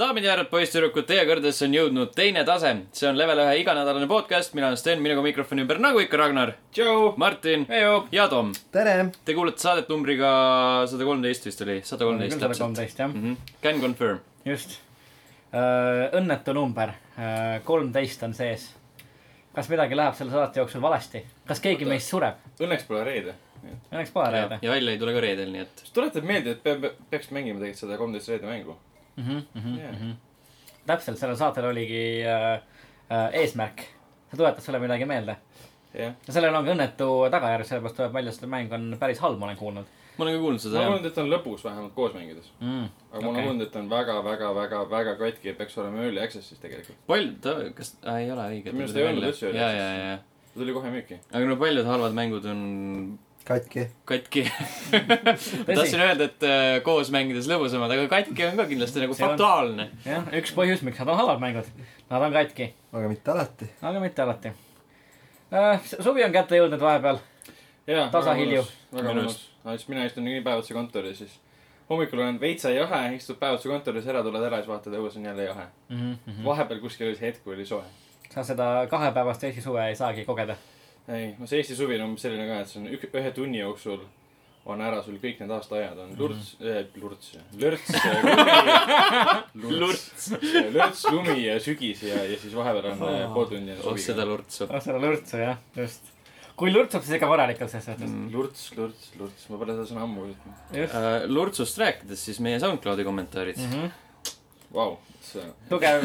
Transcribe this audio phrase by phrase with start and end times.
[0.00, 2.70] daamid ja härrad, poisssüdrukud, teie kõrgedesse on jõudnud teine tase.
[2.96, 6.54] see on level ühe iganädalane podcast, mina olen Sten, minuga mikrofoni ümber nagu ikka Ragnar,
[6.72, 7.12] tšau.
[7.20, 7.66] Martin
[8.12, 8.54] ja Tom.
[8.72, 9.10] tere.
[9.24, 10.30] Te kuulate saadet numbriga
[10.88, 12.64] sada kolmteist vist oli, sada kolmteist sada täpselt.
[12.64, 13.12] kolmteist jah,
[13.62, 14.24] Can confirm.
[14.48, 14.78] just.
[15.52, 16.96] õnnetu number,
[17.68, 18.70] kolmteist on sees.
[19.52, 21.92] kas midagi läheb selle saate jooksul valesti, kas keegi Oota.
[21.92, 22.40] meist sureb?
[22.60, 23.34] Õnneks pole reede.
[23.92, 24.58] Õnneks pole ja, reede.
[24.62, 25.88] ja välja ei tule ka reedel, nii et.
[25.92, 28.78] tuletab meelde, et peab, peaks mängima tegelikult seda kolmteist reede mängu.
[29.20, 30.16] Mhm, Jaa.
[30.86, 32.50] täpselt, sellel saatel oligi äh,
[33.12, 33.86] äh, eesmärk.
[34.30, 35.36] see tuletas sulle midagi meelde.
[35.94, 36.14] jah.
[36.26, 39.38] ja sellel on ka õnnetu tagajärg, sellepärast tuleb välja, et see mäng on päris halb,
[39.38, 40.90] ma olen kuulnud ma olen ka kuulnud ma seda olen jah.
[40.92, 42.50] kuulnud, et ta on lõpus vähemalt koos mängides.
[42.60, 42.86] mm..
[43.12, 46.04] aga ma olen kuulnud, et ta on väga, väga, väga, väga katki ja peaks olema
[46.04, 46.98] early access'is tegelikult.
[47.08, 48.74] palju ta, kas äh,, ei ole õige.
[48.74, 51.20] Minu arust ei olnud üldse ja, early ja, ja, ta tuli kohe müüki.
[51.32, 52.62] aga no paljud halvad mängud on
[53.44, 53.88] katki.
[54.04, 54.44] katki.
[55.66, 59.90] tahtsin öelda, et äh, koos mängides lõbusamad, aga katki on ka kindlasti nagu fataalne.
[60.06, 61.70] jah, üks põhjus, miks nad on halvad mängud.
[62.10, 63.70] Nad on katki, aga mitte alati.
[63.82, 64.52] aga mitte alati
[65.52, 65.92] äh,.
[66.00, 67.20] suvi on kätte jõudnud vahepeal.
[68.12, 68.64] Tasahilju.
[68.94, 69.38] väga mõnus.
[69.70, 71.38] siis mina istun nii päevaduse kontoris, siis
[71.90, 75.48] hommikul olen veitsa jahe, istud päevaduse kontoris ära, tuled ära, siis vaatad, õues on jälle
[75.48, 75.66] jahe.
[75.88, 76.44] Mm -hmm.
[76.44, 77.82] vahepeal kuskil oli see hetk, kui oli soe.
[78.30, 80.56] sa seda kahepäevast Eesti suve ei saagi kogeda.
[81.10, 83.62] ei, no see Eesti suvi on umbes selline ka, et see on ük-, ühe tunni
[83.62, 84.00] jooksul
[84.68, 87.90] on ära sul kõik need aastaajad on lurts äh,, lurts, lörts,
[89.56, 90.26] lumi, lurts.
[90.74, 94.26] lörts, lumi ja sügis ja, ja siis vahepeal on äh, pool tundi on oh seda
[94.26, 94.34] suvi.
[94.34, 94.66] lurtsu.
[94.68, 96.12] oh, seda lürtsu jah, just.
[96.60, 98.28] kui lürtsub, siis ikka korralikult selles suhtes mm..
[98.34, 100.62] lurts, lurts, lurts, ma pole seda sõna ammu kuulnud.
[100.76, 103.74] just Äh, lurtsust rääkides, siis meie SoundCloudi kommentaarid mm.
[103.74, 103.82] mm.
[103.88, 103.98] -hmm.
[104.70, 106.04] Vau, see, tugev,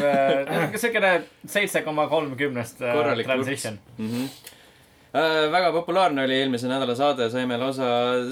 [0.80, 1.10] siukene
[1.46, 3.78] seitse koma kolm kümnest äh, Korralik transition.
[4.00, 4.54] -hmm.
[5.16, 7.86] Äh, väga populaarne oli eelmise nädala saade, saime lausa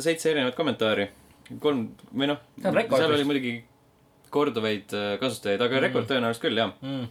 [0.04, 1.08] seitse erinevat kommentaari.
[1.60, 3.52] kolm või noh, rekord seal oli muidugi
[4.34, 5.82] korduvaid äh, kasutajaid, aga Mhm.
[5.84, 7.06] rekord tõenäoliselt küll jah Mm.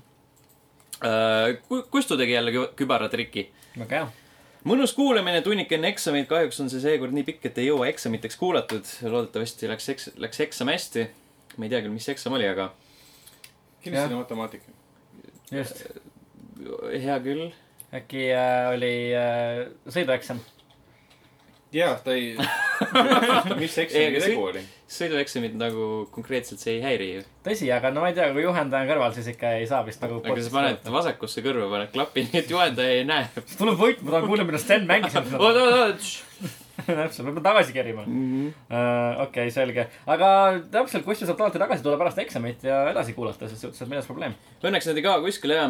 [1.05, 1.57] äh,.
[1.91, 3.47] Kustu tegi jälle kü- kübaratriki.
[3.79, 4.07] väga hea.
[4.65, 8.35] mõnus kuulamine tunnike enne eksameid, kahjuks on see seekord nii pikk, et ei jõua eksamiteks
[8.37, 8.85] kuulatud.
[9.03, 11.07] loodetavasti läks eks-, läks eksam hästi.
[11.57, 12.71] ma ei tea küll, mis eksam oli, aga
[13.83, 14.17] kindlasti Jah.
[14.17, 14.71] on matemaatika.
[15.51, 15.83] just,
[16.91, 17.51] hea küll.
[17.93, 20.39] Äkki äh, oli äh, sõidueksam.
[21.73, 22.33] jaa, ta ei,
[23.61, 24.63] mis see- tegu oli?
[24.93, 27.23] sõidueksamid nagu konkreetselt see ei häiri ju.
[27.45, 30.03] tõsi, aga no ma ei tea, kui juhendaja on kõrval, siis ikka ei saa vist
[30.03, 30.19] nagu.
[30.21, 33.29] aga sa paned vasakusse kõrva, paned klapi, nii et juhendaja ei näe.
[33.57, 35.17] tuleb võit, ma tahan kuulda, mida Sten mängis.
[35.17, 36.11] oot, oot, oot.
[36.85, 38.03] täpselt, ma pean tagasi kerima.
[39.27, 40.29] okei, selge, aga
[40.73, 44.09] täpselt, kuskil saab alati tagasi tulla pärast eksamit ja edasi kuulata, selles suhtes, et milles
[44.09, 44.33] probleem.
[44.63, 45.67] Õnneks need ei kao kuskile ja.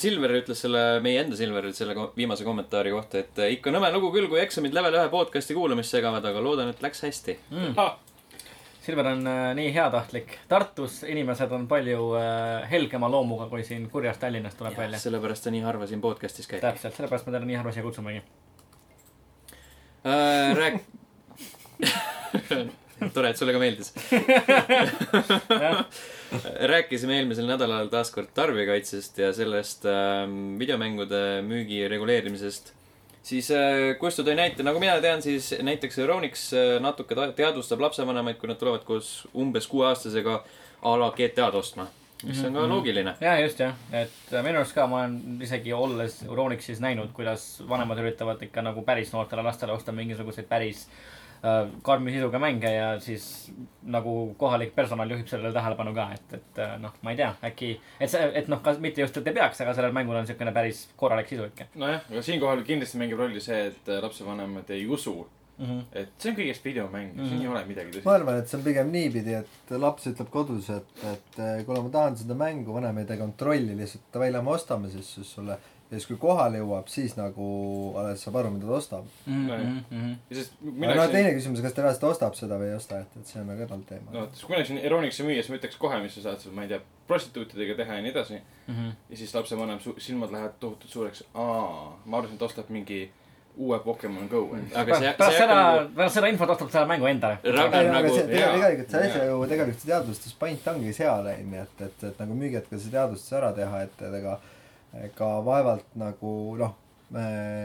[0.00, 3.90] Silver ütles selle, meie enda Silver ütles selle viimase kommentaari kohta, et äh, ikka nõme
[3.92, 7.36] lugu küll, kui eksamid level ühe podcast'i kuulamist segavad, aga loodan, et läks hästi.
[8.88, 10.38] Silver on äh, nii heatahtlik.
[10.48, 15.00] Tartus inimesed on palju äh, helgema loomuga, kui siin kurjast Tallinnast tuleb välja.
[15.02, 16.64] sellepärast ta nii harva siin podcast'is käib.
[16.64, 18.22] täpselt, sellepärast me teda nii harva siia kutsumegi.
[20.04, 20.84] Rääk-.
[23.14, 23.92] tore, et sulle ka meeldis.
[26.72, 32.72] rääkisime eelmisel nädalal taas kord tarbijakaitsest ja sellest ähm, videomängude müügi reguleerimisest.
[33.22, 37.80] siis äh, Kustu tõi näite, nagu mina tean, siis näiteks Euronix äh, natuke ta- teadvustab
[37.80, 40.42] lapsevanemaid, kui nad tulevad koos umbes kuueaastasega
[40.82, 41.88] a la GTA-d ostma.
[42.24, 42.70] Mis on ka Mhm.
[42.72, 43.14] loogiline.
[43.20, 47.62] ja just jah, et äh, minu arust ka ma olen isegi olles Euronixis näinud, kuidas
[47.68, 50.88] vanemad üritavad ikka nagu päris noortele lastele osta mingisuguseid päris
[51.44, 53.52] äh, karmi sisuga mänge ja siis
[53.86, 57.70] nagu kohalik personal juhib sellele tähelepanu ka, et, et äh, noh, ma ei tea, äkki,
[58.00, 60.52] et see, et noh, kas mitte just, et ei peaks, aga sellel mängul on niisugune
[60.52, 65.20] päris korralik sisu ikka nojah, aga siinkohal kindlasti mängib rolli see, et lapsevanemad ei usu,
[65.58, 65.66] mm.
[65.66, 65.84] -hmm.
[65.92, 67.40] et see on kõigest videomäng, siin Mhm.
[67.42, 68.14] ei ole midagi tõsist ma.
[68.14, 71.90] arvan, et see on pigem niipidi, et laps ütleb kodus, et, et eh, kuule, ma
[71.96, 75.58] tahan seda mängu, vanem ei tee kontrolli, lihtsalt davai, lähme ostame siis, siis sulle.
[75.88, 77.44] ja siis, kui kohale jõuab, siis nagu
[77.96, 79.06] alles saab aru, mida ta ostab.
[79.26, 79.46] Mm.
[79.48, 80.16] -hmm.
[80.30, 82.98] ja sest aga mina no teine küsimus, kas ta reaalselt ostab seda või ei osta,
[83.00, 84.24] et, et see on nagu eraldi teema no.
[84.24, 86.66] et kui ma läksin Euronixi müüa, siis ma ütleks kohe, mis sa saad seal, ma
[86.66, 88.42] ei tea, prostituutidega teha ja nii edasi.
[88.66, 88.92] Mm -hmm.
[89.10, 91.24] ja siis lapsevanem silmad lähevad tohutult suureks.
[91.34, 93.10] aa, ma arvasin, et ostab mingi
[93.58, 94.80] uue Pokemon Go endale.
[94.80, 95.60] aga see, pärast seda
[95.96, 97.38] pärast seda infot ostab selle mängu endale.
[97.44, 102.36] Nagu tegelikult see asja ju, tegelikult see teadvustuspaint ongi seal, onju, et, et, et nagu
[102.38, 104.36] müügihetkel see teadvustus ära teha, et, et ega,
[105.08, 106.76] ega vaevalt nagu noh,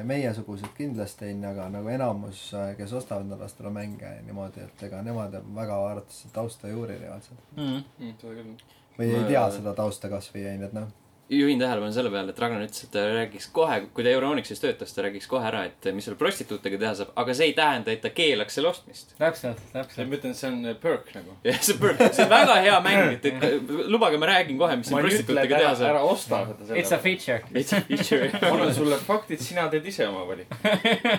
[0.10, 2.46] meiesugused kindlasti onju, aga nagu enamus,
[2.80, 7.40] kes ostavad endale lastele mänge niimoodi, et ega nemad väga seda tausta ei uuri reaalselt.
[7.56, 7.84] Mm -hmm.
[8.00, 8.54] Mm, seda küll.
[8.98, 10.92] või ei tea seda tausta kasvõi onju, et noh,
[11.40, 14.94] juhin tähelepanu selle peale, et Ragnar ütles, et ta räägiks kohe, kui ta Euronixis töötas,
[14.96, 18.02] ta räägiks kohe ära, et mis seal prostituutidega teha saab, aga see ei tähenda, et
[18.04, 19.16] ta keelaks selle ostmist.
[19.20, 20.16] täpselt, ma täpselt.
[20.20, 21.38] ütlen, see on perk nagu.
[21.48, 24.92] jah, see on, see on väga hea mäng, et, et lubage, ma räägin kohe, mis
[24.92, 25.90] siin ma ära teha, saab.
[25.92, 27.02] ära osta seda It's a.
[27.04, 27.42] feature.
[27.54, 28.32] It's a feature.
[28.42, 30.58] ma annan sulle faktid, sina teed ise oma valiku.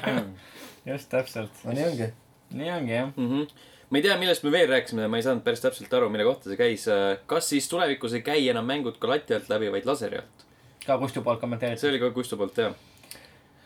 [0.91, 1.65] just täpselt.
[1.65, 2.11] no nii ongi.
[2.59, 3.15] nii ongi jah.
[3.17, 3.47] Mhm.
[3.95, 6.51] Ma ei tea, millest me veel rääkisime, ma ei saanud päris täpselt aru, mille kohta
[6.51, 6.89] see käis.
[7.31, 10.49] kas siis tulevikus ei käi enam mängud ka lati alt läbi, vaid laseri alt?
[10.87, 11.81] ka Kustu poolt kommenteeritud.
[11.81, 12.75] see oli ka Kustu poolt, jah.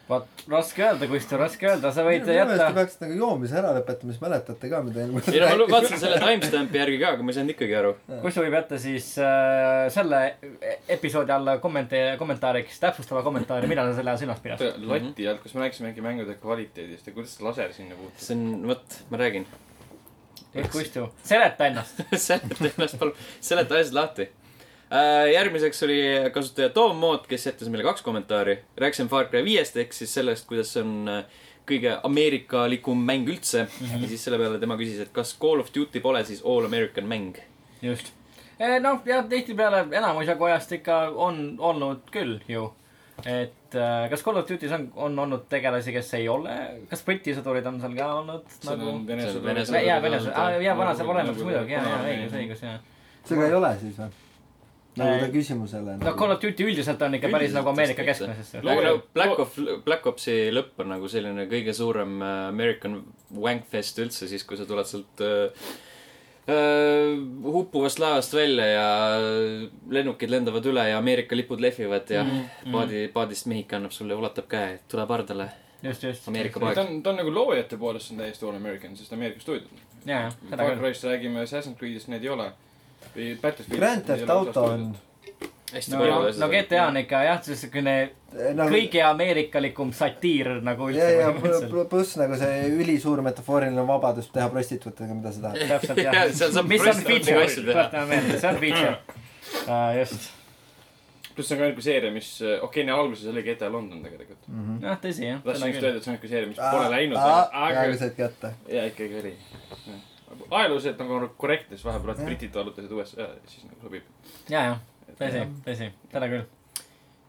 [0.09, 2.75] vot, raske öelda, Kustu, raske öelda, sa võid minu meelest te jätta.
[2.77, 6.19] peaksite nagu joomise ära lõpetama, siis mäletate ka, mida eelmine ei no ma vaatasin selle
[6.23, 7.93] timestamp'i järgi ka, aga ma ei saanud ikkagi aru.
[8.25, 10.21] Kustu võib jätta siis äh, selle
[10.99, 14.67] episoodi alla kommentaari, kommentaariks täpsustava kommentaari, mida ta selle silmas pidas.
[14.93, 18.21] lati alt, kas me rääkisime mingi mängude kvaliteedist ja kuidas laser sinna puutub?
[18.29, 19.49] see on, vot, ma räägin.
[20.55, 22.01] Just Kustu, seleta ennast.
[22.27, 24.29] seleta ennast palun, seleta asjad lahti.
[25.33, 25.99] järgmiseks oli
[26.33, 28.59] kasutaja Tom Moot, kes jättis meile kaks kommentaari.
[28.77, 31.25] rääkisime Far Cry viiest ehk siis sellest, kuidas see on äh,
[31.69, 33.87] kõige ameerikalikum mäng üldse mm.
[33.87, 34.03] -hmm.
[34.03, 37.05] ja siis selle peale tema küsis, et kas Call of Duty pole siis all American
[37.05, 37.37] mäng.
[37.83, 38.13] just.
[38.81, 42.73] noh, jah, tihtipeale enamus jagu ajast ikka on olnud küll ju.
[43.27, 46.55] et äh, kas Call of Duty's on, on olnud tegelasi, kes ei ole,
[46.91, 48.95] kas Briti sõdurid on seal ka olnud see nagu?
[49.09, 49.51] Vene see on sõdur.
[49.51, 49.85] Vene sõdur.
[49.89, 52.79] jaa, Vene sõdur, jaa, vana saab olemas nagu muidugi, jaa, jaa, õigus, õigus, jaa.
[53.29, 54.17] seda ei ole siis või?
[54.99, 55.97] nagu ta küsimusele.
[56.03, 60.39] no Call of Duty üldiselt on ikka päris nagu Ameerika no Black Ops, Black Opsi
[60.55, 63.03] lõpp on nagu selline kõige suurem äh, American
[63.35, 65.69] wankfest üldse, siis kui sa tuled sealt äh,
[66.49, 68.85] huppuvast laevast välja ja
[69.91, 72.73] lennukid lendavad üle ja Ameerika lipud lehvivad ja mm, mm.
[72.73, 75.51] paadi, paadist mehik annab sulle, ulatab käe, et tule pardale.
[75.83, 76.29] just, just.
[76.29, 76.79] Ameerika ta poeg.
[76.79, 79.85] on, ta on nagu loojate poolest on täiesti all American, sest Ameerika stuudiod.
[80.07, 80.81] jaa, jaa, seda Far küll.
[80.87, 82.53] Cry'st räägime, Assassin's Creed'ist need ei ole.
[83.75, 84.89] Grand Theft Auto on.
[85.73, 86.41] Hästi no palju, asju.
[86.41, 87.95] no GTA on ikka jah, niisugune
[88.57, 91.71] nagu kõige ameerikalikum satiir nagu ja, ja üldse põhimõtteliselt.
[91.75, 95.63] pl- pluss nagu see ülisuur metafooriline vabadus teha prostituutidega, mida sa tahad.
[95.75, 96.19] täpselt jah
[96.57, 99.95] saab mis on feature, tuletame meelde, see on feature uh,.
[99.99, 100.29] just,
[101.37, 104.53] pluss see on ka niisugune seeria, mis, okei okay,, neil alguses oli GTA London tegelikult.
[104.85, 107.89] jah, tõsi jah, tahtsin just öelda, et see on niisugune seeria, mis pole läinud, aga
[108.03, 108.53] said kätte.
[108.73, 109.35] jaa, ikkagi oli.
[110.51, 112.29] ajalooliselt nagu korrektne, siis vahepeal Jah.
[112.29, 114.09] britid vallutasid USA, siis nagu sobib.
[114.53, 114.79] ja, ja,
[115.19, 116.45] tõsi, tõsi, seda küll.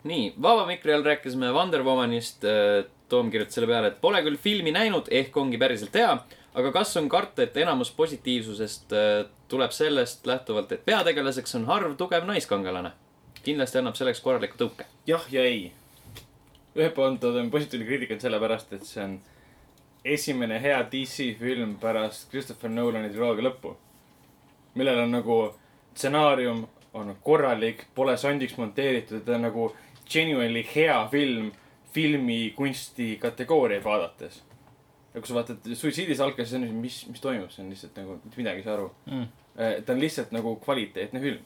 [0.10, 2.46] nii, Vaba Mikri all rääkisime Wonder Womanist.
[3.10, 6.12] Toom kirjutas selle peale, et pole küll filmi näinud, ehk ongi päriselt hea.
[6.54, 11.96] aga kas on karta, et enamus positiivsusest äh, tuleb sellest lähtuvalt, et peategelaseks on harv
[11.98, 12.92] tugev naiskangelane?
[13.44, 14.86] kindlasti annab selleks korraliku tõuke.
[15.08, 15.72] jah ja ei.
[16.76, 19.20] ühelt poolt on positiivne kriitika sellepärast, et see on
[20.06, 23.76] esimene hea DC film pärast Christopher Nolani triloogia lõppu.
[24.76, 25.40] millel on nagu
[25.96, 29.76] stsenaarium on korralik, pole sondiks monteeritud, ta on nagu
[30.10, 31.52] genuinely hea film
[31.94, 34.44] filmikunsti kategooriaid vaadates.
[35.14, 38.38] ja kui sa vaatad Suitsiidisalka, siis on, mis, mis toimub, see on lihtsalt nagu mitte
[38.38, 39.28] midagi ei saa aru Mm.
[39.58, 41.40] Eh, ta on lihtsalt nagu kvaliteetne film.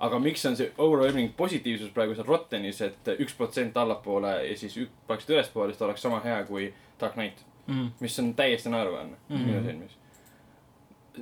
[0.00, 4.78] aga miks on see overwhelming positiivsus praegu seal Rottenis, et üks protsent allapoole ja siis
[5.06, 7.90] praktiliselt ülespoole, siis ta oleks sama hea kui Dark Knight, Mm.
[8.00, 9.36] mis on täiesti naeruväärne mm.
[9.36, 9.46] -hmm.
[9.46, 9.90] minu silmis.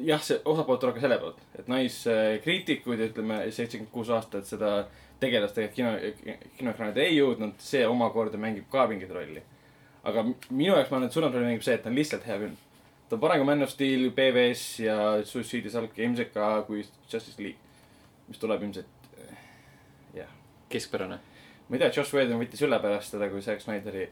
[0.07, 4.73] jah, see osapoolt tuleb ka selle poolt, et naiskriitikud, ütleme seitsekümmend kuus aastat seda
[5.23, 9.43] tegelast tegelikult kino, kinoekraanidel ei jõudnud, see omakorda mängib ka mingit rolli.
[10.09, 12.39] aga minu jaoks ma arvan, et suurem roll mängib see, et ta on lihtsalt hea
[12.45, 12.55] film.
[13.09, 17.43] ta on parem kui Man of Steel, BVS ja Suicide Salk ilmselt ka kui Justice
[17.43, 17.59] League,
[18.29, 18.95] mis tuleb ilmselt,
[20.69, 21.19] keskpärane.
[21.69, 24.07] ma ei tea, Josh Whedon võttis üle pärast seda, kui Zack Snyderi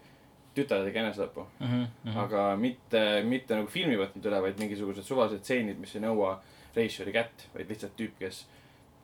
[0.57, 1.67] tütar tegi enesetapu mm.
[1.67, 2.19] Mhm, -hmm.
[2.25, 6.37] aga mitte, mitte nagu filmi võtnud üle, vaid mingisugused suvalised stseenid, mis ei nõua
[6.77, 8.45] režissööri kätt, vaid lihtsalt tüüp, kes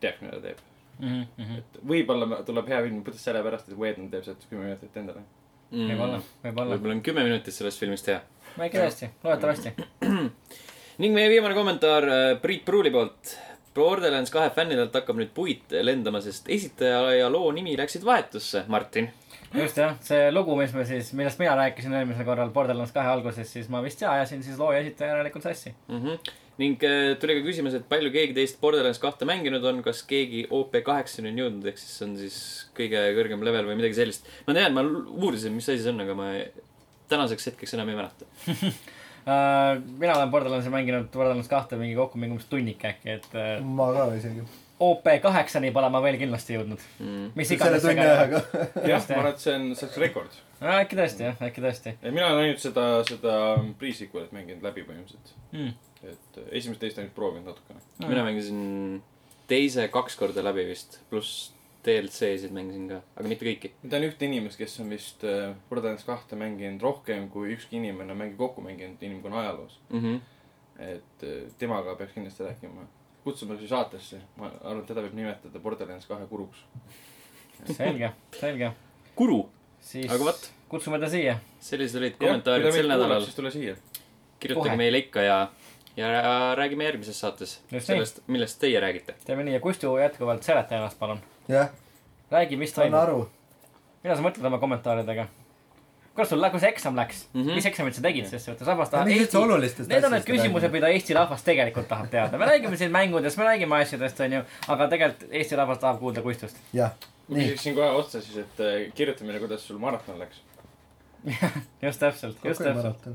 [0.01, 0.59] teab, mida ta teeb.
[1.03, 5.23] Mhm, et võib-olla tuleb hea film puhtalt sellepärast, et Whedon teeb sealt kümme minutit endale.
[5.73, 6.77] võib-olla, võib-olla.
[6.77, 8.21] võib-olla on kümme minutit sellest filmist hea.
[8.59, 9.73] väike tõesti, loodetavasti.
[11.03, 13.39] ning meie viimane kommentaar äh, Priit Pruuli poolt.
[13.75, 19.09] Borderlands kahe fännidelt hakkab nüüd puit lendama, sest esitaja ja loo nimi läksid vahetusse, Martin.
[19.55, 23.51] Just jah, see lugu, mis me siis, millest mina rääkisin eelmisel korral Borderlands kahe alguses,
[23.53, 25.75] siis ma vist ja ajasin siis loo ja esitaja järelikult sassi.
[25.89, 26.01] mm.
[26.01, 26.33] -hmm.
[26.63, 30.47] ning äh, tuli ka küsimus, et palju keegi teist Borderlands kahte mänginud on, kas keegi
[30.51, 32.39] OP kaheksani on jõudnud, ehk siis see on siis
[32.77, 34.27] kõige kõrgem level või midagi sellist.
[34.47, 36.33] ma tean, ma uurisin, mis asi see on, aga ma
[37.09, 38.27] tänaseks hetkeks enam ei mäleta.
[39.23, 43.61] Uh, mina olen Borderlandsi mänginud Borderlands kahte mingi kokku mingi umbes tunnik äkki, et uh,
[43.63, 44.43] ma ka isegi.
[44.83, 46.83] OP kaheksani pole ma veel kindlasti jõudnud.
[47.03, 47.31] Mm.
[47.39, 48.43] mis selle iganes see tunni ajaga.
[48.93, 50.43] jah, ma arvan, et see on, see oleks rekord.
[50.75, 53.39] äkki tõesti jah, äkki tõesti mina olen ainult seda, seda
[53.81, 55.35] pre-sequel'it mänginud läbi põhimõtteliselt.
[55.55, 55.73] mm..
[56.13, 57.83] et äh, esimest teist ainult proovinud natukene.
[58.05, 59.03] mina mängisin
[59.51, 61.51] teise kaks korda läbi vist, pluss
[61.85, 63.73] DLC-sid mängisin ka, aga mitte kõiki.
[63.83, 68.15] ma tean ühte inimest, kes on vist äh, Borderlands kahte mänginud rohkem kui ükski inimene
[68.15, 69.79] on mängi kokku mänginud inimkonna ajaloos.
[69.91, 70.21] Mhm.
[70.83, 72.87] et äh, temaga peaks kindlasti rääkima.
[73.25, 76.65] Kutsume siis saatesse, ma arvan, et teda võib nimetada Borderlands kahe kuruks.
[77.77, 78.73] selge, selge.
[79.19, 79.45] kuru,
[79.81, 81.37] siis aga vot, kutsume ta siia.
[81.63, 83.23] sellised olid kommentaarid sel nädalal.
[83.25, 83.77] siis tule siia.
[84.41, 84.81] kirjutage Kohe.
[84.81, 85.37] meile ikka ja,
[85.97, 86.09] ja
[86.59, 89.15] räägime järgmises saates Just sellest, millest teie räägite.
[89.25, 91.23] teeme nii ja Kustu jätkuvalt seleta ennast, palun.
[91.49, 91.71] jah,
[92.31, 92.99] räägi, mis toimub.
[92.99, 93.31] aru.
[94.03, 95.29] mida sa mõtled oma kommentaaridega?
[96.15, 97.43] Kuidas sul, kuidas eksam läks mm?
[97.43, 97.55] -hmm.
[97.55, 99.09] mis eksamit sa tegid ses suhtes, rahvas tahab
[99.41, 102.39] olulistest Need on need küsimused, mida Eesti rahvas tegelikult tahab teada.
[102.39, 106.57] me räägime siin mängudest, me räägime asjadest, onju, aga tegelikult Eesti rahvas tahab kuulda Kustust.
[106.73, 106.93] jah,
[107.29, 110.43] ma nii, küsiksin kohe otsa siis, et äh, kirjuta meile, kuidas sul maraton läks.
[111.87, 113.09] just täpselt, just täpselt.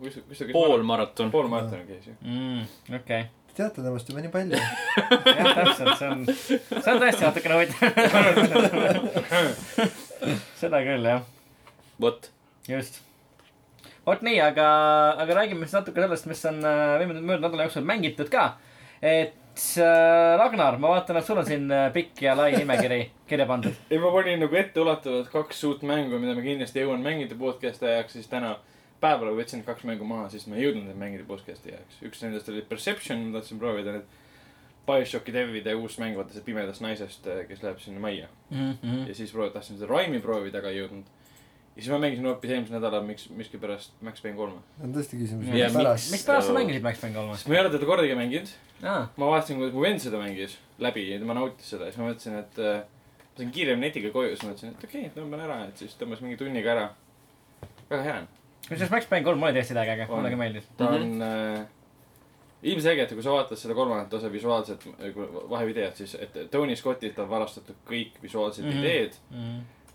[0.00, 0.52] kus, kus sa käisid?
[0.52, 1.30] poolmaraton.
[1.30, 2.14] pool maratoni käis ju.
[2.22, 2.94] mm,.
[3.00, 4.58] okei teate temast juba nii palju.
[5.38, 7.88] jah, täpselt, see on, see on tõesti natukene huvitav.
[10.60, 11.24] seda küll, jah,
[12.00, 12.30] vot,
[12.68, 13.00] just.
[14.06, 14.68] vot nii, aga,
[15.22, 18.46] aga räägime siis natuke sellest, mis on äh, möödunud nädala jooksul mängitud ka.
[19.02, 23.48] et äh, Ragnar, ma vaatan, et sul on siin äh, pikk ja lai nimekiri kirja
[23.48, 23.74] pandud.
[23.90, 28.18] ei, ma panin nagu etteulatuvalt kaks uut mängu, mida ma kindlasti jõuan mängida podcast'i ajaks,
[28.18, 28.56] siis täna
[29.00, 32.00] päeval võtsin kaks mängu maha, siis ma ei jõudnud neid mängida podcast'i ajaks.
[32.08, 34.14] üks nendest oli Perception, ma tahtsin proovida need
[34.86, 38.28] BioShocki devide uus mäng, vaata see pimedast naisest, kes läheb sinna majja.
[38.52, 41.08] ja siis proovi-, tahtsin seda Raimi proovida, aga ei jõudnud.
[41.76, 44.60] Ja siis ma mängisin hoopis eelmisel nädalal miks, miskipärast Max Payne kolme.
[44.82, 46.10] on tõesti küsimus, Ja mispärast.
[46.12, 47.34] mispärast sa mängisid Max Payne kolme?
[47.36, 48.48] sest ma ei ole teda kordagi mänginud.
[48.82, 52.00] aa, ma vaatasin, kuidas mu vend seda mängis läbi ja tema nautis seda ja siis
[52.00, 52.80] ma mõtlesin, et äh,
[53.36, 56.20] ma sain kiiremini netiga koju, siis mõtlesin, et okei okay,, tõmban ära, et siis tõmbas
[56.24, 56.86] mingi tunniga ära.
[57.90, 58.28] väga hea on.
[58.68, 60.16] kusjuures Max Payne kolm oli tõesti väga äge, On.
[60.18, 60.64] mulle ka meeldis.
[60.80, 61.66] ta on äh,
[62.66, 65.12] ilmselgelt, kui sa vaatad seda kolmandat osa visuaalset äh,
[65.52, 68.78] vahevideot, siis et Tony Scottilt on varastatud kõik visuaalsed mm Mhm.
[68.78, 68.84] -hmm.
[68.84, 69.12] ideed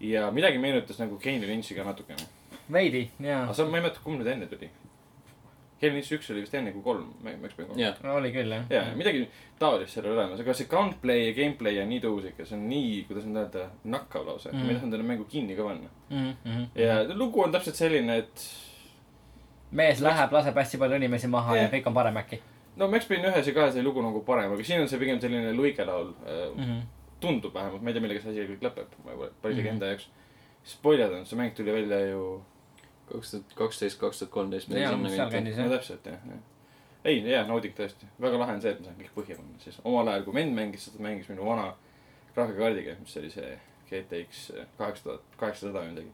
[0.01, 2.27] ja midagi meenutas nagu Kane Lynch'i ka natukene.
[2.72, 3.53] veidi, jaa aga.
[3.53, 4.70] sa, ma ei mäleta, kumb nüüd enne tuli.
[5.81, 7.79] Kane Lynch üks oli vist enne kui kolm, Max Payne kolm.
[7.79, 8.01] jah.
[8.15, 8.65] oli küll, jah.
[8.70, 9.25] ja, midagi
[9.60, 13.03] taolist seal olemas, aga see gunplay ja gameplay on nii tõus ikka, see on nii,
[13.10, 14.58] kuidas nüüd öelda, nakkav lausa mm.
[14.58, 14.65] -hmm.
[14.65, 15.93] ma ei tahtnud enne mängu kinni ka panna.
[16.10, 18.48] Mhm, ja lugu on täpselt selline, et
[19.72, 21.75] mees läheb, laseb hästi palju inimesi maha ja Jah.
[21.75, 22.41] kõik on parem äkki
[22.75, 25.20] no Max Payne ühes ja kahes oli lugu nagu parem, aga siin on see pigem
[25.22, 26.50] selline luigelaul äh,.
[26.55, 26.63] mm.
[26.63, 26.81] -hmm.
[27.22, 29.75] Tundub vähemalt, ma ei tea, millega see asi kõik lõpeb, ma pole pole isegi Mhm.
[29.78, 30.06] enda jaoks.
[30.63, 32.24] spoiler on, see mäng tuli välja ju,
[33.12, 34.70] kaks tuhat kaksteist, kaks tuhat kolmteist.
[34.70, 34.75] No
[35.70, 36.38] täpselt jah, jah.
[37.06, 39.80] ei, jaa, nauding tõesti, väga lahe on see, et ma saan kõik põhja panna, siis
[39.84, 41.74] omal ajal, kui vend mängis seda, mängis minu vana
[42.36, 43.60] graafikakaardiga, mis oli see
[43.90, 46.12] GTX kaheksa tuhat, kaheksasada või midagi.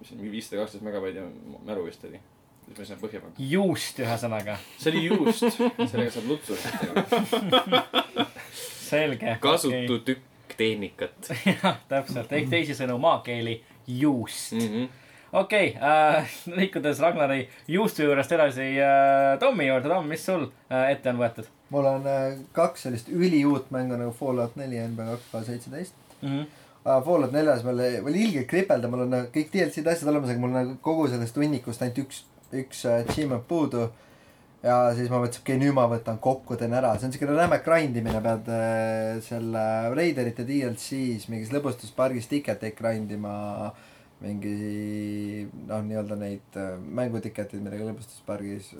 [0.00, 1.20] mis on viissada kaksteist megabaiti
[1.68, 2.20] mälu vist oli,
[2.64, 3.36] siis ma ei saanud põhja panna.
[3.38, 5.40] juust ühesõnaga, see oli juust,
[5.92, 6.56] sellega saab lutsu.
[8.88, 9.36] selge.
[9.40, 14.72] kasutu tükk tehnikat jah, täpselt, ehk teisisõnu maakeeli juust mm.
[14.72, 14.88] -hmm.
[15.42, 21.12] okei äh,, liikudes Ragnari juustu juurest edasi äh, Tommi juurde, Tom, mis sul äh, ette
[21.12, 25.28] on võetud mul on äh, kaks sellist üliuut mängu nagu Fallout neli ja NBA kaks
[25.32, 25.94] K seitseteist.
[26.22, 26.28] mm?
[26.28, 26.46] -hmm.
[27.04, 30.54] Fallout neljas veel oli ilgelt kripeldav, mul on nagu kõik DLC-d asjad olemas, aga mul
[30.54, 33.88] on nagu kogu sellest hunnikust ainult üks, üks äh, achievement puudu.
[34.62, 37.36] Ja siis ma mõtlesin, okei okay,, nüüd ma võtan kokku, teen ära, see on siukene
[37.36, 43.36] räme grind imine, pead äh, selle Raiderite DLC-s mingis lõbustuspargis tiketeid grind ima.
[44.18, 48.72] mingi noh, nii-öelda neid äh, mängutiketid, millega lõbustuspargis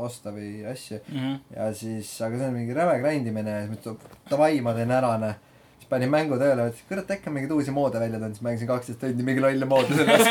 [0.00, 0.98] osta või asju.
[1.08, 1.40] Mm -hmm.
[1.56, 4.72] ja siis, aga see on mingi räme grind imine ja siis mõtlesin, et davai, ma
[4.74, 5.34] teen ära, noh.
[5.76, 8.72] siis panin mängu tööle, mõtlesin, kurat, äkki on mingeid uusi moode välja tulnud, siis mängisin
[8.72, 10.26] kaksteist tundi mingi lolle moode selles.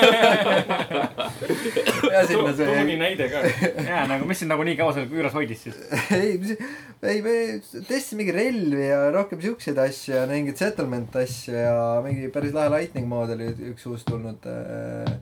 [1.85, 1.92] ja
[2.29, 3.43] sinna see, näide ka.
[3.89, 5.77] ja nagu, mis sind nagu nii kaua seal juures hoidis siis?
[6.15, 6.55] ei, mis,
[7.01, 7.35] ei, me
[7.73, 12.71] testisime mingi relvi ja rohkem siukseid asju ja mingeid settlement asju ja mingi päris lahe
[12.75, 15.13] lightning mood oli üks uus tulnud äh,.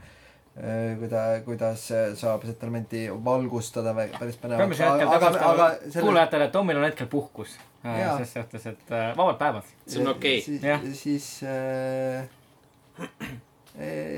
[0.99, 1.85] kuida-, kuidas
[2.19, 4.59] saab settlementi valgustada, päris põnev.
[4.59, 7.55] peame siin hetkel aga, aga selle kuulajatele, et Tomil on hetkel puhkus.
[7.81, 8.17] Jaa.
[8.19, 9.71] ses suhtes, et äh, vabad päevad.
[9.87, 10.41] see on okei.
[10.41, 12.27] siis Jah., siis äh,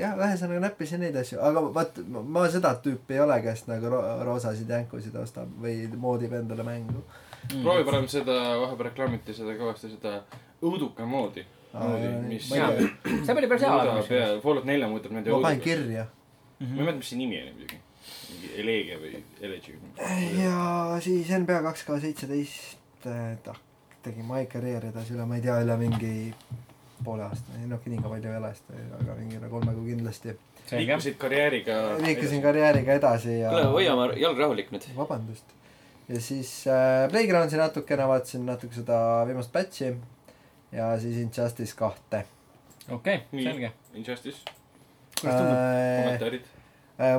[0.00, 4.00] jah, ühesõnaga näppisin neid asju, aga vaat ma- seda tüüpi ei ole, kes nagu ro
[4.26, 7.04] roosasid jänkusid ostab või moodib endale mängu.
[7.52, 10.20] proovi parem seda, vahepeal reklaamiti seda kõvasti, seda
[10.62, 11.46] õuduka moodi.
[13.24, 16.04] see oli päris hea Fallout nelja muudab nende ma panen kirja.
[16.60, 17.80] ma ei mäleta, mis see nimi oli muidugi.
[18.30, 19.74] mingi Elegia või Elegy.
[20.38, 23.56] ja siis NBA kaks K seitseteist, ta
[24.04, 26.14] tegi my career edasi üle, ma ei tea, üle mingi
[27.04, 28.52] poole aasta, noh, nii ka palju ei ole,
[29.00, 30.36] aga mingi üle kolme kuu kindlasti.
[30.72, 31.80] liikusid karjääriga.
[32.04, 34.88] liikusin karjääriga edasi ja kuule, hoiame jalg rahulik nüüd.
[34.96, 35.56] vabandust.
[36.08, 39.94] ja siis äh, Playgroundsi natukene vaatasin natuke seda viimast patch'i.
[40.72, 42.24] ja siis Injustice kahte
[42.90, 43.44] okei, Nii.
[43.44, 43.72] selge.
[43.94, 44.38] Injustice,
[45.20, 45.56] kuidas tundub?
[45.56, 46.02] äh,.
[46.02, 46.52] kommentaarid.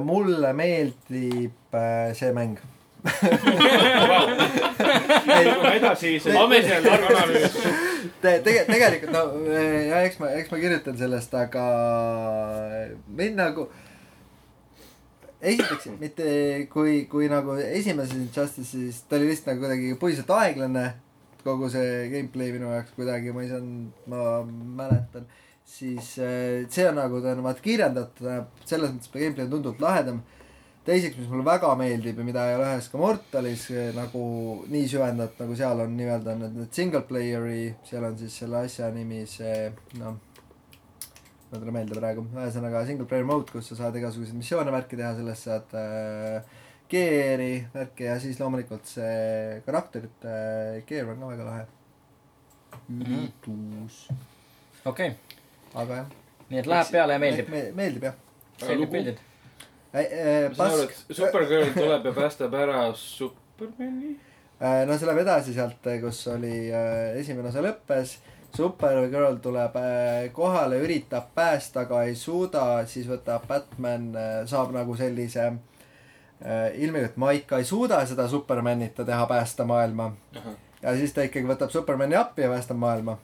[0.04, 2.58] mulle meeldib äh, see mäng.
[5.75, 7.53] edasi, see Ametlik analüüs.
[8.21, 11.63] Te-, tege-, tegelikult no ja eks ma, eks ma kirjutan sellest, aga
[13.17, 13.69] mind nagu
[15.45, 16.27] esiteks mitte
[16.74, 20.85] kui, kui nagu esimeses Injustice'is ta oli lihtsalt nagu kuidagi puiselt aeglane
[21.45, 24.21] kogu see gameplay minu jaoks kuidagi ma ei saanud, ma
[24.79, 25.27] mäletan,
[25.65, 30.24] siis äh, see on nagu ta on vaata kirjeldatud, selles mõttes gameplay on tunduvalt lahedam.
[30.86, 33.65] teiseks, mis mulle väga meeldib ja mida ei ole ühes ka Mortalis
[33.96, 34.25] nagu
[34.70, 38.92] nii süvendatud, nagu seal on nii-öelda need, need single player'i, seal on siis selle asja
[38.94, 40.20] nimi see noh,
[41.50, 45.00] ma ei tule meelde praegu, ühesõnaga single player mode, kus sa saad igasuguseid missioone värki
[45.00, 46.56] teha, sellest saad äh,
[46.92, 50.36] gear'i värki ja siis loomulikult see karakterite
[50.89, 51.65] gear on ka väga lahe.
[52.94, 54.01] ülitus,
[54.86, 55.15] okei,
[55.74, 56.12] aga jah.
[56.50, 57.50] nii et läheb peale ja meeldib.
[57.50, 57.70] me,.
[57.77, 58.20] meeldib jah.
[58.62, 58.92] Aga lugu?
[58.94, 59.24] meeldib.
[59.96, 64.16] Äh, ma saan aru, et Supergirl tuleb ja päästab ära Supermani.
[64.60, 68.18] Äh, no see läheb edasi sealt, kus oli äh, esimene osa lõppes.
[68.56, 74.10] Supergirl tuleb äh, kohale, üritab päästa, aga ei suuda, siis võtab Batman,
[74.52, 80.12] saab nagu sellise äh, ilming, et ma ikka ei suuda seda Supermanita teha, päästa maailma.
[80.82, 83.18] ja siis ta ikkagi võtab Supermani appi ja päästab maailma.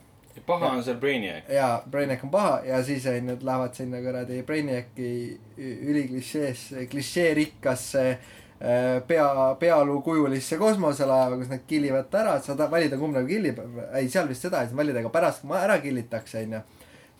[0.46, 1.48] Paha on seal Brainiac.
[1.52, 5.10] ja Brainiac on paha ja siis on ju, lähevad sinna kuradi Brainiaci
[5.58, 13.16] ü- üliklišees, klišeerikkasse äh, pea, pealuukujulisse kosmoselaeva, kus nad killivad ta ära, saad valida, kumb
[13.16, 13.60] nagu killib,
[13.98, 16.62] ei seal vist seda ei saa valida, aga pärast, kui ma ära killitakse, onju.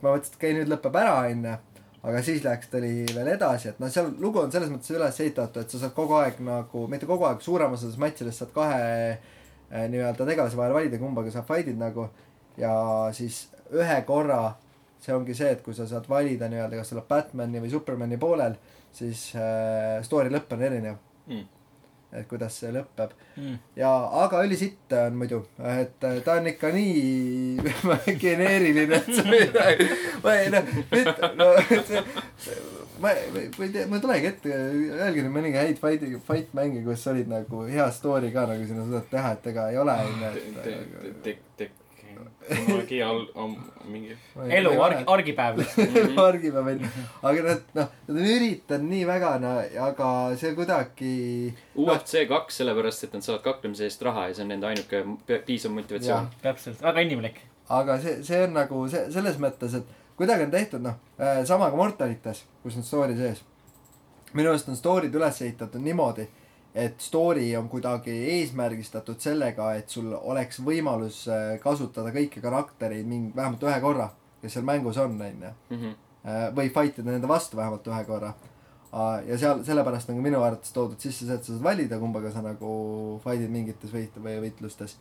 [0.02, 1.54] ma mõtlesin, et okei, nüüd lõpeb ära, onju.
[2.02, 5.20] aga siis läks, ta oli veel edasi, et noh, seal lugu on selles mõttes üles
[5.22, 8.50] ehitatud, et sa saad kogu aeg nagu, mitte kogu aeg, suurem osa sellest matšidest saad
[8.56, 12.08] kahe äh, nii-öelda tegelase vahel valida, kumbaga sa fight'id nagu
[12.60, 12.74] ja
[13.16, 14.54] siis ühe korra
[15.02, 18.18] see ongi see, et kui sa saad valida nii-öelda, kas sa oled Batman'i või Superman'i
[18.22, 18.54] poolel,
[18.94, 21.44] siis äh, story lõpp on erinev Mm.
[22.12, 23.54] et kuidas see lõpeb Mm.
[23.78, 23.88] ja,
[24.24, 27.56] aga õlisitt on muidu, et äh, ta on ikka nii
[28.24, 29.86] geneeriline, et see midagi,
[30.24, 32.02] ma ei noh, nüüd no see,
[33.00, 34.50] ma, ma ei tea, ma ei tulegi ette,
[34.98, 38.84] öelge nüüd mõningaid häid fight, fight mänge, kus olid nagu hea story ka nagu sinna
[38.86, 41.78] suudad teha, et ega ei ole onju, et tek, tek,
[42.48, 43.22] kunagi all,
[43.90, 44.16] mingi.
[44.48, 45.60] elu, argi, argipäev.
[46.26, 46.90] argipäev onju,
[47.22, 49.52] aga nad noh, nad on üritanud nii väga no
[49.86, 50.08] aga
[50.40, 51.14] see kuidagi
[51.78, 55.04] UFC kaks, sellepärast et nad saavad kaklemise eest raha ja see on nende ainuke
[55.46, 56.28] piisav motivatsioon.
[56.42, 57.40] täpselt, väga inimlik.
[57.68, 61.00] aga see, see on nagu see, selles mõttes, et kuidagi on tehtud noh,
[61.48, 63.44] sama ka Mortalites, kus on story sees.
[64.32, 66.28] minu arust on story'd üles ehitatud niimoodi,
[66.74, 73.32] et story on kuidagi eesmärgistatud sellega, et sul oleks võimalus äh, kasutada kõiki karaktereid mingi,
[73.36, 74.08] vähemalt ühe korra,
[74.40, 75.52] kes seal mängus on, onju.
[75.70, 75.92] Mhm.
[76.54, 78.34] või fight ida nende vastu vähemalt ühe korra.
[79.26, 82.30] ja seal, sellepärast on ka minu arvates toodud sisse see, et sa saad valida, kumbaga
[82.30, 84.96] sa nagu fight'id mingites võit- või võitlustes.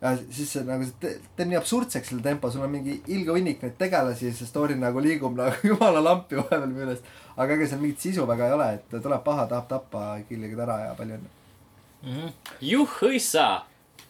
[0.00, 3.34] Ja siis see nagu, see te- teeb nii absurdseks selle tempo, sul on mingi ilge
[3.36, 7.10] hunnik neid tegelasi ja see story nagu liigub nagu jumala lampi vahepeal meelest.
[7.36, 10.64] aga ega seal mingit sisu väga ei ole, et tuleb paha, tahab tappa, killige ta
[10.68, 12.30] ära ja palju õnne.
[12.64, 13.50] juhhõissa.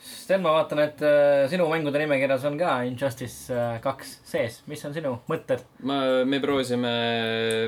[0.00, 4.62] Sten, ma vaatan, et äh, sinu mängude nimekirjas on ka Injustice äh, kaks sees.
[4.70, 6.94] mis on sinu mõtted ma, me proovisime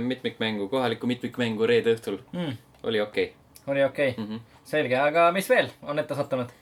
[0.01, 2.23] mitmikmängu, kohalikku mitmikmängu reede õhtul.
[2.33, 2.57] mm,?
[2.89, 3.35] oli okei
[3.67, 4.41] oli okei okay., okay..
[4.65, 6.62] selge, aga mis veel on ette sattunud?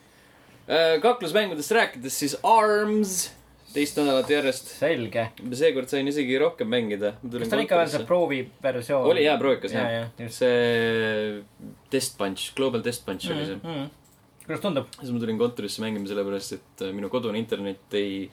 [1.03, 3.31] Kaklusmängudest rääkides, siis Arms,
[3.75, 4.71] teist nädalat järjest.
[4.79, 5.27] selge.
[5.59, 7.15] seekord sain isegi rohkem mängida.
[7.23, 9.07] kas ta on ikka veel see proovi versioon?
[9.13, 10.09] oli jaa, proovikas ja, jah.
[10.11, 13.77] ja, just see Test Punch, Global Test Punch oli see mm.
[13.77, 13.87] -hmm.
[14.47, 14.91] kuidas tundub?
[14.99, 18.31] siis ma tulin kontorisse mängima sellepärast, et äh, minu kodune internet ei,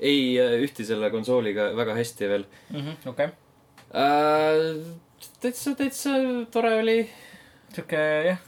[0.00, 2.48] ei äh, ühti selle konsooliga väga hästi veel
[3.06, 3.28] okei,
[3.92, 4.80] äh,.
[5.40, 6.16] täitsa, täitsa
[6.50, 6.98] tore oli,
[7.74, 8.40] sihuke jah,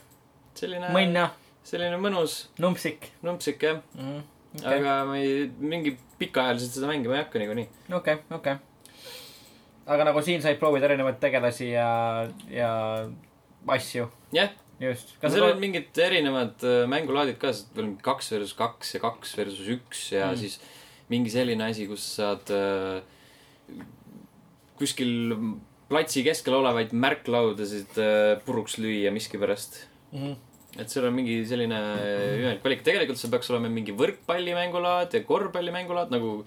[0.57, 1.29] selline, mõnna,
[1.67, 4.03] selline mõnus numpsik numpsik jah mm.
[4.03, 4.23] -hmm.
[4.59, 7.67] okay., aga ma ei, mingi pikaajaliselt seda mängima ei hakka niikuinii.
[7.99, 8.57] okei, okei.
[9.85, 11.87] aga nagu siin said proovida erinevaid tegelasi ja,
[12.51, 12.73] ja
[13.77, 15.15] asju, jah, just.
[15.19, 17.53] aga seal on mingid erinevad äh, mängulaadid ka,
[18.05, 20.39] kaks versus kaks ja kaks versus üks ja mm.
[20.43, 20.59] siis
[21.11, 23.03] mingi selline asi, kus saad äh,
[24.79, 25.13] kuskil
[25.91, 29.85] platsi keskel olevaid märklaudasid äh, puruks lüüa miskipärast.
[30.11, 30.19] mm.
[30.19, 30.41] -hmm.
[30.79, 31.79] Et seal on mingi selline
[32.39, 36.41] imelik valik, tegelikult seal peaks olema mingi võrkpallimängulaad ja korvpallimängulaad nagu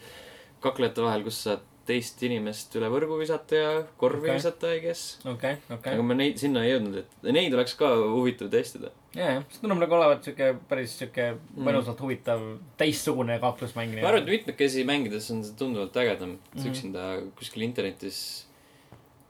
[0.64, 4.38] kaklejate vahel, kus saad teist inimest üle võrgu visata ja korvi okay.
[4.40, 5.16] visata, I guess.
[5.22, 6.06] okei, okei aga.
[6.06, 8.90] ma neid, sinna ei jõudnud, et neid oleks ka huvitav testida.
[9.14, 11.62] ja, ja, see tundub nagu olevat siuke päris siuke Mm.
[11.68, 12.42] mõnusalt huvitav
[12.80, 13.94] teistsugune kaklusmäng.
[14.00, 16.40] ma arvan, et mitmekesi mängides on see tunduvalt ägedam mm.
[16.56, 16.68] -hmm.
[16.70, 17.06] üksinda
[17.38, 18.45] kuskil internetis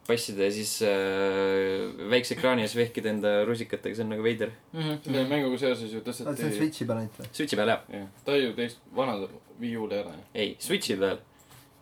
[0.06, 4.52] passida ja siis äh, väikse ekraani ees vehkida enda rusikatega, see on nagu veider.
[4.74, 4.98] Mhm.
[5.04, 7.30] selle mänguga seoses ju aa, see on tõsteti, Switchi peal ainult või?
[7.38, 9.28] Switchi peal jah, jah, ta ju teist vanad
[9.60, 10.18] Wii U-l ei ole.
[10.34, 11.22] ei, Switchi peal.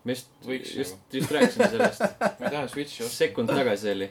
[0.05, 0.31] ma just,
[0.77, 2.05] just, just rääkisin sellest,
[2.41, 3.17] ma ei taha Switchi osta.
[3.25, 4.11] sekund tagasi oli.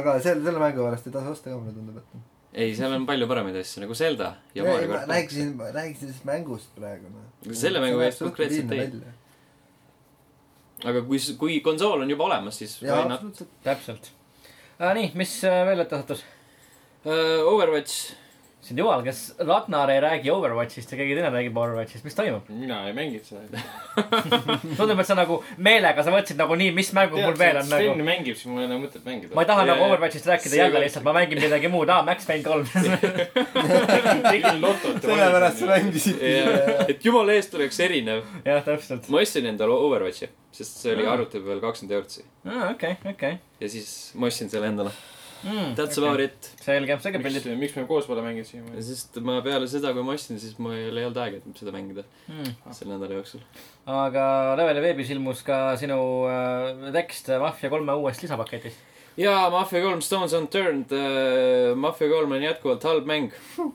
[0.00, 2.28] aga selle, selle mängu pärast ei tasu osta ka, mulle tundub, et.
[2.52, 5.08] ei, seal on palju paremaid asju nagu Zelda ja Mario kart.
[5.10, 7.56] rääkisin, rääkisin sellest mängust praegu, noh.
[7.64, 9.18] Selle mängu eest konkreetselt ei..
[10.88, 13.44] Aga kui, kui konsool on juba olemas, siis not?
[13.64, 14.12] täpselt
[14.82, 16.24] nii, mis veel ette sattus?
[17.04, 18.14] Overwatch,
[18.62, 22.46] sind jumal, kas Ragnar ei räägi Overwatchist ja keegi teine räägib Overwatchist, mis toimub?
[22.48, 23.62] mina ei mänginud seda.
[24.78, 27.88] tundub, et sa nagu meelega, sa mõtlesid nagu nii, mis mängud mul veel on Sten
[27.90, 28.06] nagu.
[28.06, 29.34] mängib, siis mul ei ole mõtet mängida.
[29.34, 32.02] ma ei taha Ja- nagu Overwatchist rääkida jälle võib- lihtsalt, ma mängin midagi muud, aa,
[32.06, 32.66] Max Payne kolm.
[34.30, 35.02] tegin lotot.
[35.02, 35.66] sellepärast sa.
[35.66, 36.22] mängisid.
[36.88, 38.22] et jumala eest oleks erinev.
[38.46, 39.08] jah, täpselt.
[39.10, 41.12] ma ostsin endale Overwatchi, sest see oli Aa.
[41.16, 42.24] arvuti peal kakskümmend eurtsi.
[42.46, 43.38] aa, okei, okei.
[43.60, 44.90] ja siis ma ostsin selle endale.
[45.42, 46.50] Mm, That's about it.
[46.62, 48.84] selge, selge miks pildid., miks me koos pole mänginud siiamaani?
[48.86, 52.04] sest ma peale seda, kui ma ostsin, siis mul ei olnud aega, et seda mängida
[52.28, 52.52] mm..
[52.70, 53.42] selle nädala jooksul.
[53.90, 54.24] aga
[54.60, 55.98] Leveli veebis ilmus ka sinu
[56.30, 58.78] äh, tekst Mafia kolme uuest lisapaketis.
[59.18, 63.34] ja Mafia kolm Stones Unturned uh,, Mafia kolm on jätkuvalt halb mäng.
[63.58, 63.72] okei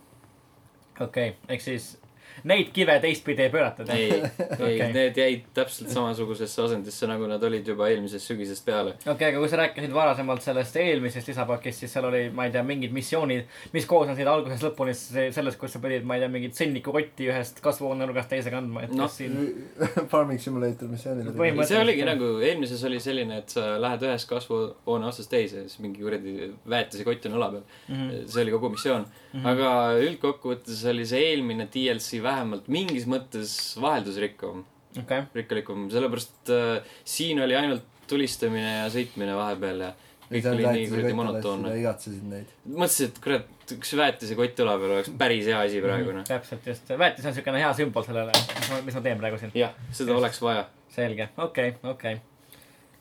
[1.04, 1.98] okay., ehk siis
[2.44, 3.90] neid kive teistpidi ei pööratud.
[3.94, 8.96] ei, ei okay., need jäid täpselt samasugusesse asendisse, nagu nad olid juba eelmisest sügisest peale.
[9.00, 12.54] okei okay,, aga kui sa rääkisid varasemalt sellest eelmisest lisapakist, siis seal oli, ma ei
[12.54, 16.32] tea, mingid missioonid, mis koosnesid algusest lõpuni se- sellest, kus sa pidid, ma ei tea,
[16.34, 19.38] mingit sõnnikukotti ühest kasvuhoonenurgast teise kandma, et kas siin.
[20.12, 20.90] Farming Simulator.
[20.90, 22.12] Põhimõtteliselt see oligi jah.
[22.14, 26.52] nagu, eelmises oli selline, et sa lähed ühest kasvuhoone otsast teise ja siis mingi kuradi
[26.70, 27.66] väetisekott on õla peal.
[27.88, 28.28] Mhm.
[28.28, 29.06] see oli kogu missioon.
[29.48, 29.72] aga
[30.02, 34.66] üldkokkuvõttes oli see eelmine DLC vähemalt mingis mõttes vaheldusrikkam,
[35.02, 39.92] okei, rikkalikum, sellepärast äh, siin oli ainult tulistamine ja sõitmine vahepeal ja
[40.28, 41.74] kõik oli nii kuradi monotoonne.
[41.82, 42.54] igatsesid neid.
[42.68, 46.28] mõtlesin, et kurat, üks väetisekott õla peal oleks päris hea asi praegu, noh.
[46.28, 49.54] täpselt just, väetis on siukene hea sümbol sellele, mis ma, mis ma teen praegu siin.
[49.58, 50.68] jah, seda oleks vaja.
[50.94, 52.20] selge, okei, okei.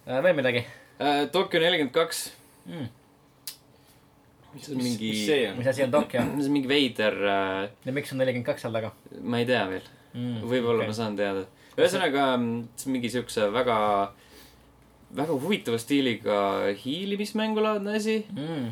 [0.06, 0.66] veel midagi
[1.32, 2.22] Tokyo nelikümmend kaks,
[4.56, 4.62] mm.?
[4.64, 5.68] see on mingi, mis see on mis?
[5.72, 7.18] asi on Tokyo see on mingi veider,
[7.86, 10.40] ja miks on nelikümmend kaks seal taga ma ei tea veel, mm.?
[10.46, 10.92] võib-olla okay.
[10.92, 11.44] ma saan teada.
[11.76, 12.26] ühesõnaga,
[12.76, 13.78] see on mingi siukse väga,
[15.20, 16.40] väga huvitava stiiliga
[16.82, 18.68] hiilimismängulaadne asi mm..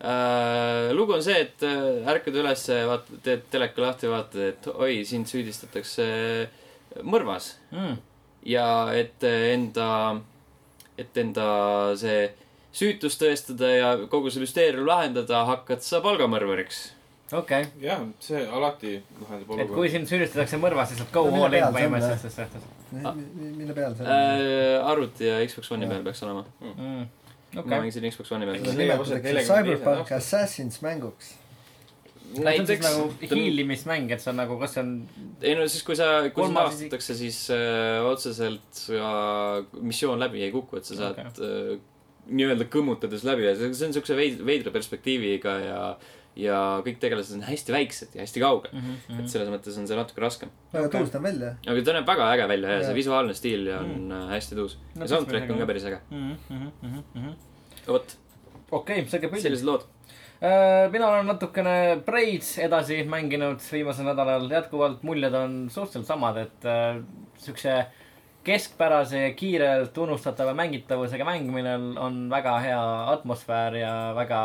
[0.00, 0.92] äh,.
[0.96, 5.28] lugu on see, et äh, ärkad ülesse, vaatad, teed teleka lahti, vaatad, et oi, sind
[5.30, 6.06] süüdistatakse
[7.04, 7.98] mõrvas Mm.
[8.46, 10.16] ja et enda,
[10.96, 11.46] et enda
[11.98, 12.28] see
[12.76, 16.82] süütust tõestada ja kogu see müsteerium lahendada, hakkad sa palgamõrvariks.
[17.34, 19.92] okei, jah, see alati lahendab et kui olukorda.
[19.94, 22.68] sind süüdistatakse mõrvas, siis saad go No all in põhimõtteliselt selles suhtes.
[22.92, 24.12] mille peal see on?
[24.12, 26.44] Äh, arvuti ja Xbox One'i peal peaks olema.
[26.60, 27.08] Mm.
[27.56, 30.14] ma okei, mängisin Xbox One'i peal nimetatakse 42 Cyberpunk.
[30.20, 31.34] Assassins mänguks.
[32.36, 34.94] siis nagu hiilimismäng, et see on nagu, kas see on,
[35.40, 39.10] ei no siis, kui sa, kui sind avastatakse, siis äh, otseselt sa
[39.80, 41.46] missioon läbi ei kuku, et sa saad okay.
[41.46, 41.84] äh,
[42.26, 45.80] nii-öelda kõmmutades läbi ja see see on siukse veid-, veidra perspektiiviga ja,
[46.36, 48.84] ja kõik tegelased on hästi väiksed ja hästi kaugel mm.
[48.84, 49.24] Mhm, -hmm.
[49.24, 50.52] et selles mõttes on see natuke raskem.
[50.72, 51.00] väga Okei.
[51.00, 51.56] tuus ta on välja.
[51.66, 52.86] aga ta näeb väga äge välja ja Jaa.
[52.88, 54.28] see visuaalne stiil ja on mm.
[54.34, 56.00] hästi tuus No ja soundtrack on ka päris äge.
[56.10, 57.34] Mhm,
[57.86, 58.16] vot,
[58.70, 59.42] okei, selge pilt.
[59.42, 59.86] sellised lood.
[60.36, 66.66] Äh, mina olen natukene Braids edasi mänginud viimasel nädalal, jätkuvalt muljed on suhteliselt samad, et
[66.68, 66.98] äh,
[67.40, 67.86] siukse
[68.46, 72.82] keskpärase ja kiirelt unustatava mängitavusega mäng, millel on väga hea
[73.12, 74.40] atmosfäär ja väga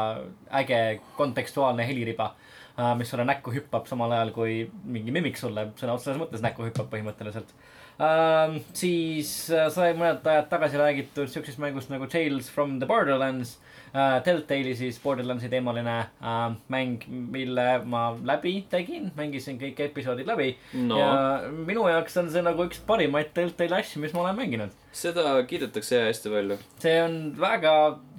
[0.62, 0.82] äge
[1.18, 2.32] kontekstuaalne heliriba
[2.80, 6.66] äh,, mis sulle näkku hüppab samal ajal, kui mingi mimik sulle sõna otseses mõttes näkku
[6.66, 7.54] hüppab põhimõtteliselt
[8.02, 8.58] äh,.
[8.74, 13.60] siis äh, sai mõned ajad tagasi räägitud siuksest mängust nagu Tales from the Borderlands
[13.94, 14.18] äh,.
[14.26, 16.42] Telltale'i siis Borderlandsi teemaline äh,
[16.74, 20.54] mäng, mille ma läbi tegin, mängisin kõik episoodid läbi
[20.88, 21.10] no ja
[21.52, 24.78] minu jaoks on see nagu üks parimaid Telltale'i asju, mis ma olen mänginud.
[24.92, 26.60] seda kiidetakse hästi palju.
[26.84, 27.76] see on väga,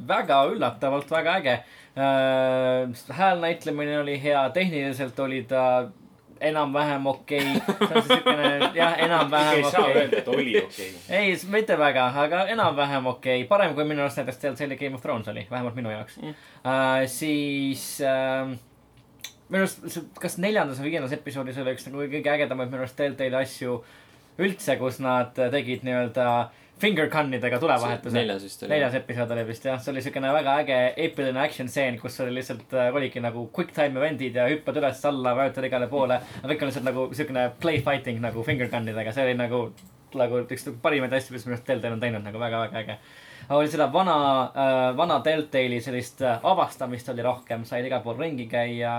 [0.08, 1.56] väga üllatavalt väga äge
[1.96, 3.08] äh,.
[3.18, 5.64] hääl näitlemine oli hea, tehniliselt oli ta
[6.48, 7.76] enam-vähem okei okay.
[7.88, 11.18] see on siukene jah, enam-vähem ei saa okei öelda, et oli okei okay..
[11.18, 15.04] ei, mitte väga, aga enam-vähem okei okay., parem kui minu arust näiteks Telltale'i Game of
[15.04, 16.34] Thrones oli, vähemalt minu jaoks Mm.
[16.62, 18.52] Uh, siis uh,
[19.48, 23.40] minu arust, kas neljandas või viiendas episoodis oli üks nagu kõige ägedamaid minu arust Telltale'i
[23.42, 23.80] asju
[24.42, 26.26] üldse, kus nad tegid nii-öelda
[26.82, 28.14] finger gun'idega tulevahetuse.
[28.16, 28.72] neljas vist oli.
[28.74, 32.34] neljas episood oli vist jah, see oli siukene väga äge eepiline action stseen, kus oli
[32.38, 36.18] lihtsalt äh, oligi nagu quick time event'id ja hüppad üles-alla, vajutad igale poole.
[36.42, 39.64] aga kõik on lihtsalt nagu siukene play fighting nagu finger gun idega, see oli nagu,
[40.18, 42.98] nagu üks nagu parimaid asju, mis minu arust Deltale on teinud nagu väga-väga äge.
[43.50, 48.46] Oli seda vana äh,, vana Deltali sellist äh, avastamist oli rohkem, said igal pool ringi
[48.50, 48.92] käia,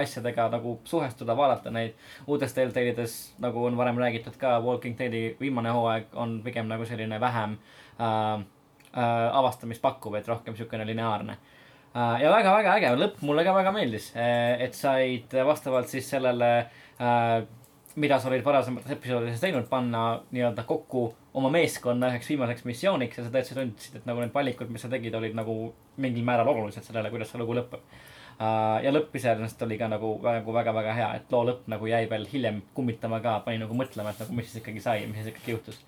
[0.00, 1.94] asjadega nagu suhestuda, vaadata neid.
[2.26, 7.20] uutes Deltalides, nagu on varem räägitud ka, Walking Deadi viimane hooaeg on pigem nagu selline
[7.20, 7.58] vähem
[8.00, 8.32] äh,
[8.96, 11.36] äh, avastamist pakkuv, et rohkem siukene lineaarne
[11.96, 12.22] äh,.
[12.22, 16.50] ja väga-väga äge, lõpp mulle ka väga meeldis, et said vastavalt siis sellele
[17.00, 17.44] äh,,
[17.96, 23.26] mida sa olid varasemates episoodides teinud, panna nii-öelda kokku oma meeskonna üheks viimaseks missiooniks ja
[23.26, 25.56] sa täitsa tundsid, et nagu need valikud, mis sa tegid, olid nagu
[26.02, 28.78] mingil määral olulised sellele, kuidas see lugu lõpeb uh,.
[28.84, 32.26] ja lõpp iseenesest oli ka nagu väga, väga-väga hea, et loo lõpp nagu jäi veel
[32.32, 35.56] hiljem kummitama ka, pani nagu mõtlema, et nagu mis siis ikkagi sai, mis siis ikkagi
[35.56, 35.80] juhtus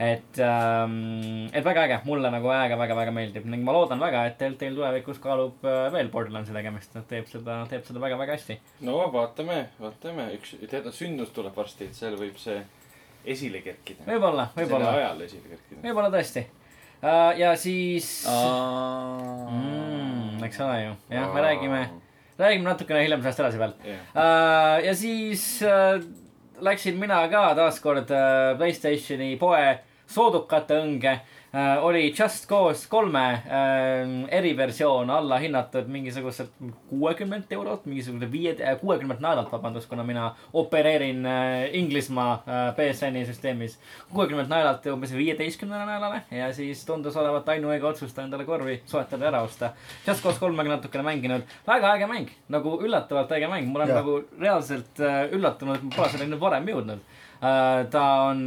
[0.00, 4.74] et ähm,, et väga äge, mulle nagu väga-väga-väga meeldib ning ma loodan väga, et Deltail
[4.74, 8.58] tulevikus kaalub äh, veel Borderlandsi tegemist, ta teeb seda, teeb seda väga-väga hästi.
[8.88, 12.58] no vaatame, vaatame, üks, tead, sündmus tuleb varsti, et seal võib see
[13.24, 14.04] esile kerkida.
[14.08, 15.80] võib-olla, selle võib-olla, ajal esile kerkida.
[15.84, 17.30] võib-olla tõesti uh,.
[17.38, 18.10] ja siis
[19.50, 21.80] mm,, eks ole ju, jah, me räägime,
[22.40, 24.76] räägime natukene hiljem sellest edasi veel jah, uh,.
[24.84, 25.98] ja siis uh,
[26.64, 29.66] läksin mina ka taaskord uh, Playstationi poe
[30.14, 31.84] soodukate õnge uh,.
[31.86, 36.50] oli Just Cause kolme uh, eriversioon alla hinnatud mingisuguselt
[36.90, 43.78] kuuekümmet eurot, mingisuguse viie, kuuekümmet naelalt, vabandust, kuna mina opereerin uh, Inglismaa uh, BSN-i süsteemis.
[44.12, 49.24] kuuekümmet naelalt umbes viieteistkümnele naelale ja siis tundus olevat ainuõige otsus ta endale korvi soetada
[49.28, 49.72] ja ära osta.
[50.06, 54.02] Just Cause kolmega natukene mänginud, väga äge mäng, nagu üllatavalt äge mäng, ma olen Jah.
[54.02, 57.13] nagu reaalselt uh, üllatunud, et ma pole selleni varem jõudnud.
[57.92, 58.38] Ta on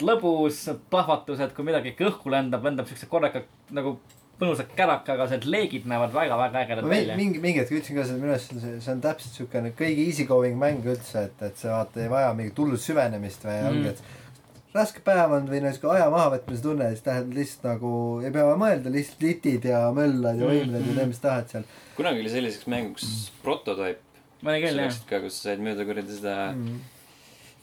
[0.00, 3.42] lõbus, plahvatused, kui midagi ikka õhku lendab, lendab siukse korraka
[3.76, 3.96] nagu
[4.38, 7.16] mõnusa kärakaga, need leegid näevad väga-väga ägedad mi- välja.
[7.18, 10.24] mingi, mingi hetk ütlesin ka seda, minu arust see, see on täpselt siukene kõige easy
[10.30, 13.68] going mäng üldse, et, et see vaata ei vaja mingit hullut süvenemist või Mm.
[13.72, 17.90] ongi, et raske päev on või no siuke aja mahavõtmise tunne, siis tähendab lihtsalt nagu
[18.22, 21.64] ei pea mõelda, lihtsalt litid ja möllad ja Mm, võimled ja teed, mis tahad seal
[21.98, 23.08] kunagi oli selliseks mänguks
[23.42, 23.98] Prototype.
[24.42, 26.78] ma olin küll jah ka, kus said mööda kuradi seda mm..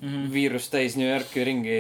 [0.02, 0.08] mm.
[0.10, 0.32] -hmm.
[0.34, 1.80] viirust täis New Yorki ringi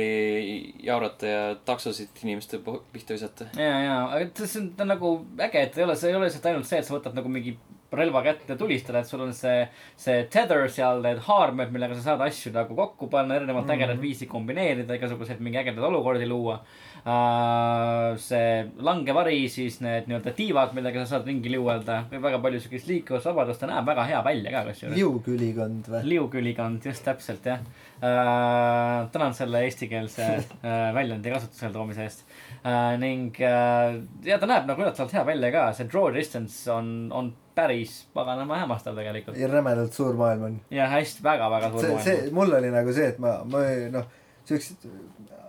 [0.84, 2.60] jaurata ja taksosid inimeste
[2.93, 3.45] pihta visata.
[3.58, 6.69] ja, ja, aga see on, nagu äge, et ei ole, see ei ole lihtsalt ainult
[6.69, 7.58] see, et sa võtad nagu mingi
[7.95, 9.67] relva kätte ja tulistad, et sul on see,
[9.99, 13.75] see tether seal, need haarmed, millega sa saad asju nagu kokku panna, erinevat mm -hmm.
[13.75, 16.60] ägedat viisi kombineerida, igasuguseid mingi ägedaid olukordi luua
[17.06, 18.17] uh,.
[18.17, 23.60] see langevari, siis need nii-öelda tiivad, millega sa saad ringi liuelda, väga palju siukest liikuvusvabadust,
[23.60, 24.97] ta näeb väga hea välja ka kusjuures.
[24.97, 26.04] liugülikond või?
[26.04, 27.60] liukülikond, just täpselt jah
[28.01, 29.08] uh,.
[29.12, 32.95] tänan selle eestikeelse uh, väljendi kasutusele toomise eest uh,.
[33.01, 37.34] ning uh, ja ta näeb nagu üllatavalt hea välja ka, see draw distance on, on
[37.55, 39.39] päris paganama hämmastav tegelikult.
[39.51, 40.60] rämedalt suur maailm on.
[40.71, 42.38] ja hästi väga-väga suur see, see, maailm.
[42.39, 44.08] mul oli nagu see, et ma, ma noh,
[44.45, 44.88] siuksed,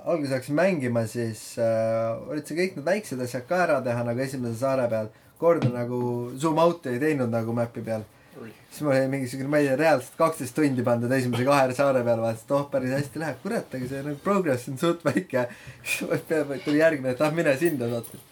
[0.07, 4.23] alguses hakkasin mängima, siis äh, olid see kõik need väiksed asjad ka ära teha nagu
[4.23, 5.11] esimese saare peal.
[5.37, 5.99] kord nagu
[6.41, 8.07] zoom out'i ei teinud nagu map'i peal.
[8.45, 12.23] Siis mul oli mingisugune, ma ei tea, reaalselt kaksteist tundi pandud esimese kahe saare peal,
[12.23, 15.47] vaatasin, et oh, päris hästi läheb, kurat, aga see nagu progress on suht väike.
[15.97, 18.25] siis peale tuli järgmine, et ah, mine sinna, vaatasin.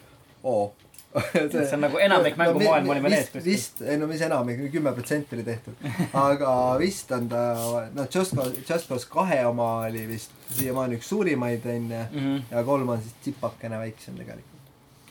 [0.44, 0.72] oo.
[1.52, 3.52] See on nagu enamik mängumaailma oli veel ees vist, kuskil.
[3.52, 5.76] vist, ei no mis enamik, kümme protsenti oli tehtud.
[6.18, 7.42] aga vist on ta,
[7.94, 12.02] noh, Just Cause, Just Cause kahe oma oli vist siiamaani üks suurimaid onju.
[12.10, 12.42] Mhm.
[12.50, 14.53] ja kolm on siis tsipakene väiksem tegelikult.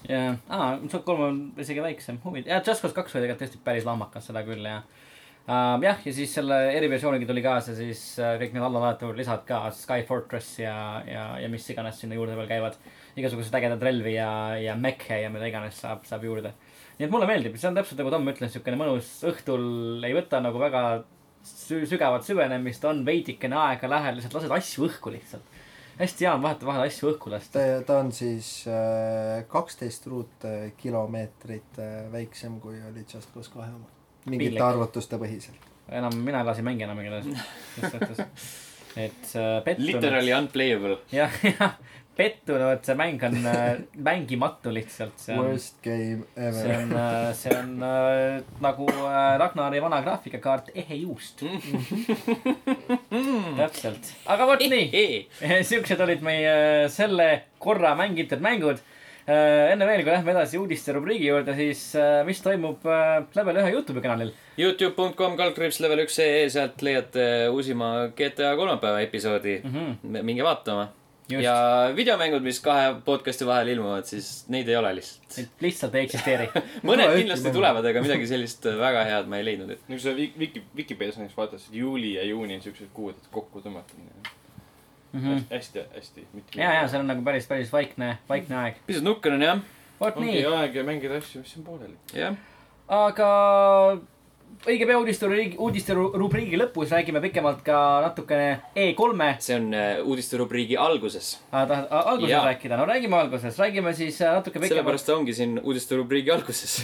[0.09, 3.63] ja, aa, Shock kolm on isegi väiksem, huvitav, jah, Just Cause kaks oli tegelikult tõesti
[3.65, 5.77] päris lammakas, seda küll jah uh,.
[5.83, 10.05] jah, ja siis selle eriversiooniga tuli kaasa siis uh, kõik need allalaetavad lisad ka, Sky
[10.07, 10.75] Fortress ja,
[11.07, 12.77] ja, ja mis iganes sinna juurde veel käivad.
[13.15, 16.53] igasugused ägedad relvi ja, ja mekhe ja mida iganes saab, saab juurde.
[16.97, 20.39] nii et mulle meeldib, see on täpselt nagu Tom ütles, siukene mõnus õhtul ei võta
[20.43, 20.83] nagu väga
[21.43, 25.52] sü- sügavat süvenemist, on veidikene aega lähel, lihtsalt lased asju õhku lihtsalt.
[25.99, 27.59] Hästi hea on vahetevahel asju õhku lasta.
[27.87, 28.65] ta, on siis
[29.47, 33.89] kaksteist ruutkilomeetrit äh, väiksem kui oli Just Cause kahe oma.
[34.25, 34.65] mingite Piinlik.
[34.65, 35.69] arvutuste põhiselt.
[35.89, 37.27] enam mina ei lase mänge enam igatahes,
[37.75, 38.47] selles suhtes.
[38.95, 39.89] et äh, pettunud.
[39.89, 40.97] Literally unplayable.
[41.11, 41.77] jah, jah,
[42.17, 46.73] pettunud, see mäng on äh, mängimatu lihtsalt, see on, Worst game see ever.
[46.77, 51.41] on, see on äh, nagu äh, Ragnari vana graafikakaart ehe juust.
[53.57, 55.09] täpselt, aga vot nii,
[55.71, 56.55] siuksed olid meie
[56.93, 57.29] selle
[57.63, 58.81] korra mängitud mängud.
[59.23, 63.69] enne veel, kui lähme edasi uudiste rubriigi juurde, siis äh, mis toimub äh, Level ühe
[63.71, 64.33] Youtube'i kanalil?
[64.59, 69.79] Youtube.com kaldkriips level üks ee, sealt leiate uusima GTA kolmapäeva episoodi mm.
[69.79, 70.27] -hmm.
[70.27, 70.91] minge vaatama.
[71.29, 71.55] Just ja,
[71.95, 75.37] videomängud, mis kahe podcast'i vahel ilmuvad, siis neid ei ole lihtsalt.
[75.37, 76.47] Neid lihtsalt ei eksisteeri.
[76.89, 77.57] mõned Tule kindlasti ütleme.
[77.57, 81.19] tulevad, aga midagi sellist väga head ma ei leidnud, et nagu sa Wiki, Wiki, Vikipeedias
[81.21, 83.99] näiteks vaatad, et juuli ja juuni on siuksed kuud, et kokku tõmmata.
[85.13, 86.27] hästi, hästi.
[86.57, 88.81] ja, ja see on nagu päris, päris vaikne, vaikne aeg.
[88.87, 89.61] pisut nukker on jah,
[90.01, 91.99] ongi nii, aeg ja mängida asju, mis on pooleli.
[92.17, 92.35] jah.
[92.89, 93.29] aga
[94.63, 95.27] õige pea uudiste,
[95.59, 101.33] uudiste ru- rubriigi lõpus räägime pikemalt ka natukene E3-e see on äh, uudiste rubriigi alguses.
[101.51, 101.65] ah,.
[101.67, 102.45] tahad alguses Jaa.
[102.47, 102.77] rääkida?
[102.79, 104.73] no räägime alguses, räägime siis äh, natuke pikemalt.
[104.73, 106.77] sellepärast ta ongi siin uudiste rubriigi alguses.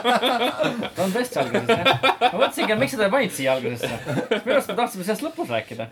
[1.04, 2.02] on tõesti alguses jah.
[2.32, 3.92] ma mõtlesingi, et miks sa ta panid siia algusesse.
[4.42, 5.88] minu arust me tahtsime sellest lõpus rääkida.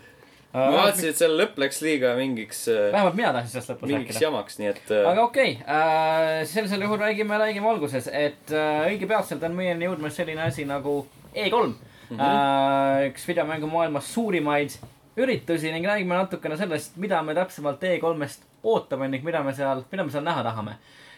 [0.54, 4.24] Ma vaatasin, et seal lõpp läks liiga mingiks, vähemalt mina tahtsin sellest lõpus mingiks rääkida.
[4.28, 9.10] jamaks, nii et äh, aga okei okay,, sellisel juhul räägime, räägime alguses, et äh, õige
[9.10, 11.00] peatselt on meieni jõudmas selline asi nagu
[11.34, 11.76] E3 mm.
[12.18, 13.08] -hmm.
[13.10, 14.78] üks videomängumaailma suurimaid
[15.16, 20.04] üritusi ning räägime natukene sellest, mida me täpsemalt E3-st ootame ning mida me seal, mida
[20.06, 20.76] me seal näha tahame.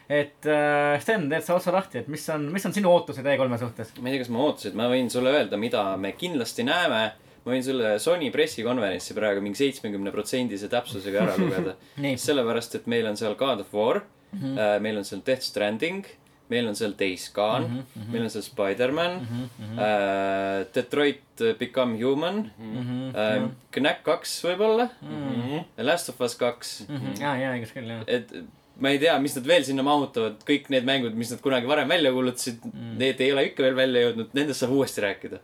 [0.09, 3.59] et äh, Sten, teed sa otsa lahti, et mis on, mis on sinu ootused E3-e
[3.59, 3.92] suhtes?
[4.01, 7.12] ma ei tea, kas ma ootasin, ma võin sulle öelda, mida me kindlasti näeme.
[7.47, 11.77] Ma võin sulle Sony pressikonverentsi praegu mingi seitsmekümne protsendise täpsusega ära lugeda.
[12.27, 14.41] sellepärast, et meil on seal God of War mm.
[14.41, 14.81] -hmm.
[14.83, 16.05] meil on seal Death Stranding,
[16.51, 18.11] meil on seal Days Gone mm, -hmm.
[18.13, 19.79] meil on seal Spider-man mm, -hmm.
[19.79, 21.23] uh, Detroit
[21.59, 23.43] Become Human mm, -hmm.
[23.45, 25.59] uh, Knack kaks võib-olla Mhm.
[25.79, 26.87] Last of Us kaks.
[27.21, 28.05] ja, ja õigus küll, jah.
[28.07, 28.33] et
[28.81, 31.89] ma ei tea, mis nad veel sinna mahutavad, kõik need mängud, mis nad kunagi varem
[31.89, 35.41] välja kuulutasid mm., need ei ole ikka veel välja jõudnud, nendest saab uuesti rääkida.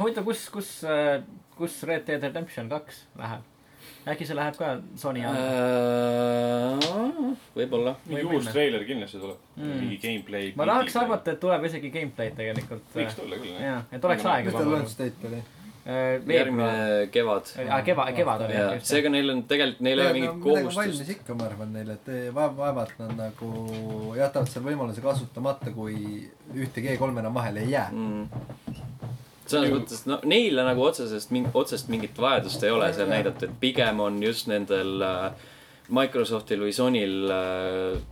[0.00, 0.70] huvitav, kus, kus,
[1.62, 3.48] kus Red Dead Redemption kaks läheb?
[4.12, 5.46] äkki see läheb ka Sony alla?
[6.82, 7.94] Uh, võib-olla.
[8.10, 9.74] mingi uus treiler kindlasti tuleb Mm..
[9.82, 10.52] mingi gameplay.
[10.56, 10.94] ma tahaks.
[10.96, 12.86] arvata, et tuleb isegi gameplay'd tegelikult.
[12.96, 13.66] võiks tulla küll, jah.
[13.68, 15.42] jaa, et oleks aega mis tal launch date oli?
[15.84, 16.36] veebruar.
[16.36, 17.48] järgmine kevad.
[17.68, 20.76] aa, kevad, kevad oli ja jah, seega neil on tegelikult, neil ei ole mingit valmis
[20.78, 21.10] kohustust.
[21.16, 23.50] ikka, ma arvan neile, et vaev-, vaevalt nad nagu
[24.18, 25.96] jätavad selle võimaluse kasutamata, kui
[26.54, 27.88] ühtegi E3 enam vahele ei jää.
[27.90, 28.28] Mm.
[29.52, 34.02] Selles mõttes, no neile nagu otsesest, otsest mingit vajadust ei ole seal näidata, et pigem
[34.04, 35.48] on just nendel äh,
[35.92, 38.02] Microsoftil või Sonyl äh,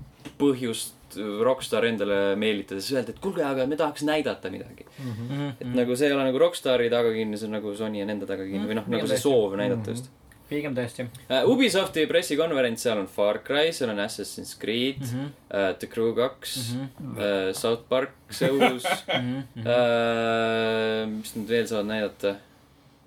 [0.41, 4.87] põhjust Rockstar endale meelitades öelda, et kuulge, aga me tahaks näidata midagi.
[5.01, 5.49] Mhm.
[5.59, 8.29] et nagu see ei ole nagu Rockstari taga kinni, see on nagu Sony on enda
[8.31, 10.11] taga kinni või noh, nagu see soov näidata just.
[10.51, 11.07] Pigem tõesti.
[11.29, 15.11] Uh, Ubisofti pressikonverents, seal on Far Cry, seal on Assassin's Creed mm.
[15.15, 15.33] -hmm.
[15.55, 17.17] uh, The Crew kaks mm, -hmm.
[17.17, 21.09] uh, South Park, see uus Mhm, uh,.
[21.17, 22.35] mis nad veel saavad näidata?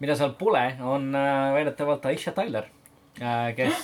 [0.03, 2.65] mida seal pole, on äh, väidetavalt Aisha Tyler,
[3.55, 3.83] kes,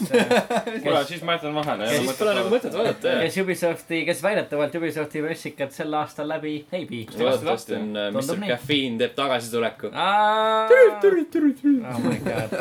[0.84, 1.88] kuule, siis ma jätan vahele.
[1.94, 3.22] siis pole nagu mõtet vaadata, jah.
[3.24, 7.06] kes Ubisofti, kes väidetavalt Ubisofti pressikat sel aastal läbi ei vii.
[7.14, 8.44] loodetavasti on uh, Mr.
[8.50, 9.94] Caffeine teeb tagasituleku.
[11.94, 12.60] oh my god.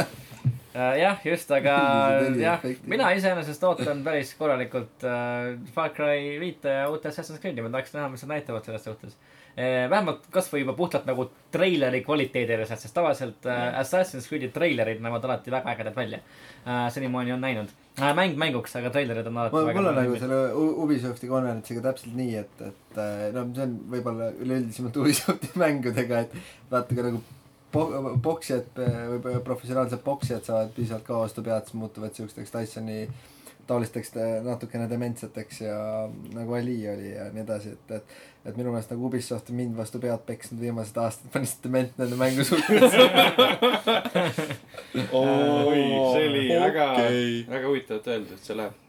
[0.99, 1.75] jah, just, aga
[2.47, 7.73] jah mina iseenesest ootan päris korralikult äh, Far Cry viite ja uute Assassin's Creed'i, ma
[7.75, 9.19] tahaks näha, mis nad näitavad selles suhtes.
[9.59, 15.51] vähemalt kasvõi juba puhtalt nagu treileri kvaliteedile, sest tavaliselt äh, Assassin's Creed'i treilerid näevad alati
[15.51, 16.21] väga ägedad välja
[16.67, 16.87] äh,.
[16.95, 18.13] senimaani on näinud äh,.
[18.15, 20.43] mäng mänguks, aga treilerid on alati mul, väga mul on nagu selle
[20.85, 26.39] Ubisofti konverentsiga täpselt nii, et, et eh, no see on võib-olla üleüldisemalt Ubisofti mängudega, et
[26.71, 27.25] vaata ka nagu
[27.73, 33.03] poksijad või professionaalsed poksijad saavad piisavalt kaua vastu pead, siis muutuvad siukesteks Tysoni
[33.69, 35.77] taolisteks eh, natukene dementseteks ja
[36.35, 39.77] nagu Ali oli ja nii edasi, et, et et minu meelest nagu Ubisoft on mind
[39.77, 42.97] vastu pead peksnud viimased aastad, ma olen lihtsalt dement nende mängu suhtes.
[45.21, 45.83] oi,
[46.15, 48.88] see oli väga okei., väga huvitavalt öeldud, et see läheb.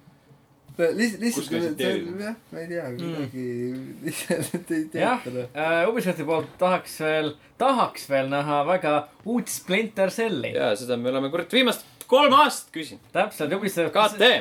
[0.79, 3.45] lihtsalt, Kus lihtsalt käisid, jah, ma ei tea, kuidagi
[4.07, 10.13] lihtsalt ei jah teata, äh, Ubisofti poolt tahaks veel, tahaks veel näha väga uut Splinter
[10.13, 10.53] Celli.
[10.55, 13.03] ja seda me oleme kurat viimast kolm aastat küsinud.
[13.13, 13.93] täpselt, Ubisoft.
[13.93, 14.31] KT.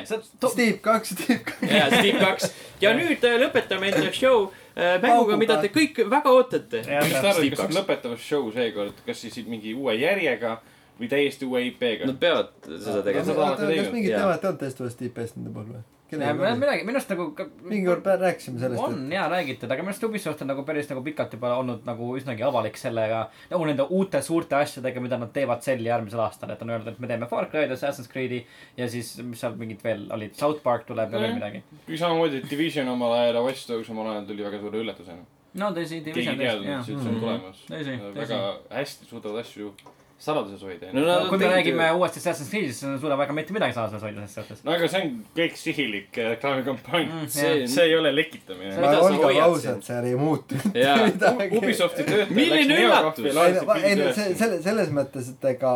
[0.49, 1.61] Steve kaks, Steve kaks.
[1.69, 2.49] ja Steve kaks.
[2.81, 6.83] ja nüüd äh, lõpetame enda show äh, mänguga, mida te kõik väga ootate.
[6.87, 7.69] Jah, mis te arvate, Steve kas kaks.
[7.69, 10.57] on lõpetav show seekord, kas siis mingi uue järjega
[10.99, 12.19] või täiesti uue IP-ga Nad?
[12.19, 14.25] peavad seda tegema kas mingit Jaa.
[14.25, 15.85] teemat ei olnud testivast IP-st nende puhul või?
[16.11, 20.05] midagi, minu arust nagu ka, mingi kord rääkisime sellest, on ja räägitud, aga minu arust
[20.07, 24.21] Ubisoft on nagu päris nagu pikalt juba olnud nagu üsnagi avalik sellega, nagu nende uute
[24.25, 27.49] suurte asjadega, mida nad teevad sel järgmisel aastal, et on öeldud, et me teeme Far
[27.51, 28.41] Cry'd, Assassin's Creed'i
[28.77, 31.63] ja siis, mis seal mingid veel olid, South Park tuleb ja veel midagi.
[31.93, 35.23] samamoodi Division omal ajal ja Watch Dogs omal ajal tuli väga suure üllatusena.
[35.61, 37.07] no tõsi, Division tõesti, et see jah.
[37.13, 37.63] on tulemas.
[37.69, 38.19] Tõsi, tõsi.
[38.23, 38.43] väga
[38.81, 39.73] hästi suudavad asju
[40.19, 40.89] saladuses hoida.
[40.93, 43.73] No nad- kui me räägime ju- uuesti Assassin's Creed'ist, siis ei suuda väga mitte midagi
[43.73, 44.63] saladuses hoida selles suhtes.
[44.67, 47.29] no aga see on kõik sihilik äh, reklaamikampaania Mm, mm,.
[47.29, 48.75] see- see ei ole lekitamine.
[48.99, 51.57] Olgem ausad seal ei muutunud midagi.
[51.57, 53.25] Ubisofti töötaja Milline läks üllatus!
[53.83, 54.37] Ei no no see üles.
[54.43, 55.73] selle selles mõttes, et ega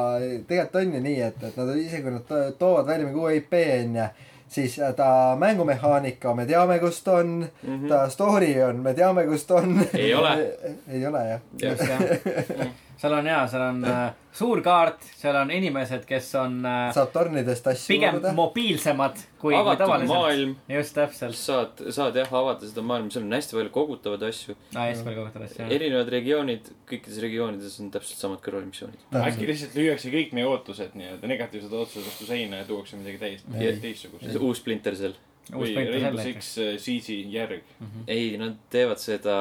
[0.47, 3.35] tegelikult on ju nii, et, et nad isegi kui nad to- toovad välja mingi uue
[3.39, 4.07] IP onju,
[4.53, 5.07] siis ta
[5.39, 7.31] mängumehaanika me teame, kus ta on
[7.63, 7.89] mm, -hmm.
[7.89, 9.79] ta story on, me teame, kus ta on.
[9.93, 10.35] Ei ole.
[10.93, 11.39] ei ole jah.
[11.61, 12.67] just jah.
[13.03, 17.11] Seal on jaa, seal on äh, suur kaart, seal on inimesed, kes on äh, saab
[17.15, 20.11] tornidest asju pigem mobiilsemad kui, kui tavaliselt.
[20.11, 21.35] maailm, just täpselt.
[21.37, 24.55] saad, saad jah avada seda maailma, seal on hästi palju kogutavaid asju.
[24.71, 25.67] aa, just veel kogu asja.
[25.77, 29.03] erinevad regioonid, kõikides regioonides on täpselt samad kõrvalmissioonid.
[29.25, 33.45] äkki lihtsalt lüüakse kõik meie ootused nii-öelda negatiivsed ootused vastu seina ja tuuakse midagi täis,
[33.59, 33.75] Ei.
[33.83, 34.31] teistsugust.
[34.39, 35.19] uus Splinter Cell.
[35.51, 36.21] Rainbow.
[36.23, 37.67] Six äh, Siege'i järg,
[38.07, 39.35] ei, nad teevad seda,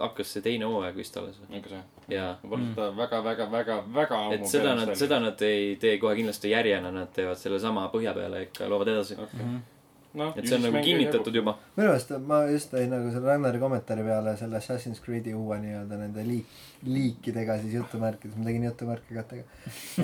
[0.00, 1.60] hakkas see teine hooaeg vist alles või?
[1.62, 1.82] ka see?
[2.16, 2.32] jaa.
[2.42, 6.16] ma polnud seda väga, väga, väga, väga et seda nad, seda nad ei tee kohe
[6.18, 9.18] kindlasti järjena, nad teevad sellesama põhja peale ikka, loovad edasi.
[10.18, 11.54] noh, et see on nagu kinnitatud juba.
[11.76, 15.98] minu meelest ma just tõin nagu selle Ragnari kommentaari peale selle Assassin's Creed'i uue nii-öelda
[16.00, 19.44] nende liik-, liikidega siis jutumärkides, ma tegin jutumärke katega.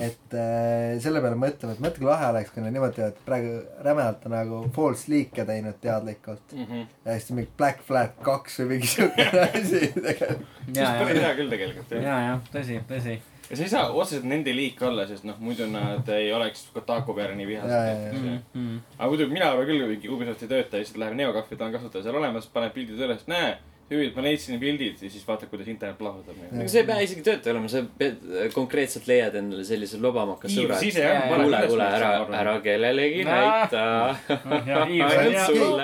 [0.07, 3.55] et äh, selle peale mõtlema, et mõtle kui lahe oleks, kui nad niimoodi, et praegu
[3.85, 6.45] rämedalt on nagu false liik'e teinud teadlikult.
[6.55, 6.85] Mhm.
[7.05, 10.53] ja siis mingi Black Flag kaks või mingi siukene asi tegelikult.
[10.67, 12.07] see ja, on päris hea küll tegelikult jah.
[12.07, 13.19] ja, ja tõsi, tõsi.
[13.49, 17.15] Ja see ei saa otseselt nende liik olla, sest noh, muidu nad ei oleks Kotaku
[17.17, 18.43] peale nii vihased.
[18.53, 18.81] Mm.
[18.97, 22.19] aga muidu mina arvan küll, kui Ubisofti töötaja lihtsalt läheb Neocafi, ta on kasutaja seal
[22.19, 23.55] olemas, paneb pildid üles, näe,
[23.91, 26.39] hüüd, ma leidsin pildid ja siis vaatab, kuidas internet plahvatab.
[26.47, 28.25] aga see ei pea isegi töötaja olema, sa pead
[28.55, 30.79] konkreetselt leiad endale sellise lobamaka sõbra.
[31.27, 32.11] Kuule, kuule, ära,
[32.41, 33.83] ära kellelegi näita.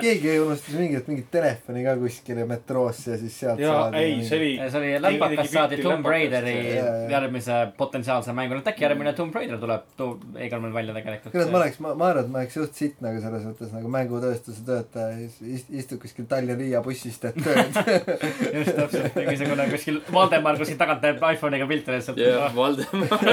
[0.04, 4.52] keegi unustas mingit, mingit telefoni ka kuskile metroosse ja siis sealt jaa, ei, see oli.
[4.60, 6.58] see oli läpakas saadi Tomb Raideri
[7.12, 11.32] järgmise potentsiaalse mängu, et äkki järgmine Tomb Raider tuleb, toob Eigelmann välja tegelikult.
[11.32, 13.92] kurat, ma oleks, ma, ma arvan, et ma oleks suht sitt nagu selles mõttes nagu
[13.96, 17.80] mängutööstuse töötaja, ist-, istub kuskil Tallinna-Riia bussist, teeb tööd.
[18.58, 22.20] just täpselt, mingisugune kuskil Valdemar kuskil tagant teeb iPhone'iga pilte lihtsalt.
[22.22, 23.24] jah, Valdemar,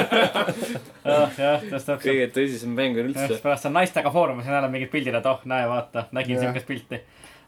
[1.07, 2.05] jah, just täpselt.
[2.05, 3.43] kõige tõsisem mäng üldse just.
[3.45, 7.01] pärast on naistega foorumis on jälle mingid pildid, et oh, näe, vaata, nägin siukest pilti.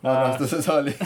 [0.03, 0.99] armastuse saalis.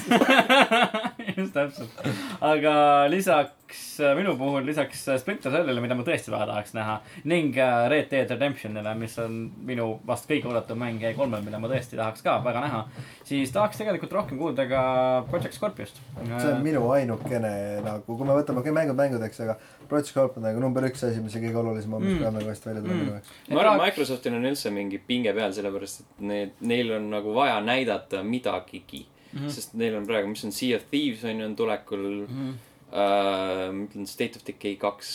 [1.37, 2.07] just täpselt,
[2.41, 2.77] aga
[3.13, 3.66] lisaks
[4.01, 7.89] äh, minu puhul lisaks äh, Splinter Cellile, mida ma tõesti väga tahaks näha ning äh,
[7.91, 12.23] Red Dead Redemptionile, mis on minu vast kõige oodatum mäng E3-l, mida ma tõesti tahaks
[12.23, 12.83] ka väga näha,
[13.25, 14.83] siis tahaks tegelikult rohkem kuulda ka
[15.31, 16.01] Project Scorpiost.
[16.23, 19.59] see on minu ainukene nagu, kui me võtame kõik mängud mängudeks, aga
[19.89, 22.23] Project Scorp on nagu number üks asi, mis on kõige olulisem on, mis Mm.
[22.23, 23.05] peab nagu hästi välja tulema Mm.
[23.05, 23.29] minu jaoks.
[23.51, 27.61] ma arvan, Microsoftil on üldse mingi pinge peal, sellepärast et need, neil on nagu vaja
[27.61, 29.39] näidata midagigi mm.
[29.41, 29.51] -hmm.
[29.51, 32.27] sest neil on praegu, mis on Sea of Thieves on ju, on tulekul mm.
[32.27, 32.55] -hmm.
[32.97, 35.09] Uh, ma ütlen State of Decay kaks,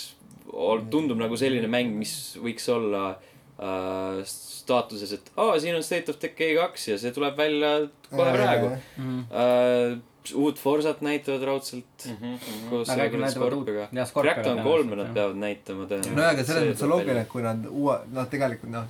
[0.93, 6.19] tundub nagu selline mäng, mis võiks olla uh, staatuses, et aa, siin on State of
[6.21, 7.71] Decay kaks ja see tuleb välja
[8.11, 8.69] kohe praegu.
[9.01, 9.97] Uh,
[10.37, 12.05] uut Forsat näitavad raudselt
[12.69, 12.85] koos
[13.33, 13.87] uut- Scorpioga.
[13.97, 16.17] jah, Scorpioga Crackdown kolme nad peavad näitama tõenäoliselt.
[16.19, 18.85] nojah, aga selles mõttes on loogiline, et kui nad uue, noh, tegelikult noh,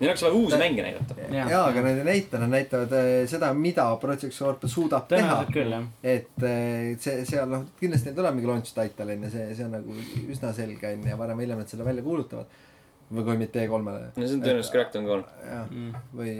[0.00, 1.14] Neil oleks vaja uusi mänge näidata.
[1.28, 1.64] Jaa.
[1.66, 5.74] aga nad ei näita, nad näitavad äh, seda, mida Project Scorpio suudab teha tõenäoliselt.
[5.76, 5.84] jah.
[6.02, 9.64] et äh, see, seal noh, kindlasti neil tuleb mingi launch title on ju, see, see
[9.66, 9.96] on nagu
[10.32, 12.46] üsna selge on ju ja varem või hiljem nad seda välja kuulutavad.
[13.10, 13.92] või kui mitte E3-le.
[14.16, 15.24] no see on tõenäoliselt Crackdown kolm.
[15.50, 15.94] jah, Mm.
[16.14, 16.32] või.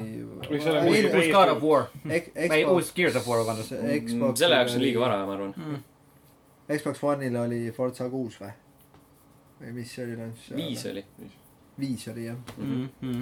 [0.48, 3.72] Võiks olla uus, God of War, Xbox ei, uus Gears of War, vabandust.
[4.06, 4.38] Xbox.
[4.38, 5.80] selle jaoks on liiga vara, ma arvan.
[6.70, 8.52] Xbox One'il oli Forza kuus või?
[9.60, 10.48] või mis see oli launch?
[10.56, 10.86] viis.
[10.86, 11.04] oli.
[11.78, 12.36] viis oli jah.
[12.56, 13.20] Mhm.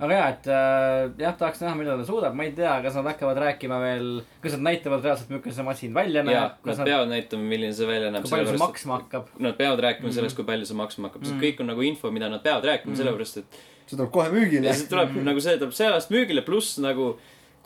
[0.00, 3.08] Aga jaa, et äh, jah, tahaks näha, millal ta suudab, ma ei tea, kas nad
[3.12, 4.10] hakkavad rääkima veel,
[4.44, 7.72] kas nad näitavad reaalselt, milline see masin välja ja näeb, nad nad, peavad näitama, milline
[7.76, 8.26] see välja näeb.
[8.26, 9.28] kui palju see maksma hakkab.
[9.48, 12.28] Nad peavad rääkima sellest, kui palju see maksma hakkab, sest kõik on nagu info, mida
[12.32, 14.74] nad peavad rääkima, sellepärast et see tuleb kohe müügile ja.
[14.76, 17.14] see tuleb nagu see tuleb sellest müügile, pluss nagu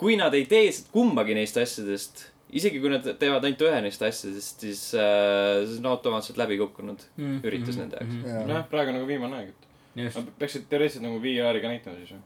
[0.02, 4.60] kui nad ei tee kumbagi neist asjadest, isegi kui nad teevad ainult ühe neist asjadest,
[4.64, 7.38] siis äh, see on automaatselt läbi kukkunud Mhm.
[7.48, 8.46] üritus nende jaoks.
[8.50, 11.96] noh, praegu on nagu viimane aeg, et just, nad peaksid teoreetiliselt nagu VR-i ka näitama
[12.00, 12.22] siis või?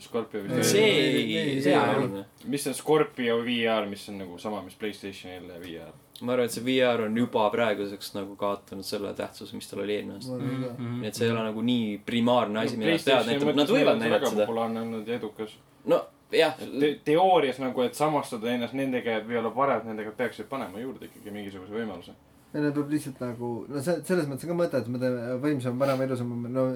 [0.00, 2.24] Scorpio vist see see oluline.
[2.48, 5.92] mis on Scorpio VR, mis on nagu sama, mis Playstationil VR?
[6.22, 9.96] ma arvan, et see VR on juba praeguseks nagu kaotanud selle tähtsuse, mis tal oli
[9.98, 10.38] eelmine aasta.
[10.38, 10.96] Mhm.
[11.02, 14.00] nii et see ei ole nagu nii primaarne asi, mida nad peavad näitama, nad võivad
[14.00, 14.46] näidata seda.
[14.46, 16.94] populaarne olnud ja edukas no jah, Te.
[17.04, 21.34] teoorias nagu, et samastada ennast nendega, et või olla parem nendega, peaksid panema juurde ikkagi
[21.34, 22.14] mingisuguse võimaluse.
[22.52, 25.36] Ja neil peab lihtsalt nagu, no see, selles mõttes on ka mõte, et me teeme
[25.42, 26.66] võimsam, parem, ilusam, no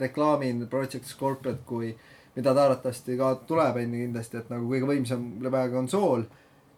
[0.00, 1.92] reklaamin Project Scorpiot kui,
[2.36, 6.24] mida ta arvatavasti ka tuleb enne kindlasti, et nagu kõige võimsam läbi aja konsool.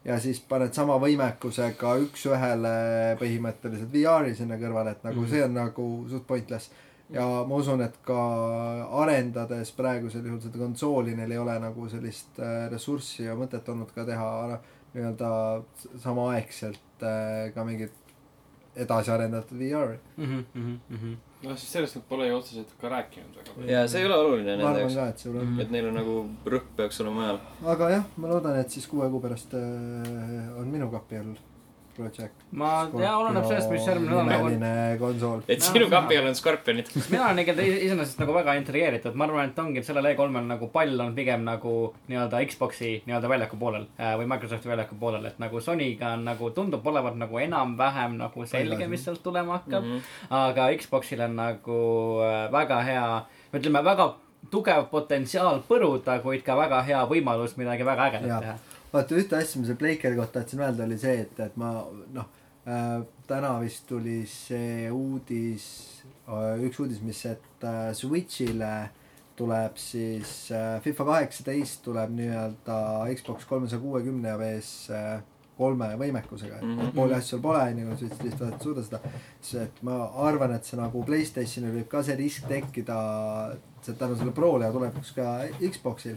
[0.05, 2.73] ja siis paned sama võimekusega üks-ühele
[3.17, 5.31] põhimõtteliselt VR-i sinna kõrvale, et nagu Mhm.
[5.31, 6.71] see on nagu suht pointless.
[7.11, 8.19] ja ma usun, et ka
[9.03, 13.93] arendades praegusel juhul seda konsooli, neil ei ole nagu sellist äh, ressurssi ja mõtet olnud
[13.95, 14.61] ka teha noh,
[14.95, 15.31] nii-öelda
[16.03, 17.93] samaaegselt äh, ka mingit
[18.77, 19.99] edasi arendatud VR-i.
[20.17, 21.15] Mhm,
[21.45, 23.71] noh, siis sellest nad pole ju otseselt ka rääkinud väga palju.
[23.71, 24.95] ja see ei ole oluline ma nende arvan jaoks.
[24.95, 25.61] ka, et see on.
[25.61, 26.15] et neil on nagu
[26.55, 27.41] rõhk peaks olema mujal.
[27.75, 31.35] aga jah, ma loodan, et siis kuue kuu pärast äh, on minu kapi all
[31.97, 32.45] Project.
[32.51, 32.71] ma,
[33.01, 35.43] jaa, oleneb sellest, mis järgmine nädal nagu nimeline konsool.
[35.49, 36.91] et sinu kapi all on skorpionid.
[37.13, 40.71] mina olen ikka is- iseenesest nagu väga intrigeeritud, ma arvan, et ongi, sellel E3-l nagu
[40.75, 41.75] pall on pigem nagu
[42.09, 46.51] nii-öelda Xbox'i nii-öelda väljaku poolel äh, või Microsofti väljaku poolel, et nagu Sonyga on nagu
[46.57, 49.97] tundub olevat nagu enam-vähem nagu selge, mis sealt tulema hakkab mm.
[49.97, 50.37] -hmm.
[50.43, 51.81] aga Xbox'il on nagu
[52.27, 53.09] äh, väga hea,
[53.55, 54.15] ütleme väga
[54.51, 58.57] tugev potentsiaal põruda, kuid ka väga hea võimalus midagi väga ägedat teha.
[58.95, 61.73] Vaata ühte asja, mis selle Blakeri kohta tahtsin öelda, oli see, et, et ma
[62.15, 62.29] noh
[62.67, 65.67] äh,, täna vist tuli see uudis
[66.29, 68.75] äh,, üks uudis, mis, et äh, Switch'ile
[69.35, 72.77] tuleb siis äh, FIFA kaheksateist tuleb nii-öelda
[73.19, 75.15] Xbox kolmesaja kuuekümne ja PS äh,
[75.59, 76.89] kolme võimekusega, et Mhm.
[76.97, 78.99] pooli asju seal pole, onju, Switch lihtsalt ei suuda seda.
[79.41, 82.97] siis, et ma arvan, et see nagu Playstationil võib ka see risk tekkida,
[83.87, 86.17] tänu selle Prole tulevikus ka Xboxil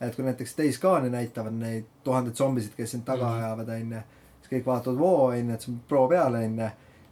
[0.00, 3.38] et kui näiteks Days Gone'i näitavad neid tuhandeid zombisid, kes sind taga Mhm.
[3.42, 4.02] ajavad, onju,
[4.42, 6.68] siis kõik vaatavad, voo, onju, et see on pro peal, onju,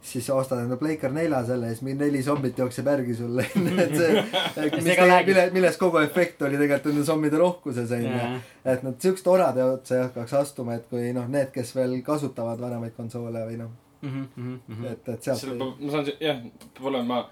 [0.07, 3.79] siis ostad enda Playcar nelja selle ja siis mingi neli zombit jookseb järgi sulle, onju,
[3.81, 4.21] et see,
[4.75, 5.27] mis see ka räägib.
[5.33, 8.39] mille, milles kogu efekt oli tegelikult nende zombide rohkuses, onju.
[8.65, 12.59] et nad siukest orade otsa ei hakkaks astuma, et kui noh, need, kes veel kasutavad
[12.63, 13.69] vanemaid konsoole või noh,
[14.01, 16.37] Mhm, et, et sealt ma saan, jah,
[16.75, 17.23] peab olema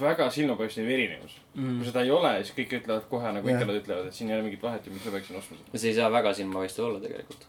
[0.00, 1.36] väga silmapaistev erinevus.
[1.54, 1.76] Mhm.
[1.78, 4.36] kui seda ei ole, siis kõik ütlevad kohe nagu ikka nad ütlevad, et siin ei
[4.38, 5.78] ole mingit vahet ja miks ma peaksin ostma seda.
[5.78, 7.46] see ei saa väga silmapaistev olla tegelikult.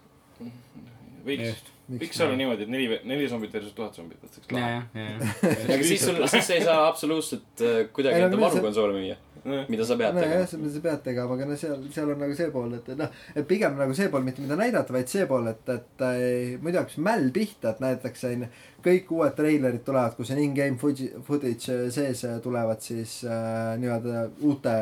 [1.28, 4.82] võiks, võiks olla niimoodi, et neli, neli zombit versus tuhat zombit, et oleks ja, lahe.
[4.94, 5.74] ja, ja.
[5.76, 8.96] aga siis sul, siis sa ei saa absoluutselt äh, kuidagi enda aga varu see- konsoole
[8.96, 9.18] müüa,
[9.48, 10.48] mida sa pead nojah, tegema.
[10.52, 13.48] seda sa pead tegema, aga no seal, seal on nagu see pool, et noh, et
[13.50, 17.00] pigem nagu see pool, mitte mida näidata, vaid see pool, et, et äh, muidu hakkas
[17.04, 18.50] mäll pihta, et näidatakse onju,
[18.88, 24.28] kõik uued treilerid tulevad, kus on in-game footage, äh, sees äh, tulevad siis äh, nii-öelda
[24.48, 24.76] uute,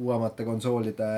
[0.00, 1.12] uuemate konsoolide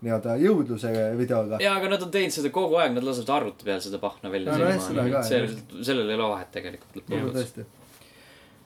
[0.00, 1.58] nii-öelda jõudluse videoga.
[1.60, 4.56] jaa, aga nad on teinud seda kogu aeg, nad lasevad arvuti peal seda pahna välja
[4.56, 5.44] No seda ka, see,
[5.84, 7.79] sellel ei ole vahet tegelikult lõppkokkuvõttes.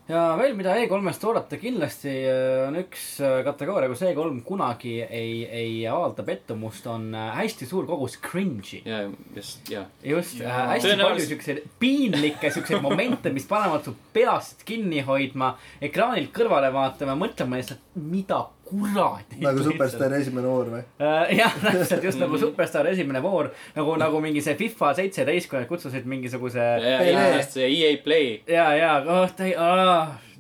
[0.09, 5.45] Ja veel, mida E3-st oodata kindlasti äh, on üks äh, kategooria, kus E3 kunagi ei,
[5.49, 8.83] ei avalda pettumust, on äh, hästi suur kogus cringe'i.
[8.89, 9.05] ja,
[9.37, 9.87] just, ja.
[10.05, 16.35] just, hästi palju Tõenäoliselt- siukseid piinlikke siukseid momente, mis panevad su peast kinni hoidma, ekraanilt
[16.37, 19.39] kõrvale vaatama, mõtlema lihtsalt, mida kuradi.
[19.45, 20.83] nagu Superstaari esimene voor või?
[21.03, 25.61] Äh, jah, täpselt just nagu Superstar esimene voor, nagu, nagu mingi see FIFA seitseteist, kui
[25.61, 27.47] nad kutsusid mingisuguse ja, Ei, ja ei.
[27.49, 28.37] see EA Play.
[28.51, 29.57] ja, ja oh, täi-,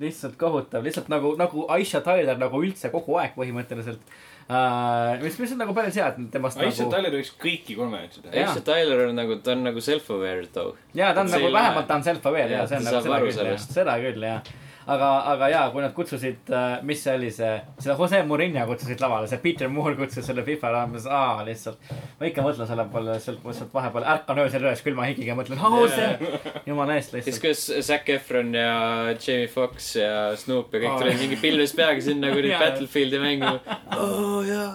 [0.00, 4.02] lihtsalt kohutav, lihtsalt nagu, nagu Aisha Tyler nagu üldse kogu aeg põhimõtteliselt
[4.48, 5.14] uh,.
[5.22, 8.34] mis, mis on nagu päris hea, et temast Aisha nagu, Tyler võiks kõiki konverentse teha.
[8.42, 10.74] Aisha Tyler on nagu, ta on nagu self-aware too.
[10.96, 12.94] ja ta on see nagu ei vähemalt ta on self-aware ja Jah, see on ta
[12.98, 14.54] nagu seda küll jah, seda küll jah.
[14.86, 16.50] aga, aga jaa, kui nad kutsusid,
[16.86, 20.72] mis see oli see, seda Jose Murillo kutsusid lavale, see Peter Moore kutsus selle FIFA
[20.74, 21.92] raames, aa lihtsalt.
[22.20, 25.60] ma ikka mõtlen selle peale, sealt, sealt vahepeal ärkan öösel üles külma higiga ja mõtlen,
[25.60, 26.32] aa see,
[26.70, 27.44] jumala eest siis, lihtsalt.
[27.46, 28.74] kus Zac Efron ja
[29.14, 31.00] Jamie Foxx ja Snoop ja kõik Aa.
[31.02, 32.52] tulid mingi pilves peaga sinna kuradi.
[32.64, 33.78] Battlefieldi mängima.
[33.98, 34.68] oh jaa.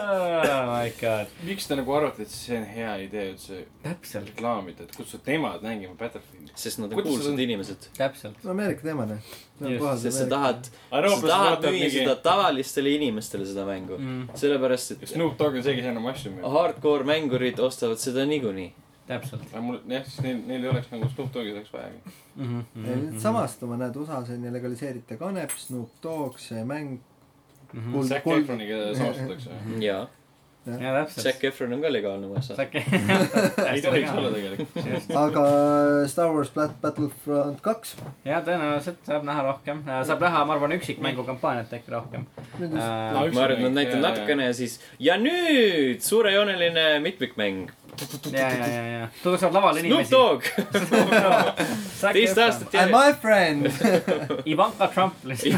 [0.00, 4.86] oh my god, miks te nagu arvate, et see on hea idee üldse täpselt, reklaamida,
[4.88, 6.52] et kutsud nemad mängima Battlefieldi?
[6.60, 7.90] sest nad on Kuidas kuulsad inimesed.
[7.96, 8.40] täpselt.
[8.44, 9.22] no Ameerika teema noh.
[9.60, 13.98] Sest sa tahad, sa tahad müüa seda tavalistele inimestele seda mängu.
[13.98, 16.46] Mm, sellepärast, et Snoop Dogg on see, kes enam asju müüb.
[16.54, 18.70] hardcore mängurid ostavad seda niikuinii.
[19.10, 22.00] täpselt aga mul, jah, siis neil, neil ei oleks nagu Snoop Doggi oleks vajagi.
[22.36, 22.44] mm.
[22.46, 23.18] -hmm, mm -hmm.
[23.20, 26.98] samastuma, näed, USA-s on ju legaliseeriti kanep, Snoop Dogg, see mäng.
[27.72, 27.92] mm -hmm.
[27.94, 29.50] Kuld- Zac Efroniga samastatakse.
[29.88, 30.06] jaa.
[31.16, 32.54] Zac Efron on ka legaalne USA.
[33.72, 34.28] ei tohiks olla.
[34.34, 34.68] tegelikult.
[35.16, 35.44] aga
[36.12, 37.94] Star Wars Bat- Battlefront kaks.
[38.28, 42.26] ja tõenäoliselt saab näha rohkem, saab näha, ma arvan, üksikmängu kampaaniat äkki rohkem.
[42.60, 47.70] No, üks- ma arvan, et nad näitavad natukene ja siis ja nüüd suurejooneline mitmikmäng.
[48.32, 50.12] ja, ja, ja, ja tulevad lavale Snoop inimesi.
[50.14, 50.42] Dogg,
[52.14, 52.94] teist aastat And järjest.
[52.94, 53.66] my friend.
[54.46, 55.56] Ivanka Trump lihtsalt.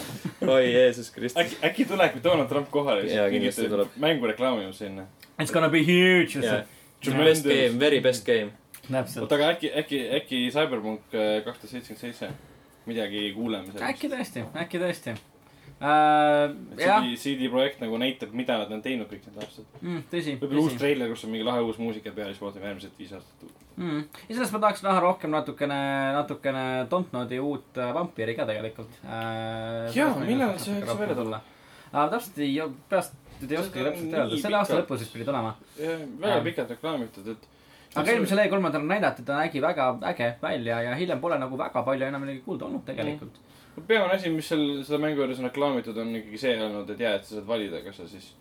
[0.48, 1.42] oi Jeesus Kristus.
[1.42, 3.88] äkki, äkki tulebki Donald Trump kohale Jaa, kindlasti tuleb.
[3.96, 5.06] mängu reklaamima sinna.
[5.42, 6.64] It's gonna be huge Yeah.
[7.24, 8.50] Best game, very best game.
[9.20, 12.28] oota, aga äkki, äkki, äkki Cyberpunk äh, kaks tuhat seitsekümmend seitse,
[12.86, 13.86] midagi kuuleme sellest.
[13.88, 15.14] äkki tõesti, äkki tõesti.
[15.80, 16.52] äh,.
[16.76, 19.64] jah, CD, CD Projekt nagu näitab, mida nad on teinud kõik need aastad.
[19.80, 22.98] Mm, tõsi, võib-olla uus treiler, kus on mingi lahe uus muusika peal, siis vaatame järgmised
[23.00, 23.48] viis aastat.
[23.80, 24.02] mm..
[24.28, 25.78] iseenesest ma tahaks näha rohkem natukene,
[26.16, 29.88] natukene Dontnodi uut äh, vampiiri ka tegelikult äh,.
[29.96, 31.40] Jaa, millal see võiks välja tulla?
[31.92, 32.06] äh,?
[32.14, 32.56] täpselt ei,
[32.92, 33.16] peast
[33.48, 35.54] ei oskagi täpselt öelda, selle aasta lõpus vist pidi tulema.
[35.78, 36.44] väga Ähm.
[36.48, 37.46] pikalt reklaamitud, et.
[37.94, 42.08] aga eelmisel E3-l näidati, ta nägi väga äge välja ja hiljem pole nagu väga palju
[42.08, 43.40] enam midagi kuulda olnud tegelikult.
[43.86, 47.16] peamine asi, mis seal seda mängu juures on reklaamitud, on ikkagi see olnud, et jaa,
[47.16, 48.34] et sa saad valida, kas sa siis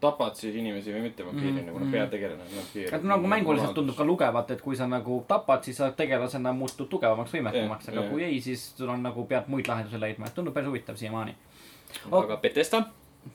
[0.00, 1.78] tapad siis inimesi või mitte vampiirina Mhm, mm, -hmm.
[1.78, 2.94] kuna peategelane on vampiir.
[2.94, 6.88] et nagu mänguliselt tundub ka lugevat, et kui sa nagu tapad, siis sa tegelasena muutud
[6.88, 8.10] tugevamaks, võimekamaks, aga jah.
[8.10, 11.34] kui ei, siis sul on nagu pead muid lahendusi leidma, et tundub päris huvitav siiamaani.
[12.12, 12.84] aga Betesta,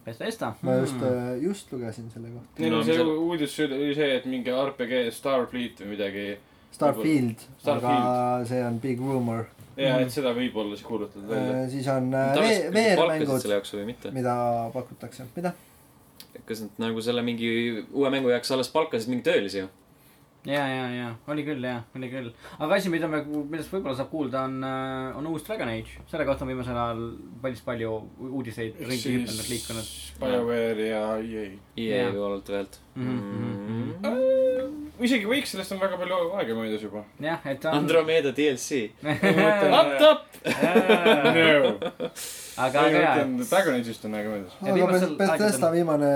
[0.06, 0.54] Bethesda.
[0.62, 0.96] ma just,
[1.42, 2.48] just lugesin selle kohta.
[2.60, 6.38] Neil No on see uudis oli see, et mingi RPG Starfleet või midagi.
[6.72, 8.06] Starfield, Starfield.
[8.06, 9.46] aga see on big rumor.
[9.78, 10.04] ja Mhm.
[10.04, 11.70] et seda võib-olla siis kuulutatud välja.
[11.70, 12.36] siis on äh,
[12.72, 15.54] VR-mängud mida pakutakse, mida?
[16.46, 17.52] Kas nad nagu selle mingi
[17.92, 19.70] uue mängu jaoks alles palkasid mingi töölisi ju?
[20.46, 22.32] ja, ja, ja oli küll, ja oli küll.
[22.60, 24.64] aga asi, mida me, millest võib-olla saab kuulda, on,
[25.20, 26.00] on uus Dragon Age.
[26.10, 27.04] selle kohta on viimasel ajal
[27.44, 27.92] päris palju
[28.32, 29.92] uudiseid ringi hüpanud, liikunud.
[30.24, 31.46] BioWare ja EA.
[31.78, 32.14] EA Jaa.
[32.18, 33.92] poolelt pealt Mhm,
[35.00, 37.04] isegi võiks, sellest on väga palju aega möödas juba.
[37.24, 37.78] jah, et ta on.
[37.86, 38.82] Andromeda DLC.
[39.06, 39.24] Up
[39.78, 40.26] Up top.
[41.38, 41.72] no.
[42.58, 43.16] aga, aga jaa,
[43.48, 44.60] Dragon Age'ist on aega möödas.
[44.62, 46.12] Aga Bethesda viimane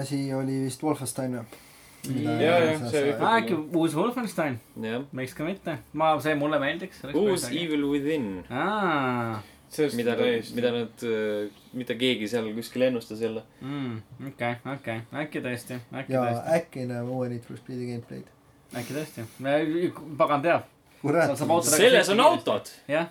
[0.00, 1.66] asi oli vist Wolfenstein või?
[2.08, 5.02] Aa, äkki uus Wolfenstein, jah.
[5.12, 5.76] miks ka mitte.
[5.92, 7.02] ma, see mulle meeldiks.
[7.12, 8.30] uus Evil Within,
[9.94, 10.16] mida
[10.56, 11.04] mida nad,
[11.76, 13.42] mida keegi seal kuskil ennustas jälle.
[13.60, 14.00] mm,
[14.32, 18.32] okei, okei, äkki tõesti, äkki ja tõesti, äkki näeme uue Need for Speedi gameplay'd.
[18.80, 19.28] äkki tõesti.
[20.18, 20.66] pagan teab,
[21.04, 22.20] selles on kiiresti.
[22.24, 22.74] autod.
[22.88, 23.08] jah.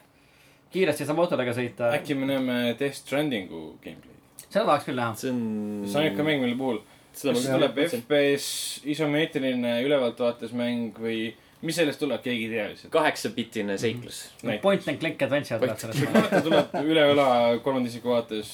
[0.73, 1.93] kiiresti saab autodega sõita.
[1.99, 4.47] äkki me näeme Death Strandingu gameplay'd.
[4.49, 5.15] seda tahaks küll näha.
[5.15, 5.43] see on.
[5.85, 6.81] see on ikka mäng, mille puhul,
[7.14, 7.80] seda kas tuleb.
[7.88, 8.49] FPS,
[8.95, 11.30] isomeetriline ülevaltvaates mäng või
[11.66, 12.91] mis sellest tuleb, keegi ei tea lihtsalt.
[12.93, 14.22] kaheksapitine seiklus.
[14.43, 14.62] näiteks.
[14.64, 16.38] Point and click adventure tuleb sellest.
[16.45, 17.30] tuleb üle õla
[17.64, 18.53] kolmanda isiku vaates.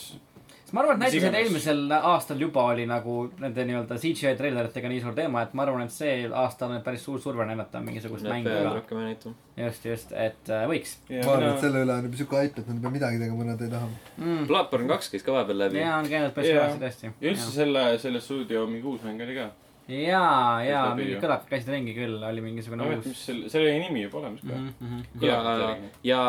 [0.65, 5.01] Sest ma arvan, et näiteks, eelmisel aastal juba oli nagu nende nii-öelda CGI treileritega nii
[5.03, 8.55] suur teema, et ma arvan, et see aasta on päris suur surve näidata mingisugust mängu
[8.89, 9.33] ka.
[9.61, 12.71] just, just, et äh, võiks ma arvan, et selle üle on juba siuke hype, et
[12.71, 13.91] nad ei pea midagi tegema, nad ei taha.
[14.17, 14.47] mm..
[14.49, 15.83] Bloodborne kaks käis ka vahepeal läbi.
[15.83, 16.63] ja on käinud päris Jaa.
[16.63, 17.13] kõvasti tõesti.
[17.13, 19.51] ja üldse selle, selle stuudio mingi uus mäng oli ka.
[19.91, 20.25] ja,
[20.65, 23.05] ja läbi mingid kõlakad käisid ringi küll, oli mingisugune uus.
[23.05, 24.57] mis selle, selle nimi juba olemas ka.
[24.57, 25.29] Mm -hmm.
[25.29, 25.77] ja,
[26.09, 26.25] ja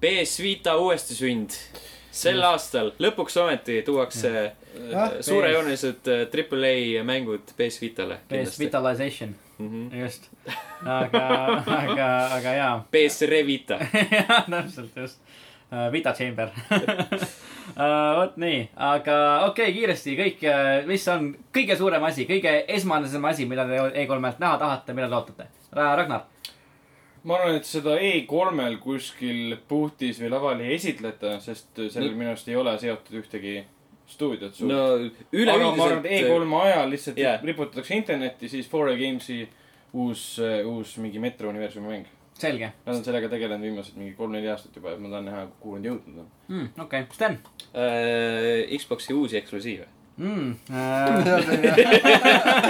[0.00, 1.50] PS Vita uuestisünd.
[2.16, 4.30] Sel aastal lõpuks ometi tuuakse
[4.94, 6.68] Ah, äh, suurejoonelised äh, Triple
[7.00, 8.58] A mängud PS Vitale PS.
[8.60, 9.96] Vitalization, Mm -hmm.
[10.02, 10.30] just.
[10.84, 12.84] aga, aga, aga jaa.
[12.90, 13.78] PS Revita.
[14.10, 15.20] jah, täpselt just
[15.72, 15.92] uh,.
[15.92, 16.48] Vita Chamber
[18.18, 20.44] vot nii, aga okei okay,, kiiresti kõik,
[20.86, 25.48] mis on kõige suurem asi, kõige esmasem asi, mida te E3-lt näha tahate, millal ootate?
[25.72, 26.20] Ragnar.
[27.26, 32.18] Ma arvan, et seda E3-l kuskil puhtis või laval ei esitleta, sest sellel No.
[32.20, 33.56] minu arust ei ole seotud ühtegi
[34.06, 36.06] stuudiot suurt no aga ma arvan, et üleüldiselt.
[36.06, 37.40] E3 ajal lihtsalt yeah.
[37.42, 39.40] riputatakse internetti, siis 4A Games'i
[39.96, 40.28] uus,
[40.64, 42.06] uus mingi Metro universumi mäng.
[42.36, 45.78] selge Nad on sellega tegelenud viimased mingi kolm-neli aastat juba ja ma tahan näha, kuhu
[45.78, 46.30] nad jõudnud on.
[46.48, 46.66] mm,.
[46.84, 47.38] okei okay., Sten
[47.72, 49.88] äh, Xbox'i uusi eksklusiive.
[50.20, 50.56] mm,.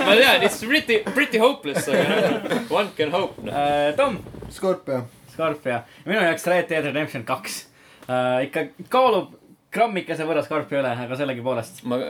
[0.07, 3.53] Ma tean, it's pretty, pretty hopeless, aga one can hope, noh.
[3.53, 4.19] uh, Tom,
[4.51, 5.05] Scorpio.
[5.31, 5.83] Scorpio.
[6.07, 7.67] minu jaoks Red Dead Redemption kaks
[8.09, 8.43] uh,.
[8.47, 9.37] ikka kaalub
[9.71, 11.85] grammikese võrra Scorpio üle, aga sellegipoolest.
[11.87, 12.01] ma,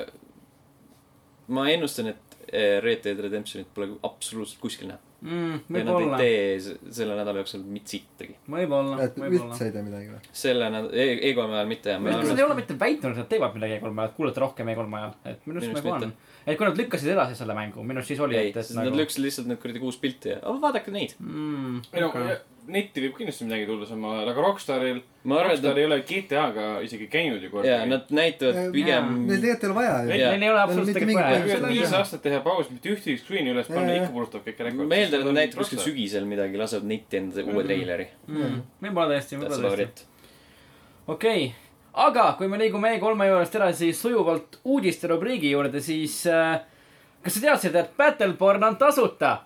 [1.53, 2.27] ma ennustan, et
[2.85, 5.06] Red Dead Redemptionit pole absoluutselt kuskil näha.
[5.23, 5.53] mm,.
[5.53, 8.37] ja nad ei võib-olla, tee selle nädala jooksul mitte sittagi.
[8.57, 9.51] võib-olla, et võib-olla.
[9.53, 10.33] üldse ei tee midagi või?
[10.45, 12.03] selle nädala, E3 ajal mitte jah.
[12.03, 14.73] minu arust nad ei ole mitte väitnud, et nad teevad midagi E3 ajal, kuulete rohkem
[14.75, 16.11] E3 ajal, et minu arust nagu on
[16.47, 18.87] et kui nad lükkasid edasi selle mängu, minu arust siis oli, ei, et, et nad
[18.87, 19.01] nagu.
[19.01, 21.17] lükkasid lihtsalt need kuradi kuus pilti ja, oh vaadake neid.
[21.23, 21.81] mm,.
[21.93, 22.37] ei no Okay.
[22.73, 25.87] Netti võib kindlasti midagi tulla samal ajal, aga Rockstaril, ma arvan, et Rockstar nad, ei
[25.89, 27.91] ole GTA-ga isegi käinud ju jaa, kordagi.
[27.93, 28.73] nad näitavad Jaa.
[28.75, 30.09] pigem Neil tegelikult ei ole vaja ju.
[30.21, 30.31] Jaa.
[30.33, 33.71] Neil ei ole absoluutselt tegelikult mingit vaja viis aastat teha pausi, mitte ühtegi screen'i üles
[33.71, 34.03] panna, Jaa.
[34.03, 34.89] ikka purustavad kõik rekordi.
[34.93, 35.83] ma eeldan, et näitavad kuskil.
[35.85, 37.67] sügisel midagi, lasevad netti enda uue Mm.
[37.71, 38.09] treileri.
[38.29, 38.63] mm,.
[38.83, 40.09] võib-olla tõesti, võib-olla tõesti.
[41.07, 41.53] okei
[41.97, 46.61] aga kui me liigume E3-e juurest edasi sujuvalt uudiste rubriigi juurde, siis äh,
[47.23, 49.37] kas sa teadsid, et Battleborn on tasuta?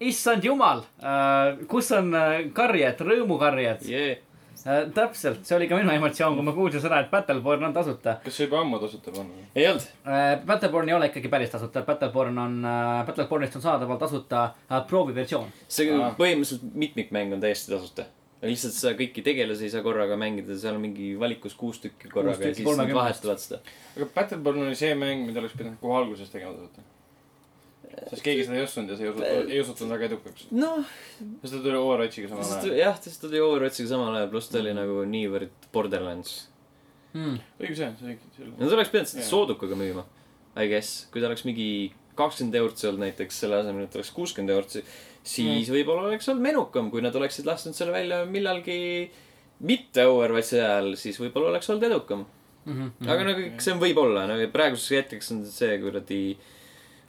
[0.00, 4.16] Issand jumal äh,, kus on äh, karjed, rõõmukarjed jee,
[4.66, 4.82] äh,?
[4.94, 8.36] täpselt, see oli ka minu emotsioon, kui ma kuulsin seda, et Battleborn on tasuta kas
[8.36, 9.46] see juba ammu tasuta panna?
[9.54, 9.86] ei olnud.
[10.48, 12.58] Battleborn ei ole ikkagi päris tasuta, Battleborn on
[13.08, 14.50] Battlebornist on saadaval tasuta
[14.90, 15.48] prooviversioon.
[15.68, 16.12] see Aa.
[16.18, 18.08] põhimõtteliselt mitmikmäng on täiesti tasuta.
[18.36, 22.12] aga lihtsalt sa kõiki tegelasi ei saa korraga mängida, seal on mingi valikus kuus tükki
[22.12, 22.98] korraga ja tükki siis nad 30-st.
[23.00, 23.62] vahetavad seda.
[23.96, 26.84] aga Battleborn oli see mäng, mida oleks pidanud kohe alguses tegema vaata.
[28.04, 30.46] Sest keegi seda ei uskunud ja see ei osutunud, ei osutunud väga edukaks.
[30.54, 30.82] noh,
[31.42, 32.76] sest ta tuli Overwatchiga samal ajal.
[32.78, 36.34] jah, sest ta tuli Overwatchiga samal ajal, pluss ta oli nagu niivõrd Borderlands.
[37.14, 37.36] mm..
[37.60, 38.54] õige see, see oli.
[38.54, 39.30] no ta oleks pidanud seda Jah.
[39.32, 40.06] soodukaga müüma,
[40.56, 41.68] I guess, kui ta oleks mingi
[42.16, 44.78] kakskümmend eurot olnud näiteks, selle asemel, et oleks kuuskümmend eurot,
[45.26, 48.78] siis võib-olla oleks olnud menukam, kui nad oleksid lasknud selle välja millalgi
[49.68, 52.26] mitte Overwatchi ajal, siis võib-olla oleks olnud edukam.
[52.66, 53.08] Mm -hmm.
[53.12, 56.20] aga nagu see on võib-olla, nagu praeguseks hetkeks on see kuradi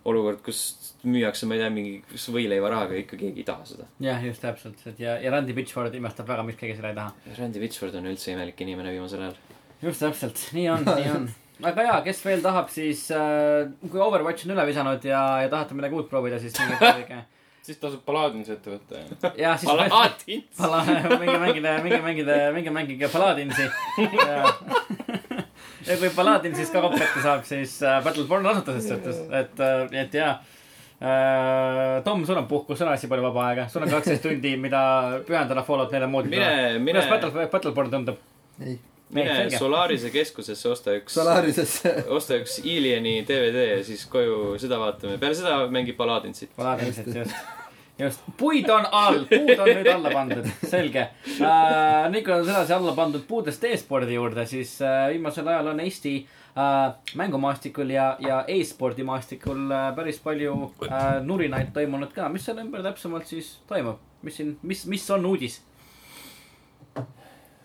[0.08, 0.62] olukord, kus
[1.08, 3.88] müüakse, ma ei tea, mingi kas võileivarahaga, ikka keegi ei taha seda.
[4.04, 7.36] jah, just täpselt, et ja, ja Randy Pitchford imestab väga, miks keegi seda ei taha.
[7.40, 9.40] Randy Pitchford on üldse imelik inimene viimasel ajal.
[9.84, 11.32] just täpselt, nii on, nii on.
[11.72, 15.78] aga jaa, kes veel tahab, siis äh, kui Overwatch on üle visanud ja, ja tahate
[15.78, 17.24] midagi uut proovida, siis minge proovige.
[17.68, 19.04] siis tasub Paladins ette võtta.
[19.36, 19.68] ja siis.
[19.68, 20.54] Paladins.
[20.56, 20.86] Pala-,
[21.20, 23.68] minge mängige, minge mängige, minge mängige Paladinsi.
[25.88, 29.66] ja kui Paladinsis ka kopp ette saab, siis äh, Battleborn asutusest ütles, et,
[30.04, 32.04] et jaa äh,.
[32.04, 34.82] Tom, sul on puhkus, sul on hästi palju vaba aega, sul on kaksteist tundi, mida
[35.28, 36.32] pühendada Fallout nelja moodi.
[36.34, 38.24] mine, mine kuidas, Battle, Battleborn tundub?
[38.66, 38.80] ei,
[39.14, 39.36] mine.
[39.54, 41.94] Solarise keskusesse, osta üks, Solarisesse.
[42.18, 45.20] osta üks Alieni DVD ja siis koju seda vaatame.
[45.22, 46.56] peale seda mängi Paladinsit.
[46.58, 47.38] Paladinsit, just.
[48.00, 52.94] just, puid on all, puud on nüüd alla pandud, selge nii kui on sedasi alla
[52.98, 59.06] pandud puudest e-spordi juurde, siis uh, viimasel ajal on Eesti uh, mängumaastikul ja, ja e-spordi
[59.08, 62.30] maastikul uh, päris palju uh, nurinaid toimunud ka.
[62.34, 64.02] mis selle ümber täpsemalt siis toimub?
[64.22, 65.62] mis siin, mis, mis on uudis?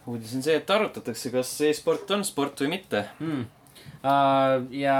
[0.06, 3.06] uudis on see, et arutatakse, kas e-sport on sport või mitte.
[3.20, 3.50] mm..
[4.02, 4.96] Uh, ja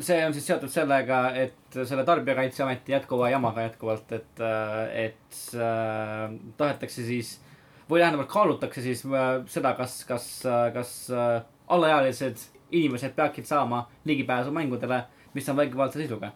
[0.00, 4.42] see on siis seotud sellega, et selle Tarbijakaitseameti jätkuva jamaga jätkuvalt, et,
[4.92, 7.36] et äh, tahetakse siis
[7.90, 10.28] või tähendab, kaalutakse siis äh, seda, kas, kas,
[10.74, 11.40] kas äh,
[11.70, 15.04] alaealised inimesed peaksid saama ligipääsu mängudele,
[15.34, 16.32] mis on vägivaldse sisuga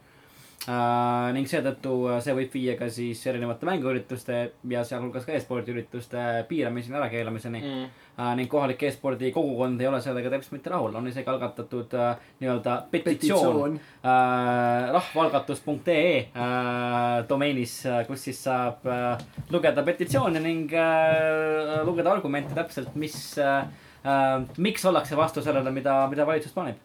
[0.69, 1.33] äh,.
[1.37, 4.41] ning seetõttu äh, see võib viia ka siis erinevate mänguürituste
[4.71, 8.01] ja sealhulgas ka e-spordiürituste piiramiseni, ärakeelamiseni mm..
[8.15, 12.13] Uh, ning kohalik e-spordi kogukond ei ole sellega täpselt mitte rahul, on isegi algatatud uh,
[12.39, 13.75] nii-öelda petitsioon, petitsioon.
[14.07, 19.17] uh, rahvaalgatus.ee uh, domeenis uh,, kus siis saab uh,
[19.51, 23.67] lugeda petitsioone ning uh, lugeda argumente täpselt, mis uh,,
[24.07, 26.79] uh, miks ollakse vastu sellele, mida, mida valitsus paneb.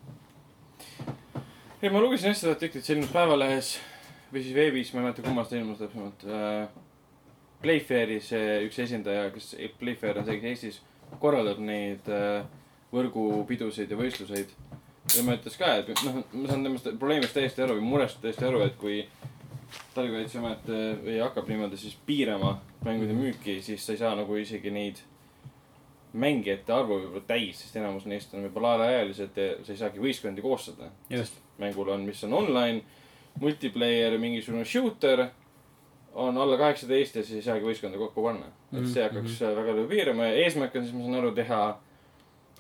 [1.81, 3.71] ei, ma lugesin hästi seda artiklit, see ilmus Päevalehes
[4.33, 6.85] või siis veebis, ma ei mäleta, kummast ta ilmus täpsemalt äh,.
[7.59, 9.49] Playfairi see üks esindaja, kes,
[9.81, 10.77] Playfair on see, kes Eestis
[11.19, 12.45] korraldab neid äh,
[12.93, 14.53] võrgupidusid ja võistluseid.
[15.09, 18.61] tema ütles ka, et noh, ma saan temast probleemist täiesti aru või murest täiesti aru,
[18.63, 19.01] et kui
[19.95, 22.55] tarbijakaitseamet äh, hakkab niimoodi siis piirama
[22.85, 25.03] mängude müüki, siis sa ei saa nagu isegi neid
[26.13, 30.41] mängijate arvu võib-olla täis, sest enamus neist on võib-olla alaealised ja sa ei saagi võistkondi
[30.45, 30.89] koostada.
[31.11, 32.81] just, mängul on, mis on online,
[33.39, 35.27] multiplayer, mingisugune shooter
[36.13, 39.55] on alla kaheksateist ja siis ei saagi võistkonda kokku panna et see hakkaks mm -hmm.
[39.55, 41.79] väga palju piirama ja eesmärk on siis, ma saan aru, teha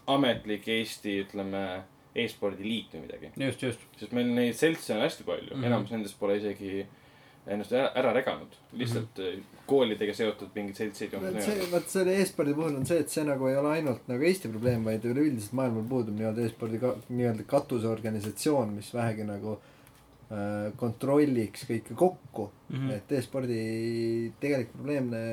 [0.07, 1.63] ametlik Eesti, ütleme,
[2.15, 3.31] e-spordi liit või midagi.
[3.37, 3.79] just, just.
[3.99, 5.61] sest meil neid seltse on hästi palju mm, Mhm.
[5.63, 5.67] -hmm.
[5.67, 6.85] enamus nendest pole isegi
[7.47, 8.55] ennast ära, ära reganud.
[8.73, 9.65] lihtsalt mm -hmm.
[9.65, 13.23] koolidega seotud mingeid seltseid on vot see, vot selle e-spordi puhul on see, et see
[13.23, 17.43] nagu ei ole ainult nagu Eesti probleem, vaid üleüldiselt maailmal puudub nii-öelda e-spordi ka, nii-öelda
[17.53, 22.75] katuseorganisatsioon, mis vähegi nagu äh, kontrolliks kõike kokku mm.
[22.75, 22.91] -hmm.
[22.97, 23.63] et e-spordi
[24.39, 25.23] tegelik probleemne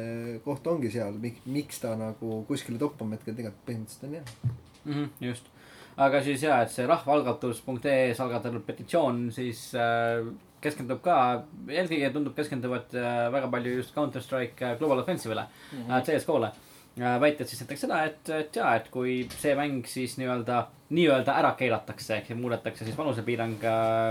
[0.44, 4.56] koht ongi seal, miks ta nagu kuskile toppama hetkel tegelikult põhimõtteliselt on jäänud.
[4.84, 4.92] mm.
[4.92, 5.52] -hmm, just,
[5.96, 10.26] aga siis ja, et see rahvaalgatus.ee-s algatatud petitsioon siis äh,
[10.66, 11.16] keskendub ka,
[11.70, 15.98] eelkõige tundub keskenduvat äh, väga palju just Counter Strike äh, Global Offensive'ile mm -hmm.
[15.98, 16.52] äh,, CS-GO-le
[16.96, 20.62] väites siis näiteks seda, et, et ja, et kui see mäng siis nii-öelda,
[20.96, 23.58] nii-öelda ära keelatakse ehk muudetakse siis vanusepiirang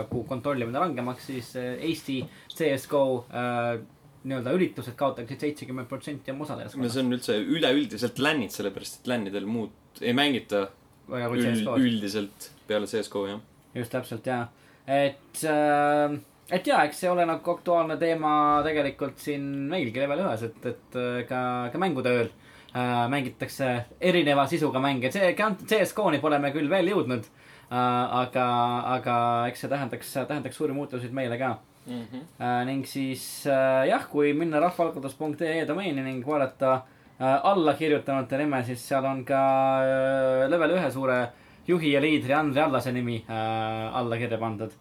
[0.09, 2.19] kuhu kontrollimine rangemaks, siis Eesti
[2.53, 3.79] CS-GO äh,
[4.25, 6.93] nii-öelda üritused kaotaksid seitsekümmend protsenti oma no osalejaskonnast.
[6.93, 10.67] see on üldse üleüldiselt lännid, sellepärast et lännidel muud ei mängita
[11.09, 13.43] üld, üldiselt peale CSGO jah.
[13.75, 14.39] just täpselt ja,
[14.87, 16.17] et äh,,
[16.51, 20.99] et ja, eks see ole nagu aktuaalne teema tegelikult siin meilgi level ühes, et, et
[21.01, 21.39] äh, ka,
[21.73, 27.25] ka mängude ööl äh, mängitakse erineva sisuga mänge, see CS-GO-ni pole me küll veel jõudnud
[27.25, 28.17] äh,.
[28.23, 28.49] aga,
[28.97, 29.15] aga
[29.49, 31.55] eks see tähendaks, tähendaks suuri muutuseid meile ka
[31.87, 32.01] mm.
[32.01, 32.21] -hmm.
[32.41, 38.87] äh, ning siis äh, jah, kui minna rahvaalgatus.ee domeeni ning vaadata äh, allakirjutanute nime, siis
[38.87, 39.41] seal on ka
[39.81, 41.27] äh, level ühe suure
[41.67, 44.71] juhi ja liidri Andri Allase nimi äh, alla kirja pandud.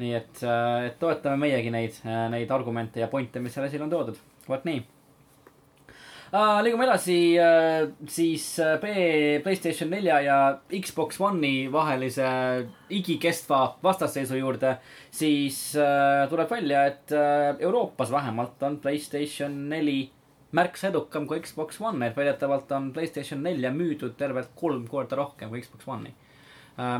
[0.00, 3.86] Nii et äh,, et toetame meiegi neid äh,, neid argumente ja pointe, mis seal esile
[3.86, 4.18] on toodud,
[4.48, 4.80] vot nii
[6.34, 6.58] uh,.
[6.66, 8.48] liigume edasi uh, siis
[8.82, 8.96] B,
[9.44, 10.38] Playstation nelja ja
[10.74, 12.26] Xbox One'i vahelise
[12.90, 14.76] igikestva vastasseisu juurde.
[15.10, 20.10] siis uh, tuleb välja, et uh, Euroopas vähemalt on Playstation neli
[20.54, 25.50] märksa edukam kui Xbox One, et väidetavalt on Playstation nelja müüdud tervelt kolm korda rohkem
[25.50, 26.14] kui Xbox One'i.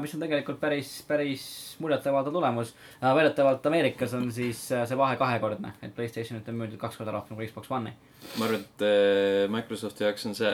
[0.01, 1.45] Mis on tegelikult päris, päris
[1.83, 3.15] muljetavaldav tulemus uh,.
[3.17, 7.37] väidetavalt Ameerikas on siis uh, see vahe kahekordne, et Playstationit on müüdud kaks korda rohkem
[7.37, 7.93] kui Xbox One'i.
[8.39, 10.53] ma arvan, et äh, Microsofti jaoks on see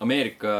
[0.00, 0.52] Ameerika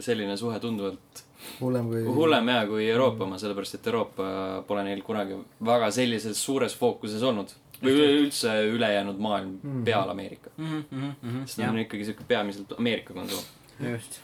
[0.00, 1.24] selline suhe tunduvalt
[1.60, 2.02] hullem kui.
[2.04, 4.28] hullem ja kui Euroopa oma, sellepärast et Euroopa
[4.68, 7.52] pole neil kunagi väga sellises suures fookuses olnud.
[7.78, 9.84] või üleüldse ülejäänud maailm Mhm.
[9.84, 10.50] peale Ameerika.
[10.56, 10.64] mm.
[10.66, 13.44] -hmm, mm -hmm, sest nad on ikkagi siuke peamiselt Ameerika konsool.
[13.92, 14.20] just.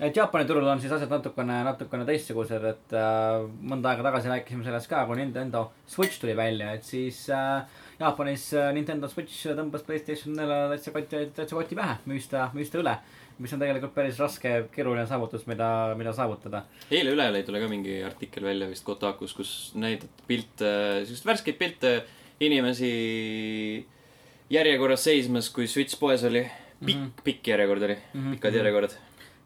[0.00, 4.64] Et Jaapani turul on siis asjad natukene, natukene teistsugused, et äh, mõnda aega tagasi rääkisime
[4.64, 7.66] sellest ka, kui Nintendo Switch tuli välja, et siis äh,
[8.00, 12.80] Jaapanis äh, Nintendo Switch tõmbas Playstationile täitsa kotti, täitsa koti pähe, müüs ta, müüs ta
[12.80, 12.96] üle.
[13.42, 15.66] mis on tegelikult päris raske, keeruline saavutus, mida,
[15.98, 16.62] mida saavutada.
[16.92, 20.68] eile-üleeile tuli ka mingi artikkel välja vist Kotakus, kus näidati pilte,
[21.08, 21.94] siukseid värskeid pilte
[22.40, 22.92] inimesi
[24.52, 26.44] järjekorras seismas, kui Switch poes oli.
[26.84, 27.06] pikk mm.
[27.06, 27.22] -hmm.
[27.24, 28.34] pikk järjekord oli mm, -hmm.
[28.34, 28.94] pikad järjekorrad.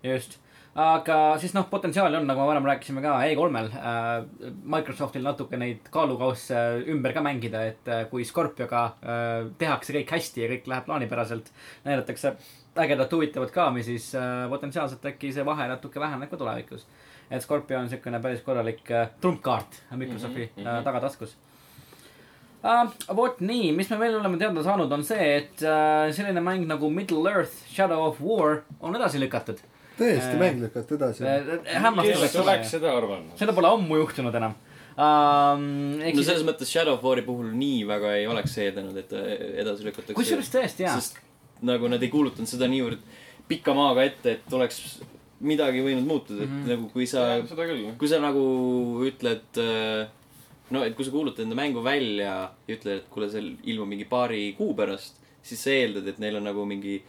[0.05, 0.39] just,
[0.77, 4.51] aga siis noh, potentsiaali on, nagu me varem rääkisime ka E3-l äh,.
[4.77, 6.61] Microsoftil natuke neid kaalukausse
[6.93, 11.49] ümber ka mängida, et äh, kui Scorpioga äh, tehakse kõik hästi ja kõik läheb plaanipäraselt,
[11.87, 12.35] näidatakse
[12.77, 16.87] ägedat huvitavat kaami, siis äh, potentsiaalselt äkki see vahe natuke väheneb ka tulevikus.
[17.31, 20.79] et Scorpio on siukene päris korralik äh, trumpkaart Microsofti mm Mhm, -hmm, mhm.
[20.79, 21.37] äh, tagataskus
[22.63, 23.17] uh,.
[23.17, 26.91] vot nii, mis me veel oleme teada saanud, on see, et uh, selline mäng nagu
[26.91, 31.25] Middle Earth Shadow of War on edasi lükatud tõesti Äh, mäng lükati edasi.
[31.25, 31.45] äh,.
[31.81, 33.37] hämmastavalt kes oleks seda arvanud?
[33.41, 35.63] seda pole ammu juhtunud enam um,.
[36.05, 39.15] no selles mõttes Shadow of War'i puhul nii väga ei oleks eeldanud, et
[39.63, 40.19] edasi lükatakse.
[40.19, 41.23] kusjuures tõesti jaa, sest
[41.65, 43.01] nagu nad ei kuulutanud seda niivõrd
[43.49, 44.83] pika maaga ette, et oleks
[45.47, 46.63] midagi võinud muutuda, et mm.
[46.63, 46.69] -hmm.
[46.73, 47.41] nagu kui sa,
[47.99, 48.45] kui sa nagu
[49.07, 49.61] ütled,
[50.71, 52.25] no et kui sa kuulutad enda mängu välja
[52.69, 56.41] ja ütled, et kuule, see ilmub mingi paari kuu pärast, siis sa eeldad, et neil
[56.41, 57.03] on nagu mingi,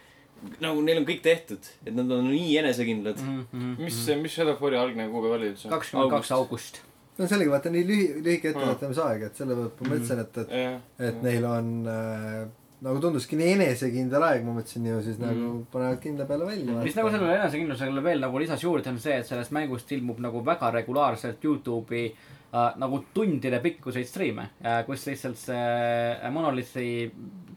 [0.62, 3.40] nagu neil on kõik tehtud, et nad on nii enesekindlad mm.
[3.52, 5.72] Mhm, mis, mis Shadow of War'i algne kuupäev oli üldse?
[5.72, 6.80] kakskümmend kaks august.
[7.18, 10.80] no sellega vaata nii lühi, lühike ettevalmisaeg, et selle pealt ma mõtlesin, et, et, jah,
[11.10, 12.40] et neil on äh,
[12.86, 16.78] nagu tunduski nii enesekindel aeg, ma mõtlesin ju siis nagu panevad kindla peale välja.
[16.84, 20.44] mis nagu sellele enesekindlusele veel nagu lisas juurde, on see, et sellest mängust ilmub nagu
[20.46, 27.08] väga regulaarselt Youtube'i äh, nagu tundide pikkuseid striime äh,, kus lihtsalt see äh, Monolithi'i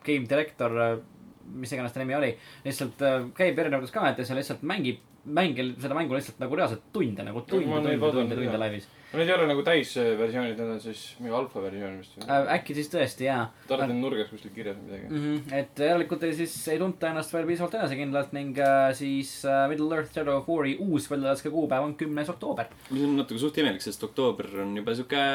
[0.01, 0.95] game director äh,,
[1.53, 2.33] mis iganes ta nimi oli,
[2.65, 7.27] lihtsalt äh, käib erinevates kanalites ja lihtsalt mängib, mängib seda mängu lihtsalt nagu reaalselt tunde,
[7.27, 10.99] nagu tunde, ma tunde, tunde, tunde laivis Need ei ole nagu täisversioonid, need on siis
[11.19, 12.27] mingi alfa versioon vist või?
[12.31, 12.45] äh,.
[12.55, 15.09] äkki siis tõesti jaa ta arvab, et nurgas kuskil kirjas või midagi.
[15.09, 15.25] mm.
[15.25, 15.55] -hmm.
[15.57, 19.97] et järelikult ei siis ei tunta ennast veel piisavalt enesekindlalt ning äh, siis äh, Middle
[19.97, 22.71] Earth Shadow of War'i uus väljalaske kuupäev on kümnes oktoober.
[22.87, 25.27] mis on natuke suht imelik, sest oktoober on juba siuke,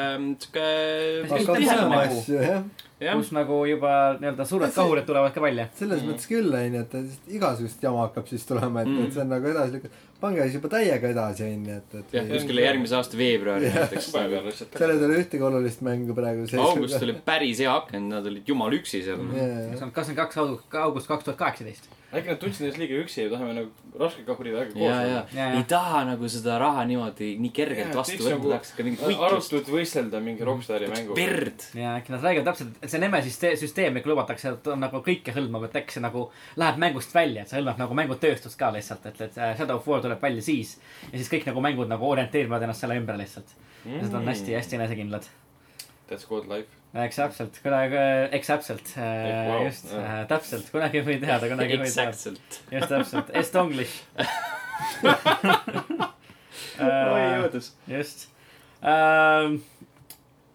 [2.25, 2.63] siuke.
[2.97, 3.05] Nagu.
[3.05, 3.13] jah.
[3.13, 5.67] jah, kus nagu juba nii-öelda suured kahurid tulevad ka välja.
[5.75, 6.09] selles Mhm.
[6.11, 9.03] mõttes küll, onju, et igasugust jama hakkab siis tulema, et, Mhm.
[9.05, 9.91] et see on nagu edasi lükatud.
[10.21, 12.31] pange siis juba täiega edasi, onju, et, jah, et.
[12.33, 14.11] kuskile järgmise aasta veebruari näiteks.
[14.77, 18.73] seal ei tule ühtegi olulist mängu praegu august oli päris hea aken, nad olid jumala
[18.73, 19.17] üksi seal.
[19.17, 20.37] see on kakskümmend kaks
[20.73, 21.87] august kaks tuhat kaheksateist.
[22.13, 25.07] Äkki nad tundsid ennast liiga üksi ja tahame nagu rasked kahurid aega koos ja, ja
[25.07, 25.57] olla., Ja, ja.
[25.59, 29.25] ei taha nagu seda raha niimoodi nii kergelt Jaa, vastu võtta, tahaks ikka mingit võitlust,
[29.27, 31.17] arutult võistelda mingi Rockstari mänguga.
[31.19, 31.65] verd.
[31.75, 35.03] ja äkki nad räägivad täpselt, et see Nemesis te- süsteem, ikka lubatakse, et on nagu
[35.09, 36.23] kõike hõlmav, et äkki see nagu
[36.55, 39.87] läheb mängust välja, et see hõlmab nagu mängutööstust ka lihtsalt, et, et äh, Shadow of
[39.91, 40.77] War tuleb välja siis.
[41.11, 43.51] ja siis kõik nagu mängud nagu orienteerivad ennast selle ümber lihtsalt.
[43.85, 44.01] ja Mm.
[44.03, 45.23] nad on hästi-hästi enesekindlad.
[46.09, 46.67] That's called life.
[46.93, 47.97] Eks täpselt, kunagi,
[48.37, 52.13] eks täpselt, wow, just äh, täpselt, kunagi ei või teada, kunagi ei või teada.
[52.71, 53.95] Just täpselt, Estonglish.
[56.79, 57.73] oi õudus.
[57.87, 58.29] just
[58.83, 59.59] ähm,.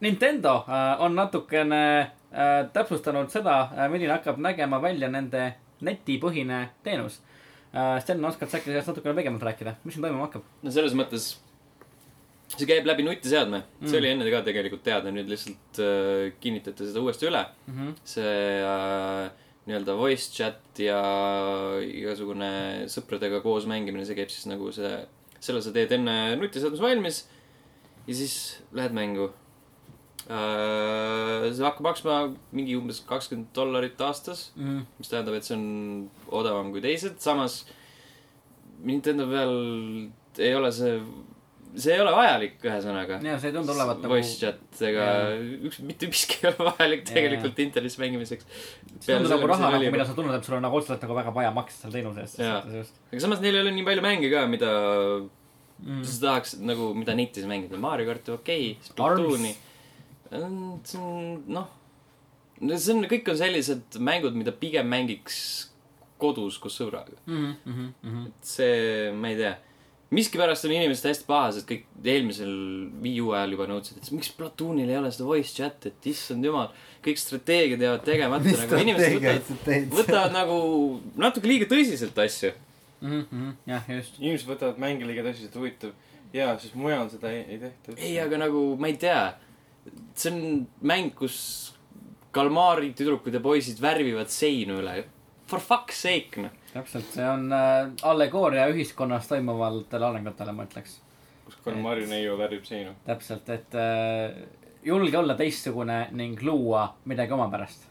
[0.02, 7.20] Nintendo äh, on natukene äh, täpsustanud seda äh,, milline hakkab nägema välja nende netipõhine teenus
[7.70, 8.00] äh,.
[8.02, 10.42] Sten, oskad sa äkki sellest natukene pikemalt rääkida, mis siin toimuma hakkab?
[10.62, 11.36] no selles mõttes,
[12.52, 13.98] see käib läbi nutiseadme, see Mm.
[13.98, 17.46] oli enne ka tegelikult teada, nüüd lihtsalt äh, kinnitati seda uuesti üle.
[17.66, 17.94] Mm -hmm.
[18.04, 19.30] see äh,
[19.66, 21.00] nii-öelda voice chat ja
[21.80, 24.90] igasugune sõpradega koos mängimine, see käib siis nagu see,
[25.40, 27.22] selle sa teed enne nutiseadmes valmis
[28.08, 28.34] ja siis
[28.74, 29.30] lähed mängu
[30.28, 31.52] äh,.
[31.54, 32.16] see hakkab maksma
[32.50, 37.62] mingi umbes kakskümmend dollarit aastas, Mm mis tähendab, et see on odavam kui teised, samas
[38.82, 39.54] Nintendo peal
[40.42, 40.98] ei ole see
[41.74, 43.18] see ei ole vajalik, ühesõnaga.
[43.24, 45.06] ja see ei tundu olevat nagu, voice chat ega
[45.68, 48.48] üks, mitte miski ei ole vajalik tegelikult internetis mängimiseks.
[49.00, 51.34] see tundub nagu raha nagu, mida sa tunned, et sul on nagu otseselt nagu väga
[51.34, 54.74] vaja maksta selle teenuse eest aga samas neil ei ole nii palju mänge ka, mida
[55.82, 56.04] Mm.
[56.06, 57.78] sa tahaks nagu, mida netis mängida.
[57.80, 59.50] Mario karti okei okay,, Splatooni.
[60.30, 61.66] see on noh,
[62.70, 65.40] see on, kõik on sellised mängud, mida pigem mängiks
[66.22, 67.18] kodus koos sõbraga.
[67.26, 69.56] Mhm, see, ma ei tea.
[70.12, 72.52] Miskipärast on inimesed hästi pahased, kõik eelmisel
[73.02, 76.44] Wii U ajal juba nõudsid, et miks Platoonil ei ole seda voice chat'i, et issand
[76.44, 76.70] jumal,
[77.04, 79.88] kõik strateegiad jäävad tegemata, mis nagu inimesed strateegiaid võtavad, sa teed?
[79.96, 80.58] võtavad nagu
[81.24, 82.52] natuke liiga tõsiselt asju.
[83.02, 84.20] Mhm, jah, just.
[84.20, 85.94] inimesed võtavad mänge liiga tõsiselt, huvitav.
[86.32, 87.96] jaa, sest mujal seda ei, ei tehta.
[87.96, 89.22] ei, aga nagu ma ei tea,
[90.14, 91.38] see on mäng, kus
[92.32, 95.02] kalmaari tüdrukud ja poisid värvivad seinu üle.
[95.50, 96.52] For fuck's sake, noh.
[96.72, 101.00] täpselt, see on äh, allegooria ühiskonnas toimuvatele arengutele, ma ütleks.
[101.44, 102.94] kus Karl-Marju neiu värvib seinu.
[103.06, 104.38] täpselt, et äh,
[104.84, 107.86] julge olla teistsugune ning luua midagi omapärast.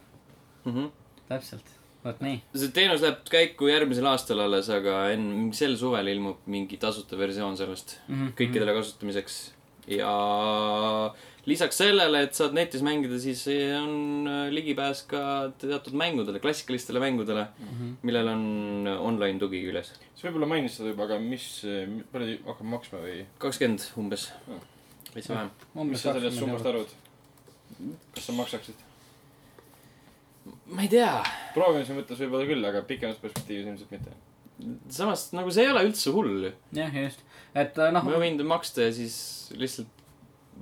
[0.65, 0.89] Mm
[1.31, 1.69] täpselt,
[2.03, 2.41] vot nii.
[2.59, 7.55] see teenus läheb käiku järgmisel aastal alles, aga enne, sel suvel ilmub mingi tasuta versioon
[7.57, 8.33] sellest Mhm.
[8.35, 9.53] kõikidele kasutamiseks.
[9.87, 10.11] ja
[11.49, 13.41] lisaks sellele, et saad netis mängida, siis
[13.79, 15.21] on äh, ligipääs ka
[15.61, 17.95] teatud mängudele, klassikalistele mängudele, Mhm.
[18.03, 18.43] millel on
[18.97, 19.93] online tugi küljes.
[20.15, 21.47] sa võib-olla mainisid seda juba, aga mis,
[22.11, 24.27] palju ta hakkab maksma või kakskümmend umbes,
[25.15, 25.49] veits vähem.
[25.89, 26.93] mis sa sellest summast arvad?
[28.13, 28.75] kas sa maksaksid?
[30.71, 31.23] ma ei tea,
[31.55, 34.13] proovimise mõttes võib-olla küll, aga pikemas perspektiivis ilmselt mitte.
[34.93, 37.23] samas nagu see ei ole üldse hull jah, just,
[37.55, 39.15] et äh, noh ma, võin ta maksta ja siis
[39.57, 40.00] lihtsalt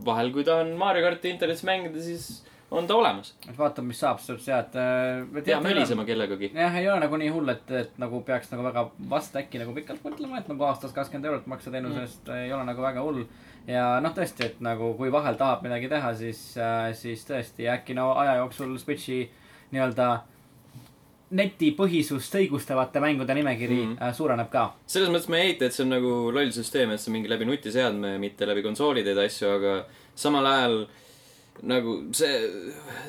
[0.05, 2.29] vahel, kui tahan Mario karti internetis mängida, siis
[2.71, 3.33] on ta olemas.
[3.49, 6.51] et vaatame, mis saab, sest et äh, me pea mölisema kellegagi.
[6.53, 9.73] jah, ei ole nagu nii hull, et, et nagu peaks nagu väga vast äkki nagu
[9.75, 12.43] pikalt mõtlema, et nagu aastas kakskümmend eurot maksta teenuse eest mm.
[12.45, 13.23] ei ole nagu väga hull.
[13.67, 17.97] ja noh, tõesti, et nagu kui vahel tahab midagi teha, siis äh,, siis tõesti äkki
[17.97, 19.23] no aja jooksul Switchi
[19.73, 20.11] nii-öelda
[21.29, 23.97] netipõhisust õigustavate mängude nimekiri mm.
[24.01, 24.71] Äh, suureneb ka.
[24.89, 27.45] selles mõttes ma ei eita, et see on nagu loll süsteem, et sa mingi läbi
[27.45, 29.75] nutiseadme, mitte läbi konsooli teed asju, aga
[30.17, 30.81] samal ajal
[31.69, 32.33] nagu see,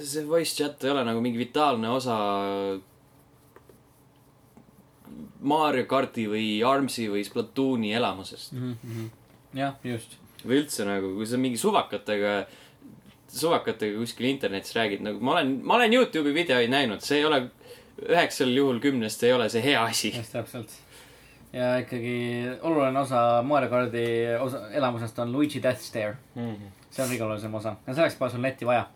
[0.05, 2.16] see voice chat ei ole nagu mingi vitaalne osa
[5.41, 8.53] Mario karti või Armsi või Splatooni elamusest.
[9.57, 10.18] jah, just.
[10.45, 12.35] või üldse nagu, kui sa mingi suvakatega,
[13.33, 17.43] suvakatega kuskil internetis räägid, nagu ma olen, ma olen Youtube'i videoid näinud, see ei ole,
[18.09, 20.12] üheksal juhul kümnest ei ole see hea asi.
[20.16, 20.72] just täpselt.
[21.53, 22.14] ja ikkagi
[22.62, 24.05] oluline osa Mario kardi
[24.40, 26.16] osa, elamusest on Luigi Death Stare.
[26.90, 28.86] see on kõige olulisem osa ja selleks pole sul netti vaja.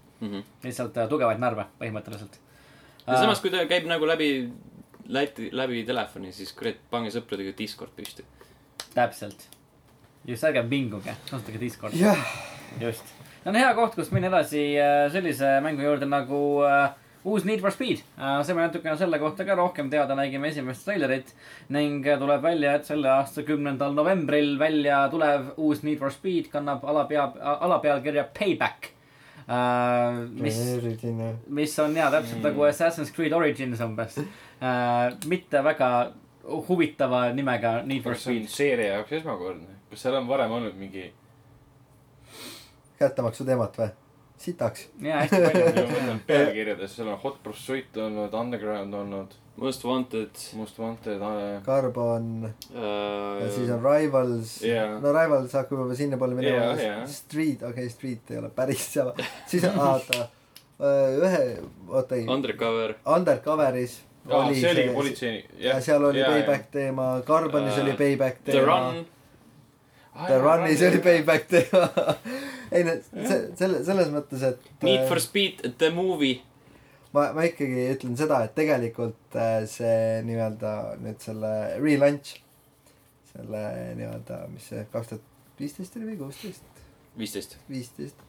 [0.64, 2.38] lihtsalt äh, tugevaid närve põhimõtteliselt.
[3.06, 4.30] ja samas, kui ta käib nagu läbi,
[5.06, 8.24] läbi, läbi telefoni, siis kurat, pange sõpradega Discord püsti.
[8.94, 9.48] täpselt.
[10.24, 12.00] just, ärge vinguge, kasutage Discordi.
[12.00, 12.26] jah,
[12.80, 13.14] just.
[13.42, 16.92] see on hea koht, kus minna edasi äh, sellise mängu juurde nagu äh,
[17.24, 18.42] uus Need for Speed äh,.
[18.44, 21.32] saime natukene selle kohta ka rohkem teada, nägime esimest treilerit
[21.72, 26.50] ning äh, tuleb välja, et selle aasta kümnendal novembril välja tulev uus Need for Speed
[26.52, 28.90] kannab alapea, alapealkirja Payback
[29.48, 30.20] äh,.
[30.36, 30.60] mis,
[31.48, 32.46] mis on jaa, täpselt mm.
[32.50, 35.16] nagu Assassin's Creed Origins umbes äh,.
[35.26, 35.90] mitte väga
[36.68, 38.48] huvitava nimega Need for Speed.
[38.52, 39.80] seeria jaoks esmakordne?
[39.90, 41.08] kas seal on varem olnud mingi,
[43.00, 43.92] kättemaksu teemat või?
[44.44, 44.88] sitaks.
[45.02, 45.86] jaa, hästi ma palju.
[45.94, 52.30] mõtlen pealkirjades, seal on Hot Pursuit olnud, Underground olnud, Most Wanted Most Wanted äh,, Carbon
[52.74, 54.96] ja siis äh, on Rivals Jaa.
[55.00, 57.04] no Rivals hakkab juba sinnapoole minema Jaa, jaa.
[57.06, 59.14] Street, okei okay,, Street ei ole päris sama.
[59.50, 60.26] siis on, oota,
[61.28, 61.44] ühe,
[61.88, 62.98] oota ei, Undercover.
[63.16, 65.50] Undercoveris aa, oli see oligi politseinik.
[65.58, 69.06] ja seal oli payback teema, Carbonis Äh, oli payback The teema Run.
[70.14, 71.88] The Runis oli payback teema.
[72.74, 74.68] ei no see, selle, selles mõttes, et.
[74.86, 76.40] Need for Speed, The Movie.
[77.14, 81.52] ma, ma ikkagi ütlen seda, et tegelikult äh, see nii-öelda nüüd selle
[81.82, 82.36] relaunch,
[83.32, 83.62] selle
[83.98, 86.82] nii-öelda, mis see kaks tuhat viisteist oli või kuusteist,
[87.18, 87.58] viisteist.
[87.70, 88.24] viisteist,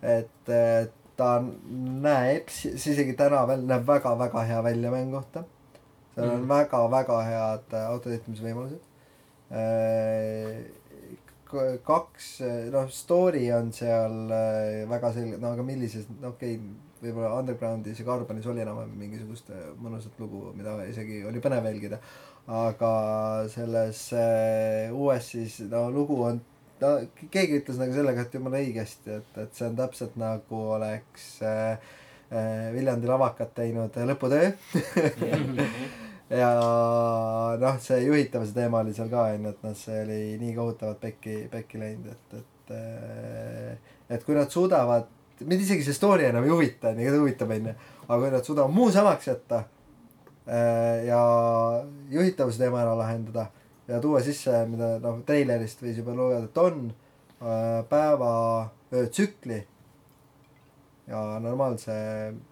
[0.00, 0.88] et äh,
[1.20, 5.44] ta näeb, siis isegi täna veel näeb väga-väga hea välja mängu kohta.
[6.14, 8.84] seal on väga-väga head äh, autojuhtimisvõimalused.
[11.86, 12.28] kaks,
[12.72, 18.00] noh, story on seal äh, väga selge, no aga millises, no okei okay,, võib-olla Undergroundis
[18.00, 22.00] ja Carbonis oli enam-vähem mingisugust äh, mõnusat lugu, mida isegi oli põnev jälgida.
[22.50, 22.92] aga
[23.52, 26.40] selles äh, uues siis, no lugu on,
[26.80, 26.92] no
[27.30, 31.96] keegi ütles nagu sellega, et jumala õigesti, et, et see on täpselt nagu oleks äh,
[32.74, 34.52] Viljandi lavakad teinud lõputöö
[36.30, 36.50] ja
[37.60, 41.36] noh, see juhitavuse teema oli seal ka onju, et noh, see oli nii kohutavalt pekki,
[41.50, 45.08] pekki läinud, et, et äh, et kui nad suudavad,
[45.40, 47.74] mind isegi see story enam ei huvita, nii ta huvitab onju,
[48.06, 49.62] aga kui nad suudavad muu samaks jätta
[50.46, 51.20] äh, ja
[52.14, 53.48] juhitavuse teema ära lahendada
[53.90, 58.32] ja tuua sisse, mida noh, treilerist võis juba lugeda, et on äh, päeva
[58.94, 59.64] öötsükli
[61.10, 61.94] ja normaalse,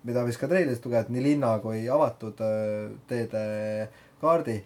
[0.06, 3.42] mida võis ka treilerist lugeda, nii linna kui avatud öö, teede
[4.20, 4.58] kaardi,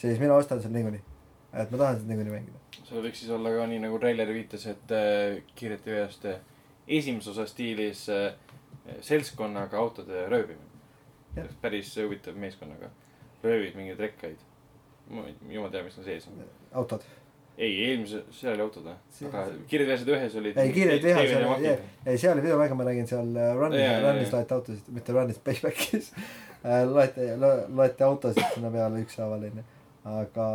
[0.00, 1.02] siis mina ostan selle niikuinii.
[1.52, 2.62] et ma tahan seda niikuinii mängida.
[2.82, 6.40] see võiks siis olla ka nii nagu treiler viitas, et äh, veast äh,
[6.86, 8.32] esimese osa stiilis äh,
[9.00, 10.66] seltskonnaga autode röövimine
[11.60, 12.90] päris huvitav meeskonnaga.
[13.42, 14.36] röövid mingeid rekkaid.
[15.10, 16.44] ma jumal teab, mis seal sees on.
[16.72, 17.04] autod.
[17.56, 20.58] ei, eelmise, seal oli autod või aga Kiired veased ühes olid.
[20.60, 21.70] ei, kiired vihas oli,
[22.04, 26.10] ei seal oli videomänge, ma nägin seal äh, Run'is Run'is loeti autosid, mitte Run'is, Paybackis.
[26.92, 29.64] loeti, loeti autosid sinna peale ükshaaval onju.
[30.06, 30.48] aga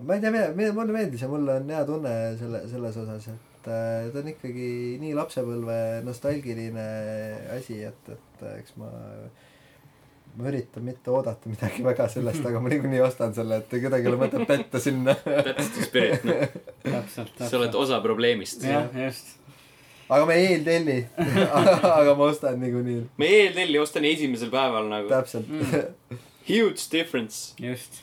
[0.00, 0.44] ma ei tea,
[0.76, 4.68] mulle meeldis ja mul on hea tunne selle, selles osas, et äh, ta on ikkagi
[5.02, 6.86] nii lapsepõlve nostalgiline
[7.58, 8.92] asi, et, et äh, eks ma
[10.36, 14.10] ma üritan mitte oodata midagi väga sellest, aga ma niikuinii ostan selle, et kedagi ei
[14.10, 15.14] ole mõtet petta sinna.
[15.24, 16.44] That's the spirit, noh.
[16.82, 17.80] täpselt, sa oled täpselt.
[17.84, 18.64] osa probleemist.
[18.66, 19.36] jah, just.
[20.08, 20.98] aga ma ei eeltelli,
[22.00, 25.10] aga ma ostan niikuinii, ma ei eeltelli, ostan esimesel päeval nagu.
[25.12, 26.18] täpselt Mm.
[26.48, 27.54] Huge difference.
[27.60, 28.02] just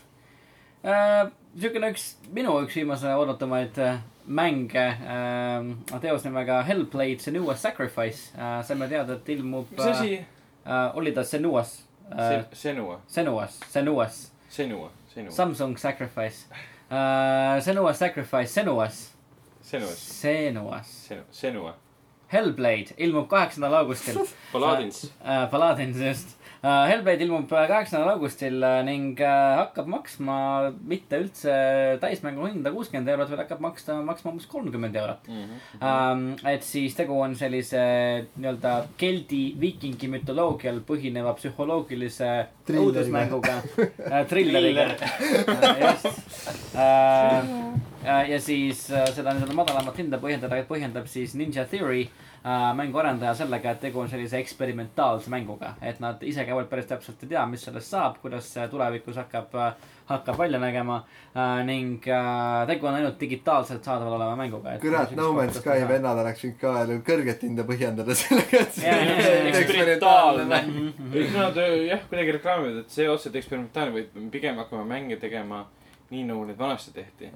[0.84, 1.28] äh,.
[1.54, 8.62] niisugune üks, minu üks viimase oodatumaid äh, mänge äh,, teos nimega Hellblade Senua Sacrifice äh,.
[8.66, 9.70] saime teada, et ilmub.
[9.76, 10.14] mis asi?
[10.66, 10.98] äh,?
[10.98, 11.82] oli ta Senuas
[12.18, 12.44] äh,?
[12.54, 16.46] Senua, Senuas, Senuas, Senua, Senua, Samsung Sacrifice
[16.90, 17.62] äh,.
[17.62, 19.12] Senua Sacrifice, Senuas,
[19.62, 20.88] Senuas, Senuas.
[21.08, 21.74] Senu-, Senua.
[22.28, 24.20] Hellblade ilmub kaheksandal augustil
[24.54, 25.12] Paladins.
[25.24, 25.48] äh,.
[25.52, 26.38] Paladins just.
[26.62, 30.36] Hellblade ilmub kaheksandal augustil äh, ning äh, hakkab maksma
[30.86, 31.56] mitte üldse
[32.04, 35.26] täismängu hinda kuuskümmend eurot, vaid hakkab maksta, maksma umbes kolmkümmend eurot.
[35.26, 35.56] Mhm.
[35.82, 36.28] ähm,.
[36.46, 37.82] et siis tegu on sellise
[38.36, 42.32] nii-öelda keldi viikingi mütoloogial põhineva psühholoogilise
[42.70, 46.06] õudusmänguga äh,, trilleriga äh,, just
[46.78, 47.42] äh,.
[48.06, 52.31] äh, ja siis äh, seda nii-öelda madalamat hinda põhjendada, põhjendab siis Ninja Theory äh,
[52.76, 57.22] mänguarendaja sellega, et tegu on sellise eksperimentaalse mänguga, et nad ise ka veel päris täpselt
[57.24, 59.76] ei tea, mis sellest saab, kuidas see tulevikus hakkab äh,,
[60.10, 60.96] hakkab välja nägema
[61.36, 64.74] äh, ning äh, tegu on ainult digitaalselt saadaval oleva mänguga.
[64.82, 65.86] kurat, No Man's Sky.
[65.88, 69.60] vennad oleks võinud ka veel kõrget hinda põhjendada sellega, et Jaa, jaa, jaa, jaa.
[69.62, 70.64] Eksperimentaalne.
[71.14, 75.62] kõik nad öö, jah, kuidagi reklaamivad, et see otseselt eksperimentaalne, vaid pigem hakkame mänge tegema
[76.12, 77.32] nii, nagu neid vanasti tehti.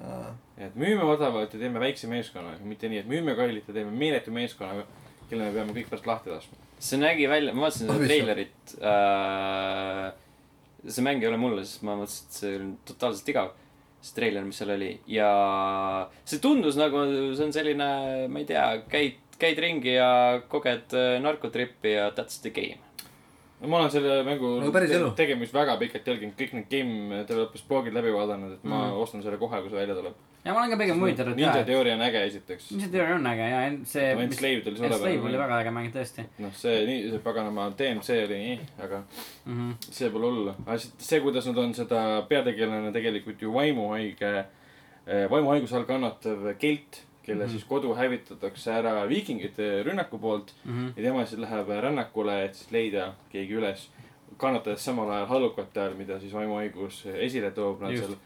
[0.60, 4.34] et müüme odavalt ja teeme väikse meeskonnaga, mitte nii, et müüme kallilt ja teeme meeletu
[4.34, 4.86] meeskonnaga,
[5.30, 6.60] kelle me peame kõik pärast lahti laskma.
[6.78, 10.08] see nägi välja, ma vaatasin seda treilerit äh,.
[10.86, 13.52] see mäng ei ole mulle, sest ma mõtlesin, et see on totaalselt igav.
[14.00, 15.30] see treiler, mis seal oli ja
[16.24, 17.92] see tundus nagu see on selline,
[18.28, 20.10] ma ei tea, käid, käid ringi ja
[20.52, 22.85] koged äh, narkotrippi ja that's the game.
[23.60, 25.10] No ma olen selle mängu No elu.
[25.16, 28.96] tegemist väga pikalt jälginud, kõik need game developers blogid läbi vaadanud, et ma Mhm.
[29.02, 30.14] ostan selle kohe, kui see välja tuleb.
[30.44, 32.70] ja ma olen ka pigem huvitatud Ninja teooria on äge esiteks.
[32.70, 34.10] Ninja Theory on äge ja see.
[34.12, 35.38] Enslaved oli Enslaved oli suurepärane.
[35.38, 39.02] väga äge mäng tõesti noh, see, nii, see paganama DMC oli nii, aga
[39.46, 39.56] mm.
[39.70, 39.74] -hmm.
[39.90, 40.54] see pole hullu.
[40.66, 44.44] aga see- see, kuidas nad on seda peategelane tegelikult ju vaimuhaige,
[45.30, 47.48] vaimuhaiguse all kannatav kelt, kelle mm.
[47.48, 47.52] -hmm.
[47.52, 50.92] siis kodu hävitatakse ära viikingite rünnaku poolt Mm -hmm.
[50.96, 53.88] ja tema siis läheb rännakule, et siis leida keegi üles.
[54.36, 58.16] kannatades samal ajal hallukate all, mida siis vaimuhaigus esile toob, nad seal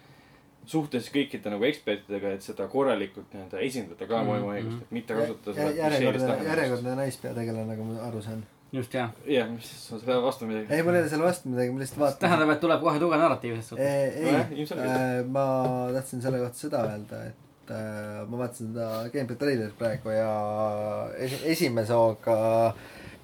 [0.66, 4.82] suhtles kõikide nagu ekspertidega, et seda korralikult nii-öelda esindada ka Mhm, vaimuhaigust, mhm.
[4.82, 5.76] et mitte kasutada seda.
[5.82, 8.42] järjekordne, järjekordne naispeategelane, nagu ma aru saan.
[8.72, 9.10] just jah.
[9.26, 10.74] jah, mis on selle vastu midagi.
[10.74, 12.18] ei, mul ei ole selle vastu midagi, ma lihtsalt vaatan.
[12.20, 13.86] tähendab, et tuleb kohe tugev narratiiv selles suhtes.
[13.86, 15.30] ei Nojah,, ilmselgelt.
[15.36, 15.46] ma
[15.92, 20.30] tahtsin selle kohta seda öelda, et äh, ma vaatasin seda gameplay treilerit praegu ja
[21.26, 22.36] esi- esimese hooga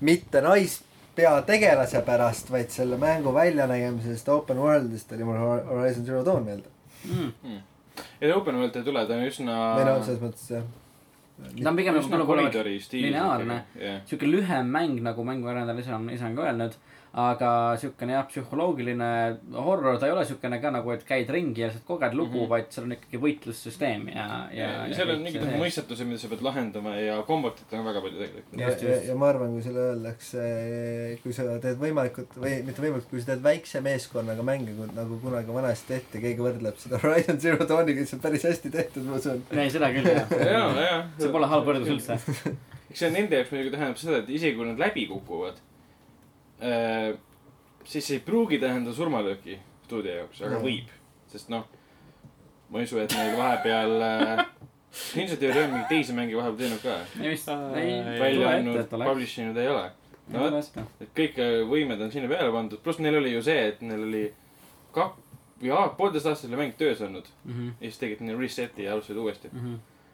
[0.00, 6.44] mitte naispeategelase pärast, vaid selle mängu väljanägemisest open world'ist oli mul Hor- Horizon Zero Dawn
[6.44, 6.68] meelde.
[7.06, 7.60] Mm.
[8.20, 9.54] ja Open World ei tule, ta on üsna.
[9.78, 10.64] või noh, selles mõttes jah.
[11.62, 12.34] ta on pigem nagu
[12.92, 13.62] lineaarne.
[13.80, 16.74] jah, sihuke lühem mäng, nagu mänguarendajal ise on, ise on ka öelnud.
[17.16, 17.50] Aga
[17.80, 19.06] siukene jah, psühholoogiline
[19.56, 22.42] horror, ta ei ole siukene ka nagu, et käid ringi ja lihtsalt koged lugu mm.
[22.42, 22.50] -hmm.
[22.50, 24.66] vaid seal on ikkagi võitlussüsteem ja, ja.
[24.90, 28.20] ja seal on mingid nagu mõistatused, mida sa pead lahendama ja kombotit on väga palju
[28.20, 28.60] tegelikult.
[28.60, 30.44] ja, ja, ja ma arvan, kui sulle öeldakse,
[31.22, 35.56] kui sa teed võimalikult või mitte võimalikult, kui sa teed väikse meeskonnaga mänge, nagu kunagi
[35.56, 39.16] vanasti tehti, keegi võrdleb seda Horizon Zero Dawniga, siis see on päris hästi tehtud, ma
[39.22, 39.40] usun.
[39.56, 40.36] ei, seda küll jah.
[40.52, 40.98] ja, ja.
[41.16, 42.20] see pole halb võrdlus üldse.
[42.90, 45.64] eks see nende jaoks muidugi tähendab seda, et isegi kui nad läbi kukuvad,
[47.86, 49.58] siis see ei pruugi tähendada surmalööki.
[49.86, 50.64] stuudio jaoks, aga Mm.
[50.64, 50.88] võib,
[51.30, 51.64] sest noh,
[52.70, 54.40] ma ei usu, et neil vahepeal äh,,
[55.20, 58.18] ilmselt ei ole mingeid teisi mänge vahepeal teinud ka, ei vist, Aa, ei ei.
[58.20, 59.84] välja andnud publish inud ei ole.
[60.28, 63.68] no vot, et kõik äh, võimed on sinna peale pandud, pluss neil oli ju see,
[63.68, 64.24] et neil oli
[64.92, 65.20] kak-
[65.62, 68.92] või aa- poolteist aastat oli mäng töös olnud Mhm, ja siis tegid neil reset'i ja
[68.96, 69.50] alustasid uuesti.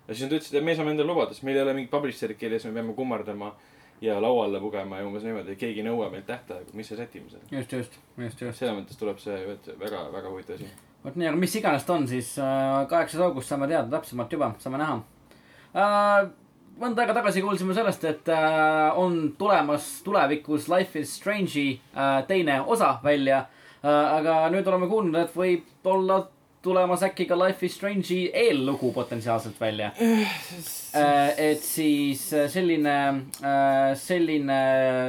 [0.08, 2.36] ja siis nad ütlesid, et me saame endale lubada, sest meil ei ole mingit publisher'it,
[2.38, 3.54] kelle ees me peame kummardama
[4.02, 7.30] ja laua alla pugema ja umbes niimoodi, keegi ei nõua meilt tähtaegu, mis me sätime
[7.30, 7.44] selle.
[7.50, 8.58] just, just, just, just.
[8.58, 9.38] selles mõttes tuleb see
[9.78, 10.70] väga, väga huvitav asi.
[11.04, 14.52] vot nii, aga mis iganes ta on, siis äh, kaheksas august saame teada täpsemalt juba,
[14.62, 14.98] saame näha
[15.78, 16.30] äh,.
[16.82, 22.60] mõnda aega tagasi kuulsime sellest, et äh, on tulemas tulevikus Life is Strange'i äh, teine
[22.62, 24.18] osa välja äh,.
[24.18, 26.24] aga nüüd oleme kuulnud, et võib olla
[26.62, 29.90] tulemas äkki ka Life is Strange'i eellugu potentsiaalselt välja.
[31.36, 32.96] et siis äh, selline,
[33.94, 34.58] selline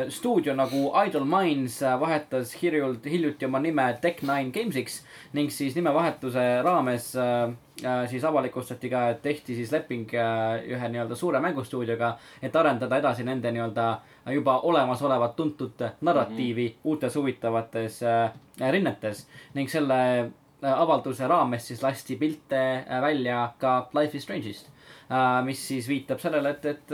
[0.10, 5.02] stuudio nagu Idle Minds äh, vahetas hiljult, hiljuti oma nime Tech9 Gamesiks
[5.34, 7.52] ning siis nimevahetuse raames äh,
[7.86, 13.02] äh, siis avalikustati ka, et tehti siis leping äh, ühe nii-öelda suure mängustuudioga, et arendada
[13.02, 13.88] edasi nende nii-öelda
[14.34, 16.80] juba olemasolevat tuntud narratiivi mm -hmm.
[16.84, 20.32] uutes huvitavates äh, rinnetes ning selle äh,
[20.72, 24.70] avalduse raames siis lasti pilte äh, välja ka Life is Strange'ist
[25.12, 26.94] äh, mis siis viitab sellele, et, et,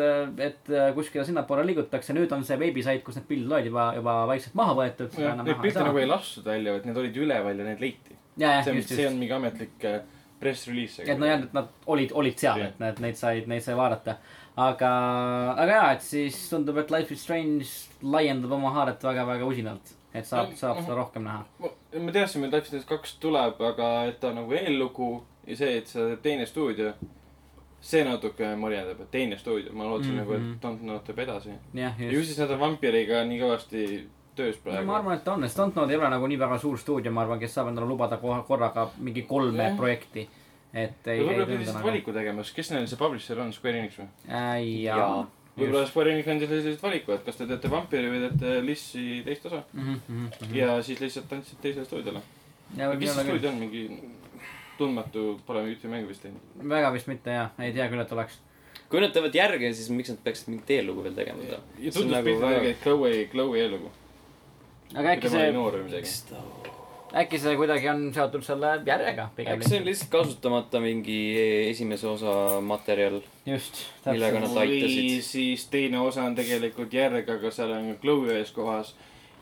[0.50, 4.16] et äh, kuskile sinnapoole liigutakse, nüüd on see veebisait, kus need pildid olid juba, juba
[4.30, 5.20] vaikselt maha võetud.
[5.20, 8.18] Neid pilte nagu ei lastud välja, vaid need olid üleval ja need leiti.
[8.40, 10.02] see see on mingi ametlik äh,
[10.40, 11.04] press release.
[11.04, 14.18] et no jah, et nad olid, olid seal, et need, neid sai, neid sai vaadata.
[14.60, 14.92] aga,
[15.54, 17.68] aga jaa, et siis tundub, et Life is Strange
[18.04, 19.96] laiendab oma haaret väga-väga usinalt.
[20.14, 21.46] Et saab, saab seda rohkem näha.
[22.00, 25.56] me teadsime, et Life is Strange kaks tuleb, aga et ta on nagu eellugu ja
[25.56, 26.94] see, et teeb teine stuudio,
[27.82, 30.30] see natuke morjendab, et teine stuudio, ma lootsin mm Mhm.
[30.30, 30.38] -hmm.
[30.40, 31.50] nagu, et Dontnod teeb edasi.
[31.74, 32.26] ju just.
[32.28, 34.04] siis nad on vampiriga nii kõvasti
[34.36, 34.98] töös praegu ma.
[34.98, 37.54] arvan, et on, sest Dontnod ei ole nagu nii väga suur stuudio, ma arvan, kes
[37.54, 39.78] saab endale lubada kohe korraga mingi kolme Jah.
[39.78, 40.30] projekti.
[40.74, 41.88] et ei, ei lihtsalt nagu.
[41.88, 44.08] valiku tegema, sest kes neil see publisher on, Square Enix või?
[44.84, 45.28] jaa.
[45.60, 49.46] Võib-olla Square Enix andis lihtsalt valiku, et kas te teete vampiri või teete Lissi teist
[49.50, 49.64] osa.
[49.74, 50.26] Mhm,
[50.56, 52.22] ja siis lihtsalt andsid teisele stuudiole.
[52.78, 53.86] ja kes see stuudio on, mingi
[54.80, 56.42] tundmatu, pole ühtegi mängu vist teinud.
[56.76, 58.40] väga vist mitte jah, ei tea küll, et oleks.
[58.90, 61.48] kui nad teevad järge, siis miks nad peaksid mingit eellugu veel tegema?
[61.52, 61.62] ja
[61.92, 63.92] tunduspilt oli tegelikult Chloe, Chloe eellugu.
[64.96, 66.78] aga äkki see, noor või midagi.
[67.18, 71.20] Äkki see kuidagi on seotud selle järjega pigem äkki see on lihtsalt kasutamata mingi
[71.70, 73.22] esimese osa materjal.
[73.46, 75.22] just, Millega nad või aitasid.
[75.26, 78.94] siis teine osa on tegelikult järg, aga seal on Chloe ühes kohas.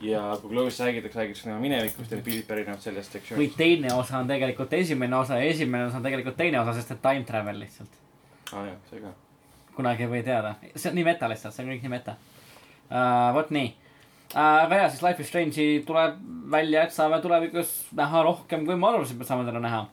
[0.02, 3.58] ja kui Chloe'st räägitakse, räägitakse tema minevikust ja need pildid pärinevad sellest või sektsioonist.
[3.58, 7.02] teine osa on tegelikult esimene osa ja esimene osa on tegelikult teine osa, sest et
[7.02, 8.00] time travel lihtsalt.
[8.54, 9.12] aa ah, jah, see ka.
[9.76, 13.34] kunagi ei või teada, see on nii meta lihtsalt, see on kõik nii meta uh,.
[13.36, 13.74] vot nii
[14.36, 16.20] aga jaa, siis Life is Strange'i tuleb
[16.52, 19.86] välja, et saame tulevikus näha rohkem, kui me arvasime, et saame täna näha.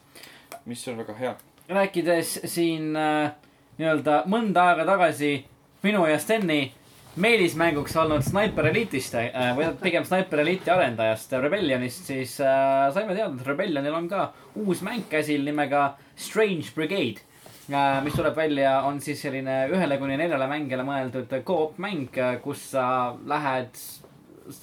[0.64, 1.34] mis on väga hea.
[1.68, 3.32] rääkides siin äh,
[3.78, 5.44] nii-öelda mõnda aega tagasi
[5.82, 6.72] minu ja Steni
[7.16, 13.34] meelismänguks olnud Sniper Elite'ist äh, või pigem Sniper Elite'i arendajast Rebellionist, siis äh, saime teada,
[13.34, 17.22] et Rebellionil on ka uus mäng käsil nimega Strange Brigade
[17.70, 18.02] äh,.
[18.04, 23.14] mis tuleb välja, on siis selline ühele kuni neljale mängijale mõeldud co-op mäng, kus sa
[23.26, 23.78] lähed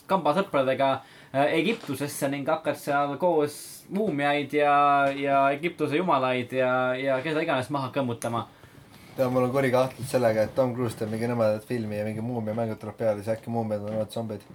[0.09, 3.55] kambasõpradega äh, Egiptusesse ning hakkad seal koos
[3.91, 4.75] muumiaid ja,
[5.15, 8.45] ja Egiptuse jumalaid ja, ja keda iganes maha kõmmutama.
[9.15, 12.23] tead, mul on kuri kahtlus sellega, et Tom Cruise teeb mingi nõmedat filmi ja mingi
[12.23, 14.47] muumiamängud tuleb peale, siis äkki muumiad on vaat zombid.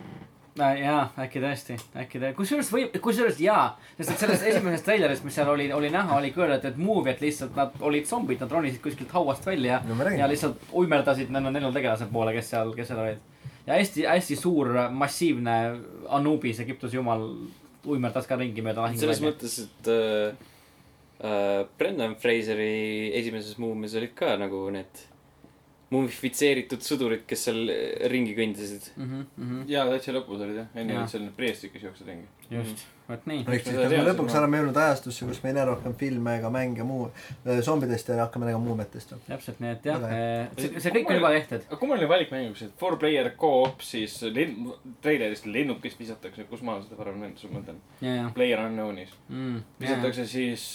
[0.57, 5.25] Äh, jaa, äkki tõesti, äkki tõesti, kusjuures võib, kusjuures jaa, sest et sellest esimesest treilerist,
[5.27, 8.55] mis seal oli, oli näha, oli ka öeldud, et muuviad lihtsalt, nad olid zombid, nad
[8.57, 12.89] ronisid kuskilt hauast välja no ja lihtsalt uimerdasid nende neljal tegelase poole, kes seal, kes
[12.89, 13.21] seal olid.
[13.67, 15.57] Ja hästi, hästi suur, massiivne
[16.15, 17.27] Anubis, Egiptuse jumal,
[17.87, 20.47] uimerdas ka ringi mööda selles lahingu mõttes, et äh,
[21.27, 25.05] äh, Brendan Fraseri esimeses muumis olid ka nagu need
[25.95, 27.71] mumifitseeritud sõdurid, kes seal
[28.11, 28.91] ringi kõndisid.
[28.97, 29.27] mm.
[29.39, 32.27] -hmm, ja täitsa lõpus olid jah, enne olid seal need preestrid, kes jooksid ringi.
[32.51, 33.45] just, vot nii.
[33.45, 36.51] ehk siis, kas me lõpuks oleme jõudnud ajastusse, kus me ei näe rohkem filme ega
[36.53, 37.09] mänge muu,
[37.67, 39.23] zombidest ja hakkame nägema muumetest või?
[39.29, 40.25] täpselt nii, et jah Väga,
[40.59, 41.69] see, see kõik on juba tehtud.
[41.69, 44.75] aga kui meil oli valik mänguks, et four player co-op, siis lenn-,
[45.05, 47.81] treilerist lennukist visatakse, kus ma seda varem näinud, sul mõtlen.
[48.01, 49.15] ja, ja Player Unknown'is.
[49.29, 49.63] mm,.
[49.81, 50.69] visatakse siis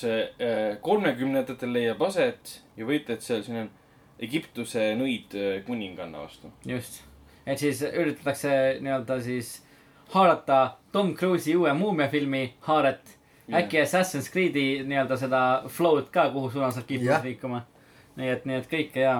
[0.81, 3.71] kolmekümnendatel leiab aset ja võitled seal, siin on
[4.21, 6.51] Egiptuse nõid äh, kuninganna vastu.
[6.67, 7.01] just,
[7.45, 8.51] et siis üritatakse
[8.83, 9.55] nii-öelda siis
[10.13, 13.17] haarata Tom Cruise'i uue muumiafilmi haaret.
[13.51, 17.23] äkki Assassin's Creed'i nii-öelda seda flow'd ka, kuhu suunas nad kipuvad Jah.
[17.25, 17.61] liikuma.
[18.15, 19.15] nii et, nii et kõike ja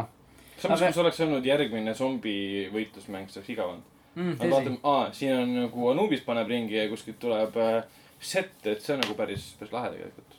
[0.57, 2.35] samas Aga-, kui see oleks olnud järgmine zombi
[2.73, 3.83] võitlusmäng, see oleks igav olnud.
[4.15, 4.35] mm,.
[4.39, 7.83] aga vaatame, aa, siin on nagu Anubis paneb ringi ja kuskilt tuleb äh,
[8.19, 10.37] set, et see on nagu päris, päris lahe tegelikult.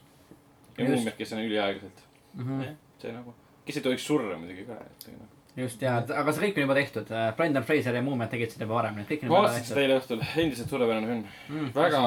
[0.79, 2.03] ja muumiad, kes on üliaeglaselt,
[2.35, 2.63] Mhm.
[3.03, 3.35] see nagu,
[3.67, 5.27] kes ei tohiks surra muidugi ka, et nagu.
[5.57, 7.11] Just ja, aga see kõik on juba tehtud.
[7.39, 9.75] Brendan Fraser ja Muumiad tegid seda juba varem, nii et kõik on juba vaatasin seda
[9.75, 11.75] tehtud eile õhtul, endiselt suurepärane film mm,.
[11.77, 12.01] väga,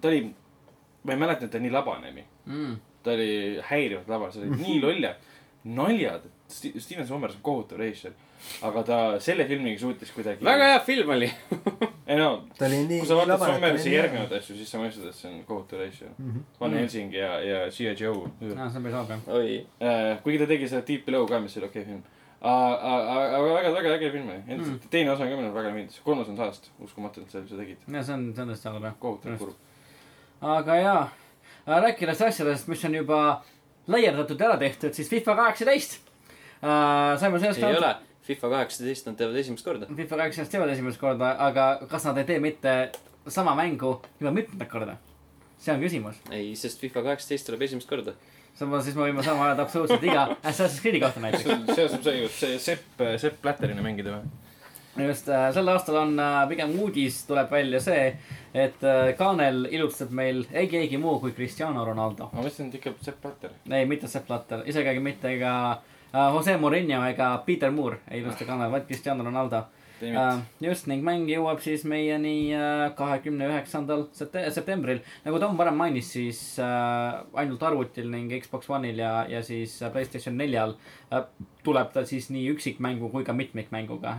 [0.00, 0.22] ta oli,
[1.02, 2.24] ma ei mäleta, et ta nii labanemi.
[2.46, 2.78] mm..
[3.06, 3.32] ta oli
[3.70, 5.28] häirivalt labas, see oli nii lollad
[5.64, 6.20] naljad.
[6.48, 8.12] Steven Sommers on kohutav režissöör,
[8.66, 10.44] aga ta selle filmiga suutis kuidagi.
[10.44, 11.28] väga hea film oli.
[12.10, 12.98] ei no, ta oli nii.
[12.98, 16.14] kui sa vaatad Sommersi järgnevaid asju, siis sa mõistad, et see on kohutav režissöör.
[16.18, 16.46] Mhm.
[16.60, 17.94] Van Helsing ja, ja G.I.
[18.00, 18.32] Joe.
[18.40, 19.28] no see on päris halb jah.
[19.36, 19.60] oi,
[20.24, 22.02] kuigi ta tegi seda Deep Below ka, mis oli okei film.
[22.40, 24.42] Aga väga, väga äge film oli.
[24.48, 26.00] endiselt teine osa ka mulle väga meeldis.
[26.04, 27.82] kolmas on saast, uskumatu, et sa seda tegid.
[27.86, 28.94] ja see on, see on tõesti halb jah.
[28.98, 29.56] kohutavalt kurb.
[30.56, 31.02] aga jaa,
[31.66, 33.20] rääkides asjadest, mis on juba
[33.90, 36.00] laiendatud ja ära tehtud, siis FIFA kaheksateist.
[36.60, 37.94] saime sellest ei ole.
[38.30, 39.86] FIFA kaheksateist nad teevad esimest korda.
[39.96, 42.74] FIFA kaheksateist teevad esimest korda, aga kas nad ei tee mitte
[43.28, 44.96] sama mängu juba mitmendat korda?
[45.60, 46.16] see on küsimus.
[46.32, 48.14] ei, sest FIFA kaheksateist tuleb esimest korda.
[48.60, 51.48] Samas siis me võime sama öelda absoluutselt iga Assassin's Creed'i kohta näiteks.
[51.74, 54.30] selles on see see Sepp, Sepp Blätterina mängida või?
[55.06, 58.08] just äh, sel aastal on äh, pigem uudis tuleb välja see,
[58.52, 62.28] et äh, kaanel ilustab meil ei keegi muu kui Cristiano Ronaldo.
[62.32, 63.54] ma mõtlesin, et ikka Sepp Blätter.
[63.70, 68.44] ei, mitte Sepp Blatter, isegi mitte ka äh, Jose Mourinho ega Peter Moore ei ilusta
[68.44, 69.64] kaanel, vaid Cristiano Ronaldo.
[69.64, 69.79] Uh,
[70.64, 72.52] just ning mäng jõuab siis meieni
[72.96, 75.02] kahekümne üheksandal septembril.
[75.24, 79.92] nagu Tom varem mainis, siis uh, ainult arvutil ning Xbox One'il ja, ja siis äh,
[79.92, 80.76] Playstation neljal
[81.64, 84.14] tuleb ta siis nii üksikmängu kui ka mitmikmänguga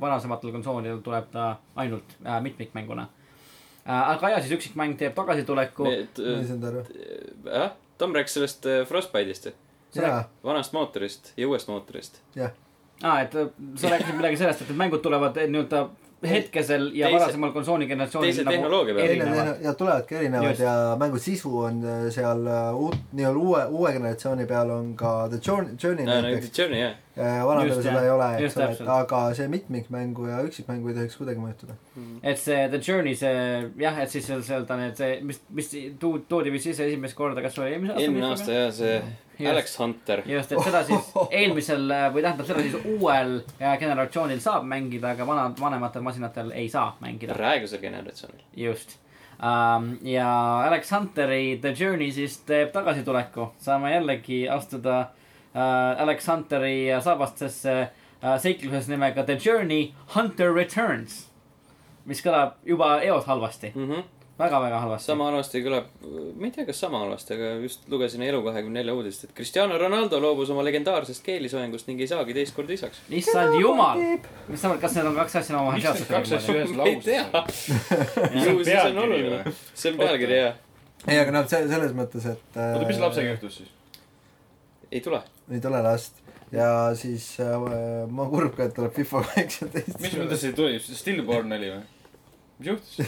[0.00, 3.06] varasematel konsoolidel tuleb ta ainult mitmikmänguna
[3.84, 5.86] aga ja siis üksikmäng teeb tagasituleku.
[7.44, 9.52] jah, Tom rääkis sellest äh, Frostbite'ist,
[9.94, 12.22] jaa, vanast mootorist ja uuest mootorist.
[12.34, 12.50] jah.
[13.02, 15.88] aa, et äh, sa rääkisid midagi sellest, et need mängud tulevad eh, nii-öelda
[16.24, 19.06] hetkesel ja Teise- varasemal konsooli generatsioonil teise tehnoloogia peal.
[19.10, 19.58] teine, erinevad.
[19.62, 20.60] ja tulevadki erinevad Just.
[20.64, 25.28] ja mängu sisu on äh, seal äh, uut, nii-öelda uue, uue generatsiooni peal on ka
[25.28, 26.48] The Journey, Journey nagu näiteks.
[26.50, 26.94] The Journey jah.
[27.46, 31.44] vanadel Just, seda ei ole, eks ole, aga see mitmikmängu ja üksikmängu ei tohiks kuidagi
[31.44, 31.76] mõjutada.
[32.22, 33.34] et see The Journey, see
[33.84, 35.68] jah, et siis seal, seal ta need, see, mis, mis
[36.00, 38.02] tu- toodi vist sisse esimest korda, kas oli eelmise aasta?
[38.08, 39.20] eelmine aasta jah, see Just.
[39.50, 40.22] Alex Hunter.
[40.26, 45.26] just, et seda siis eelmisel või tähendab seda siis uuel äh, generatsioonil saab mängida, aga
[45.26, 47.34] vanad, vanematel masinatel ei saa mängida.
[47.34, 48.44] praegusel generatsioonil.
[48.56, 48.96] just
[49.38, 49.98] um,.
[50.06, 50.28] ja
[50.68, 58.34] Alex Hunteri The Journey siis teeb tagasituleku, saame jällegi astuda uh, Alex Hunteri saabastesse uh,
[58.38, 61.24] seikluses nimega The Journey Hunter Returns.
[62.04, 63.72] mis kõlab juba eos halvasti,
[64.38, 65.06] väga-väga halvasti.
[65.06, 65.90] sama halvasti kõlab,
[66.34, 70.50] ma ei tea, kas sama halvasti, aga just lugesin Elu24 uudist, et Cristiano Ronaldo loobus
[70.50, 73.04] oma legendaarsest keelisoengust ning ei saagi teist korda isaks.
[73.14, 74.02] issand jumal,
[74.48, 76.58] mis sa arvad, kas need on kaks asja omavahel need kaks asja seotud?
[76.58, 76.98] ühes ma ei
[77.36, 77.62] lauses
[78.48, 80.60] ju siis on oluline see on pealkiri jah.
[81.06, 82.44] ei, aga noh, see selles mõttes, et.
[82.58, 83.72] oota, mis lapsega juhtus siis?
[84.90, 85.22] ei tule.
[85.50, 86.24] ei tule last
[86.54, 87.54] ja siis äh,
[88.10, 89.98] ma kurb ka, et tuleb FIFA kaheksateist.
[90.02, 91.82] mis mõttes ei tuli, stillborn oli või?
[92.64, 92.98] Mis juhtus?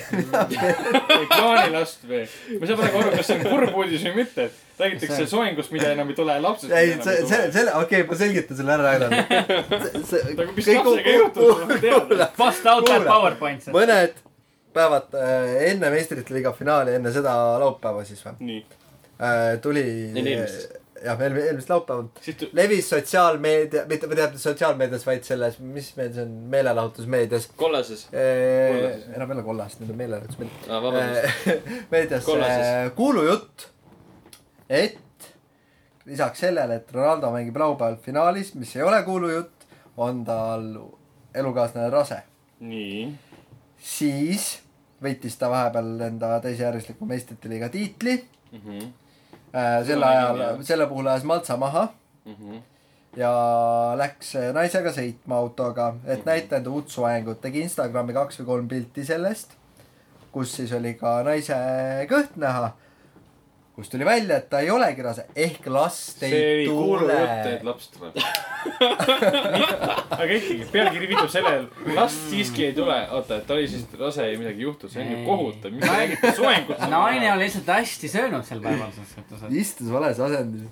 [1.18, 2.22] ei plaani last või?
[2.26, 4.48] ma ei saa praegu aru, kas see on kurb uudis või mitte.
[4.76, 6.72] räägitakse See- soengust, mida enam ei tule, lapsest.
[6.76, 9.12] ei, see, see, selle, okei okay,, ma selgitan selle ära, Ragnar.
[10.44, 12.24] aga mis lapsega juhtus, ma tean.
[12.36, 13.06] Bust out that.
[13.08, 13.68] PowerPoint.
[13.74, 14.24] mõned
[14.76, 18.64] päevad äh, enne meistrite liiga finaali, enne seda laupäeva siis või nii,
[19.16, 19.86] äh,, tuli.
[20.12, 20.82] Enne eelmist.
[21.04, 22.04] jah, eelmist, eelmist laupäeva
[22.56, 27.48] levis sotsiaalmeedia, mitte, mitte sotsiaalmeedias, vaid selles, mis meil see on, meelelahutusmeedias.
[27.56, 28.06] kollases.
[28.12, 30.62] enam ei ole kollast, nüüd on meelelahutusmeedia.
[30.68, 31.48] aa, vabandust.
[31.94, 32.92] meedias Kollases.
[32.98, 33.68] kuulujutt,
[34.70, 35.32] et
[36.06, 39.66] lisaks sellele, et Ronaldo mängib laupäeval finaalis, mis ei ole kuulujutt,
[39.96, 40.68] on tal
[41.34, 42.20] elukaaslane rase.
[42.60, 43.08] nii,
[43.78, 44.52] siis
[45.02, 48.16] võitis ta vahepeal enda täisjärjesliku meistrite liiga tiitli.
[48.52, 48.86] Mhm,
[49.86, 51.88] selle nägin, ajal selle puhul ajas Maltsa maha.
[52.26, 52.56] Mhm.
[53.16, 53.30] ja
[53.96, 59.04] läks naisega sõitma autoga, et näita enda uut soengut, tegi Instagrami kaks või kolm pilti
[59.08, 59.54] sellest,
[60.32, 61.56] kus siis oli ka naise
[62.10, 62.74] kõht näha.
[63.76, 67.64] Kust tuli välja, et ta ei olegi rase, ehk last see ei tule kuulujutt, et.
[67.66, 68.14] laps tuleb.
[70.16, 71.66] aga ikkagi, pealkiri viitab sellele,
[71.98, 72.96] last siiski ei tule.
[73.12, 75.26] oota, et ta oli siis rase ja midagi juhtus, see on ju Ei.
[75.26, 76.86] kohutav, mis te räägite soengust?
[76.94, 80.64] naine on lihtsalt hästi söönud sel päeval, selles suhtes, et istus vales asendis.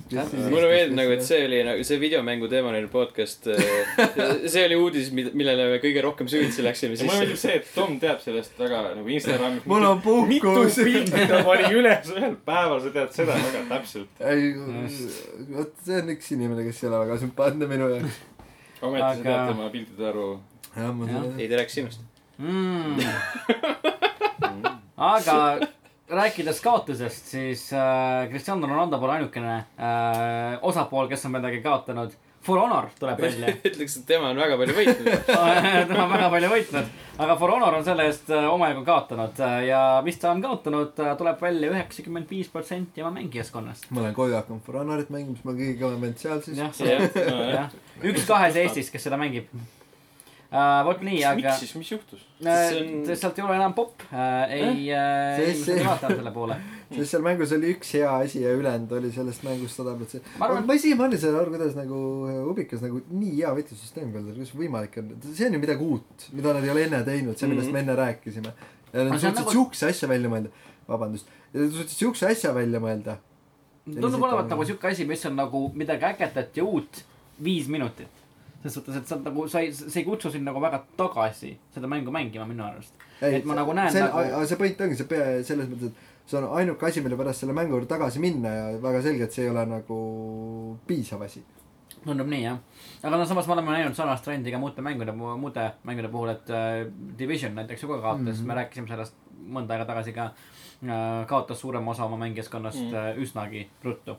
[0.49, 3.53] mulle meeldib nagu, et see oli nagu see videomängu teemaline podcast.
[4.55, 7.53] see oli uudis, millele me kõige rohkem süvitsi läksime ja mulle meeldib sisse.
[7.53, 9.69] see, et Tom teab sellest väga nagu Instagramis.
[9.69, 10.33] Mul on puhkus.
[10.33, 10.57] mitu
[10.89, 14.23] pilti ta pani üles ühel päeval, tead seda väga täpselt.
[14.23, 14.51] ei,
[15.53, 18.19] vot see on üks inimene, kes ei ole väga sümpaatne minu jaoks.
[18.81, 20.29] ometi sa Aga- tead tema piltide arvu.
[21.39, 22.05] ei, ta rääkis sinust.
[22.39, 22.99] mm.
[25.15, 25.39] aga
[26.15, 32.13] rääkides kaotusest, siis äh, Cristiano Ronaldo pole ainukene äh, osapool, kes on midagi kaotanud.
[32.45, 33.55] For Honor tuleb välja.
[33.65, 35.29] ütleks, et tema on väga palju võitnud.
[35.91, 36.91] tema on väga palju võitnud,
[37.27, 40.93] aga For Honor on selle eest äh, omajagu kaotanud äh, ja mis ta on kaotanud,
[41.21, 43.89] tuleb välja üheksakümmend viis protsenti oma mängijaskonnast.
[43.91, 46.61] ma olen koju hakanud For Honorit mängima, siis ma kõige kõvem vend seal siis.
[46.61, 47.25] jah, jah,
[47.59, 49.49] jah, üks kahes Eestis, kes seda mängib
[50.55, 50.85] uh,.
[50.87, 52.23] vot nii, aga miks siis, mis juhtus?
[52.41, 56.21] See on- sealt ei ole enam popp uh,, ei uh,, See- inimesed see- ei vaadanud
[56.23, 56.57] selle poole.
[56.95, 60.31] sest seal mängus oli üks hea asi ja ülejäänud oli sellest mängust sada protsenti.
[60.39, 61.99] Ma arvan- ma siiamaani ei saa aru, kuidas nagu
[62.53, 66.55] Ubikas nagu nii hea võitlussüsteem peal, kuidas võimalik on, see on ju midagi uut, mida
[66.55, 67.75] nad ei ole enne teinud, see, millest Mhm.
[67.75, 68.53] me enne rääkisime.
[68.95, 70.53] ja nad suutsid nagu- siukse asja välja mõelda,
[70.89, 73.17] vabandust, nad suutsid siukse asja välja mõelda.
[73.85, 77.03] tundub olevat nagu siuke asi, mis on nagu midagi ägedat ja uut
[77.43, 78.09] viis minutit.
[78.65, 81.89] Selles suhtes, et sa nagu, sa ei, see ei kutsu sind nagu väga tagasi seda
[81.91, 82.95] mängu mängima minu arust.
[83.21, 86.39] Et ma nagu näen see, nagu- see point ongi see pea selles mõttes, et see
[86.41, 89.51] on ainuke asi, mille pärast selle mängu juurde tagasi minna ja väga selgelt see ei
[89.53, 89.99] ole nagu
[90.89, 91.45] piisav asi.
[92.05, 92.59] tundub nii jah,
[93.03, 96.51] aga no samas me oleme näinud sarnast trendi ka muude mängude, muude mängude puhul, et
[96.53, 96.87] äh,
[97.19, 98.33] Division näiteks ju ka kaotas mm.
[98.43, 98.47] -hmm.
[98.49, 99.15] me rääkisime sellest
[99.49, 100.25] mõnda aega tagasi ka
[100.85, 101.27] äh,.
[101.27, 102.93] kaotas suurema osa oma mängijaskonnast mm Mm.
[102.93, 103.17] -hmm.
[103.17, 104.17] äh, üsnagi ruttu.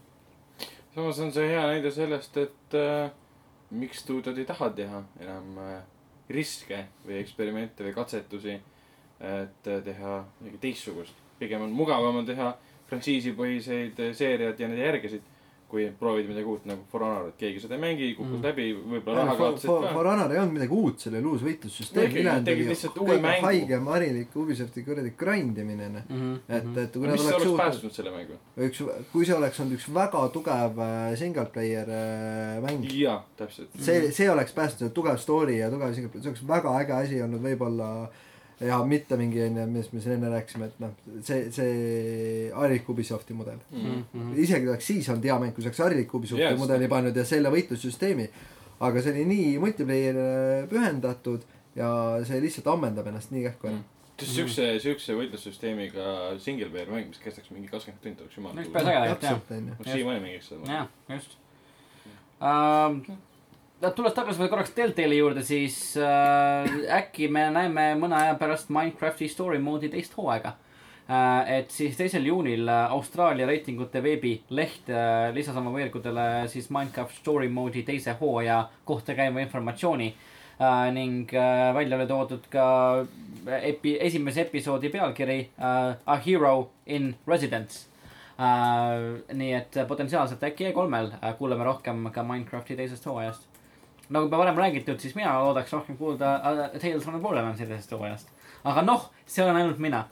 [0.96, 3.12] samas on see hea näide sellest, et äh,
[3.72, 5.82] miks stuudiod ei taha teha enam äh,
[6.30, 8.58] riske või eksperimente või katsetusi,
[9.20, 11.14] et äh, teha midagi teistsugust.
[11.40, 12.54] pigem on mugavam on teha
[12.90, 15.22] frantsiisipõhiseid äh, seeriaid ja neid järgesid,
[15.70, 18.40] kui proovida midagi uut nagu For Honor, et keegi seda ei mängi, kukkus Mm.
[18.40, 18.46] mm.
[18.46, 19.94] läbi, võib-olla raha kaotasid For ka.
[19.98, 23.46] Honor ei olnud midagi uut, seal oli uus võitlussüsteem, ülejäänud oli lihtsalt uue kõige mängu.
[23.48, 26.06] haigem harilik Ubisofti kuradi grind imine, noh.
[26.10, 26.36] Mhm.
[26.48, 28.38] et, et kui nad oleks suutnud, päästnud selle mängu?
[28.68, 33.74] üks, kui see oleks olnud üks väga tugev äh, single player äh, mäng, jaa, täpselt.
[33.80, 37.22] see, see oleks päästnud, tugev story ja tugev single player, see oleks väga äge asi
[37.26, 37.90] olnud võib-olla
[38.60, 40.92] ja mitte mingi onju, millest me siin enne rääkisime, et noh,
[41.28, 43.58] see, see harilik Ubisofti mudel.
[43.72, 44.30] Mhm.
[44.40, 46.60] isegi kui oleks siis olnud hea mäng, kui oleks harilik Ubisofti Yes.
[46.60, 48.30] mudeli pannud ja selle võitlussüsteemi,
[48.80, 50.16] aga see oli nii multiplayer
[50.72, 51.44] pühendatud
[51.76, 51.90] ja
[52.28, 53.84] see lihtsalt ammendab ennast nii kähku ära.
[54.24, 58.88] siukse, siukse võitlussüsteemiga single player mäng, mis kestaks mingi kakskümmend tundi, oleks jumala Üks päev
[58.88, 59.08] äge.
[59.10, 59.18] jah.
[59.20, 59.74] täpselt onju.
[59.80, 60.72] ma siiamaani mängiks seda.
[60.72, 61.36] jah, just
[63.82, 63.92] uh,.
[63.96, 66.68] tulles tagasi veel korraks Deltali juurde, siis äh,
[67.00, 70.56] äkki me näeme mõne aja pärast Minecrafti story mode'i teist hooaega
[71.10, 71.58] äh,.
[71.60, 77.50] et siis teisel juunil äh, Austraalia reitingute veebileht äh, lisas oma veergudele siis Minecraft story
[77.50, 80.14] mode'i teise hooaja kohta käiva informatsiooni
[80.60, 80.94] äh,.
[80.94, 82.70] ning äh, välja oli toodud ka
[83.62, 87.96] epi-, esimese episoodi pealkiri äh, A hero in residence
[88.36, 93.46] Uh, nii et potentsiaalselt äkki E3-l uh, kuuleme rohkem ka Minecrafti teisest hooajast.
[94.10, 96.36] Nagu juba varem räägitud, siis mina loodaks rohkem kuulda
[96.80, 98.30] Tales from the Borderlandsi teisest hooajast.
[98.64, 100.06] aga noh, see olen ainult mina.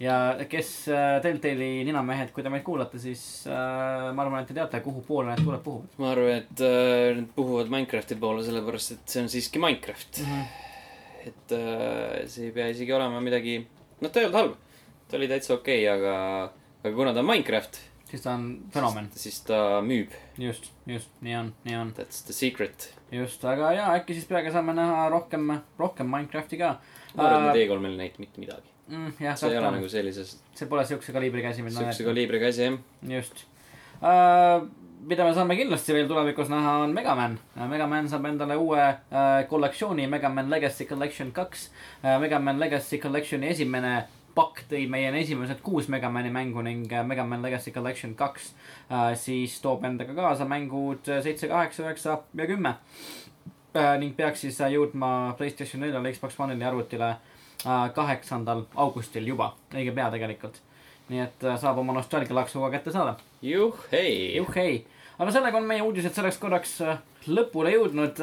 [0.00, 4.56] ja kes uh, Telltale'i ninamehed, kui te meid kuulate, siis uh, ma arvan, et te
[4.58, 8.92] teate, kuhu poole need tuuled puhuvad ma arvan, et äh, nad puhuvad Minecrafti poole, sellepärast
[8.98, 10.20] et see on siiski Minecraft.
[10.20, 10.32] mm.
[10.32, 11.26] -hmm.
[11.32, 13.58] et äh, see ei pea isegi olema midagi,
[14.00, 14.56] noh, ta ei olnud halb.
[15.08, 16.52] ta oli täitsa okei okay,, aga,
[16.84, 20.14] aga kuna ta on Minecraft, siis ta on fenomen, siis ta müüb.
[20.38, 22.94] just, just nii on, nii on, That's the secret.
[23.12, 26.76] just, aga ja äkki siis peagi saame näha rohkem, rohkem Minecrafti ka
[27.16, 28.74] ma arvan, et E3-l ei näinud mitte midagi.
[28.88, 29.12] mm,.
[29.18, 32.80] see ei ole nagu sellises, see pole siukse kaliibriga asi, mida siukse kaliibriga asi jah.
[33.16, 33.46] just
[34.00, 34.66] uh,.
[35.06, 37.66] mida me saame kindlasti veel tulevikus näha, on Megaman uh,.
[37.70, 41.70] Megaman saab endale uue uh, kollektsiooni, Megaman Legacy Collection kaks
[42.04, 42.20] uh,.
[42.22, 43.96] Megaman Legacy Collectioni esimene
[44.36, 49.56] pakk tõi meieni esimesed kuus Megamani mängu ning uh, Megaman Legacy Collection kaks uh, siis
[49.64, 52.76] toob endaga kaasa mängud uh, seitse, kaheksa, üheksa ja kümme
[54.00, 57.10] ning peaks siis jõudma Playstation neljale, Xbox One'ile ja arvutile
[57.92, 60.62] kaheksandal augustil juba, õige pea tegelikult
[61.12, 63.16] nii et äh, saab oma nostalgialaksuga kätte saada.
[63.42, 64.36] juhhei.
[64.36, 64.84] juhhei,
[65.18, 66.98] aga sellega on meie uudised selleks korraks äh,
[67.28, 68.22] lõpule jõudnud.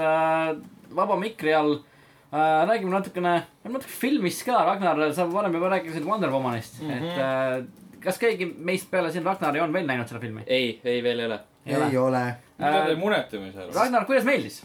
[0.95, 1.93] vaba mikri all äh,
[2.34, 3.34] räägime natukene,
[3.64, 6.89] natuke filmist ka, Ragnar, sa varem juba rääkisid Wonder Womanist mm.
[6.89, 7.03] -hmm.
[7.03, 10.43] et äh, kas keegi meist peale siin Ragnari on veel näinud seda filmi?
[10.47, 11.39] ei, ei veel ei ole.
[11.65, 12.26] ei ole.
[12.57, 13.72] mida te Äh, munete või seal?
[13.76, 14.61] Ragnar, kuidas meeldis?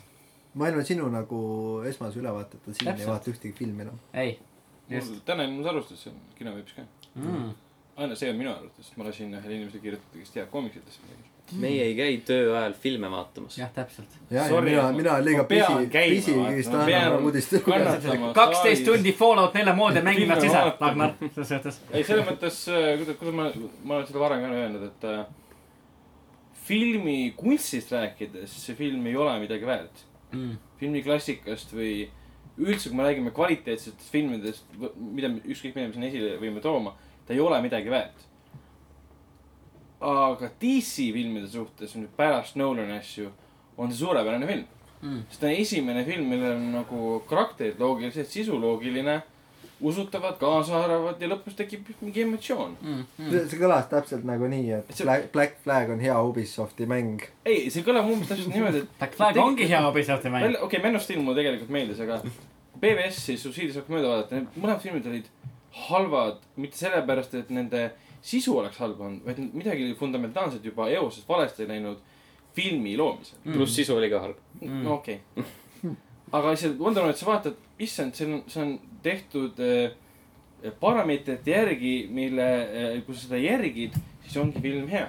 [0.58, 1.38] ma ilma sinu nagu
[1.86, 3.00] esmase ülevaateta siin Täpselt.
[3.04, 3.98] ei vaata ühtegi filmi enam.
[4.12, 4.38] ei
[4.88, 5.10] just.
[5.10, 6.86] mul täna ilmus arvustus seal kinoveebis ka.
[7.14, 7.50] mm..
[7.96, 11.27] aina, see on minu arvates, ma lasin ühel inimesel kirjutada, kes teab komiksitest midagi.
[11.56, 13.58] Meie ei käi töö ajal filme vaatamas.
[13.58, 14.18] jah, täpselt.
[14.30, 17.54] mina, mina olen liiga pisi, käima, pisi vaata, kõigist ma pean annama uudist
[18.34, 20.76] kaksteist tundi Fallout nelja moodi mänginud Filme ise.
[20.80, 21.80] Ragnar, selles suhtes.
[21.92, 23.48] ei, selles mõttes, kuidas, kuidas ma,
[23.84, 25.24] ma olen seda varem ka öelnud, et äh,
[26.68, 30.04] filmi kunstist rääkides see film ei ole midagi väärt.
[30.28, 30.58] Mm.
[30.76, 31.92] filmi klassikast või
[32.60, 34.66] üldse, kui me räägime kvaliteetsetest filmidest,
[34.98, 36.92] mida ükskõik mida me siin esile võime tooma,
[37.26, 38.27] ta ei ole midagi väärt.
[40.00, 43.30] Aga DC filmide suhtes nüüd pärast Nolani asju
[43.78, 44.64] on see suurepärane film
[45.02, 45.20] Mm.
[45.30, 49.20] sest ta on esimene film, millel on nagu karakterid loogilised, sisu loogiline,
[49.80, 52.72] usutavad, kaasaaravad ja lõpus tekib mingi emotsioon.
[52.82, 53.04] Mm.
[53.30, 57.22] see see kõlas täpselt nagu nii, et See- Black, Black Flag on hea Ubisofti mäng.
[57.46, 60.48] ei, see kõlab umbes täpselt niimoodi, et Black Flag ongi hea Ubisofti mäng.
[60.48, 62.18] okei okay,, Man of Steel mulle tegelikult meeldis, aga
[62.80, 65.30] BBS-i subsiidias hakkab mööda vaadata, need mõlemad filmid olid
[65.86, 67.90] halvad, mitte sellepärast, et nende
[68.22, 72.00] sisu oleks halb olnud, vaid midagi oli fundamentaalselt juba eoses valesti läinud
[72.56, 73.38] filmi loomisel.
[73.44, 74.36] pluss sisu oli ka halb.
[74.60, 74.82] Mm.
[74.84, 75.94] no okei okay..
[76.32, 81.92] aga lihtsalt Wonder Womanit sa vaatad, issand, see on, see on tehtud äh, parameetrite järgi,
[82.12, 85.06] mille äh,, kui sa seda järgid, siis ongi film hea.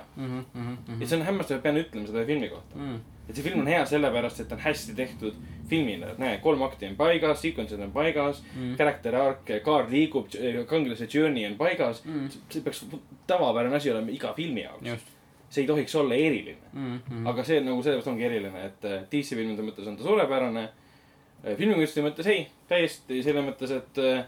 [0.99, 2.77] ja see on hämmastav, et pean ütlema seda filmi kohta.
[2.77, 2.99] Mm.
[3.27, 6.61] et see film on hea sellepärast, et ta on hästi tehtud filmina, et näe, kolm
[6.65, 10.27] akti on paigas, sequence'id on paigas mm., character arc, kaar liigub,
[10.67, 12.27] kangelase journey on paigas Mm.
[12.49, 12.85] see peaks
[13.27, 15.05] tavapärane asi olema iga filmi jaoks.
[15.49, 16.57] see ei tohiks olla eriline.
[16.73, 17.27] Mm.
[17.27, 20.69] aga see nagu sellepärast ongi eriline, et äh, DC filmide mõttes on ta suurepärane.
[21.57, 24.25] filmikunsti mõttes ei, täiesti selle mõttes, et äh,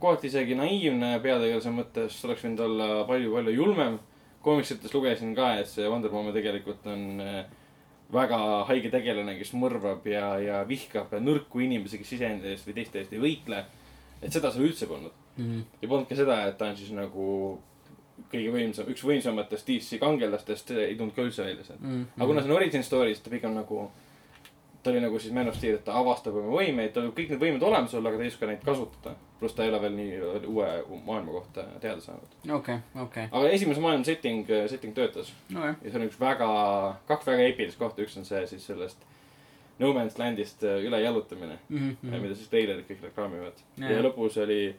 [0.00, 3.98] kohati isegi naiivne peategelase mõttes oleks võinud olla palju-palju julmem.
[4.42, 7.44] koomiksites lugesin ka, et see Wonder Woman tegelikult on äh,
[8.12, 8.38] väga
[8.68, 13.14] haige tegelane, kes mõrvab ja, ja vihkab nõrku inimesi, kes iseenda eest või teiste eest
[13.14, 13.64] ei võitle.
[14.20, 15.16] et seda seal üldse polnud.
[15.38, 15.64] Mm.
[15.80, 17.26] ja polnud ka seda, et ta on siis nagu
[18.30, 21.80] kõige võimsam, üks võimsamatest DC kangelastest, ei tulnud ka üldse välja sealt.
[21.80, 22.06] Mm.
[22.16, 23.86] aga kuna see on origin story, siis ta pigem nagu,
[24.82, 27.34] ta oli nagu siis Man of Steel, et ta avastab oma võimeid, tal olid kõik
[27.34, 29.14] need võimed olemas olla, aga ta ei oska neid kasutada.
[29.40, 30.68] pluss ta ei ole veel nii uue
[31.06, 32.34] maailma kohta teada saanud.
[32.56, 35.74] okei, okei, aga esimese maailma setting, setting töötas okei.
[35.82, 36.50] ja see on üks väga,
[37.08, 39.08] kaks väga eepilist kohta, üks on see siis sellest
[39.80, 42.20] No Man's Landist äh, üle jalutamine mm, -hmm.
[42.20, 43.90] mida siis treilerid kõik reklaamivad Jaa.
[43.90, 44.02] ja..
[44.04, 44.74] lõpus oli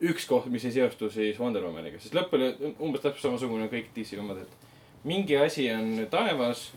[0.00, 2.50] üks koht, mis ei seostu siis Wonder Womaniga, sest lõpp oli
[2.80, 6.72] umbes täpselt samasugune kõik DC omad, et mingi asi on taevas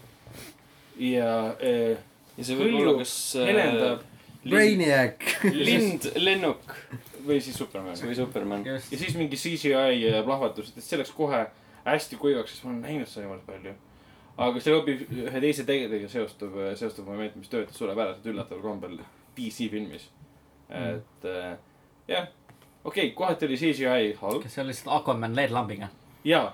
[1.00, 1.98] ja äh,
[2.38, 4.04] ja see võib olla kas helendab
[4.44, 5.26] lind Brainiac.
[5.56, 6.76] lind, lennuk
[7.24, 7.96] või siis Superman.
[7.96, 8.66] või Superman.
[8.68, 9.00] just ja.
[9.00, 11.46] siis mingi CGI plahvatus, et see läks kohe
[11.86, 13.74] hästi kuivaks, sest ma olen näinud seda niivõrd palju.
[14.44, 19.00] aga see hoopis ühe teise tegelasega seostuv, seostuv moment, mis töötas suurepäraselt üllataval kombel
[19.38, 20.10] DC filmis.
[20.70, 21.58] et äh,
[22.08, 22.28] jah,
[22.84, 25.92] okei okay,, kohati oli CGI halb kas see oli lihtsalt Aquaman LED-lambiga?
[26.28, 26.50] ja,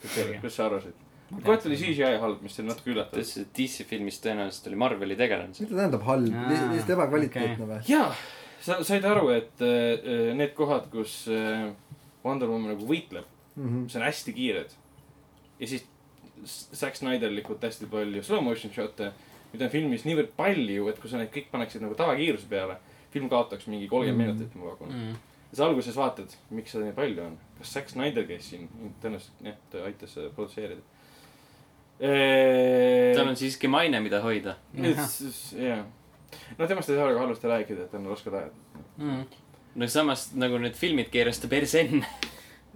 [0.00, 1.03] kuidas sa arvasid?
[1.44, 3.18] Kohati oli CGI halb, mis oli natuke üllatav.
[3.18, 5.54] ütles, et DC filmis tõenäoliselt oli Marveli tegelane.
[5.60, 7.80] mida tähendab halb, lihtsalt ebakvaliteetne või?
[7.88, 8.10] jaa,
[8.60, 11.70] sa said aru, et äh, need kohad, kus äh,
[12.24, 13.24] Wonder Woman nagu võitleb,
[13.56, 13.84] Mhm.
[13.84, 14.70] mis on hästi kiired.
[15.60, 15.84] ja siis
[16.74, 19.12] Zack Snyderlikult hästi palju slow motion shot'e,
[19.52, 22.76] mida on filmis niivõrd palju, et kui sa need kõik paneksid nagu tavakiiruse peale,
[23.14, 24.38] film kaotaks mingi kolmkümmend Mm.
[24.40, 25.04] minutit, ma pakun mm..
[25.12, 25.16] Mm.
[25.52, 27.38] ja sa alguses vaatad, miks seda nii palju on.
[27.58, 28.68] kas Zack Snyder käis siin,
[29.02, 30.80] tõenäoliselt jah, ta aitas seda produtseerida.
[31.98, 34.56] Tal on siiski maine, mida hoida.
[34.74, 35.84] jah,
[36.58, 38.62] no temast ei saa väga halvasti rääkida, et tal on rasked ajad.
[38.98, 39.24] Mm.
[39.74, 42.06] no samas nagu need filmid keeras ta perse enne.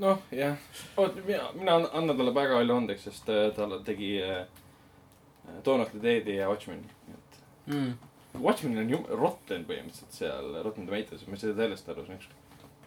[0.02, 0.56] noh, jah,
[0.96, 4.44] oot, mina, mina annan talle väga palju andeks, sest äh, ta tegi äh,
[5.64, 7.40] Dawn of the Dead'i ja Watchmeni, et.
[7.72, 7.94] Mm.
[8.38, 12.20] Watchmenil on ju rotten põhimõtteliselt seal Rotten Tomatoes, ma ei saa sellest aru, see on
[12.20, 12.28] üks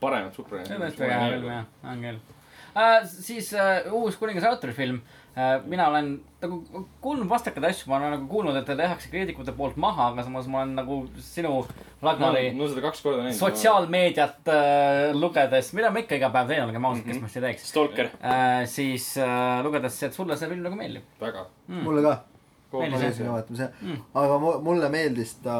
[0.01, 0.67] paremat superhero.
[0.67, 3.09] see on tõesti väga hea film jah, on küll uh,.
[3.09, 5.20] siis uh, uus Kuningas Arturi film uh,.
[5.71, 6.07] Mina olen
[6.41, 6.57] nagu
[7.01, 10.47] kuulnud vastakaid asju, ma olen nagu kuulnud, et ta tehakse kriitikute poolt maha, aga samas
[10.51, 11.53] ma olen nagu sinu
[12.03, 13.37] Ragnari no seda kaks korda näinud.
[13.39, 17.69] sotsiaalmeediat uh, lugedes, mida ma ikka iga päev teen, olgem ausad, kes ma seda teeks
[17.71, 18.09] Stalker.
[18.19, 18.65] uh,.
[18.67, 21.45] siis uh, lugedes, et sulle see film nagu meeldib väga.
[21.69, 21.83] mm..
[21.87, 22.17] mulle ka,
[23.83, 23.97] Mm.
[24.15, 25.55] aga mu- mulle meeldis ta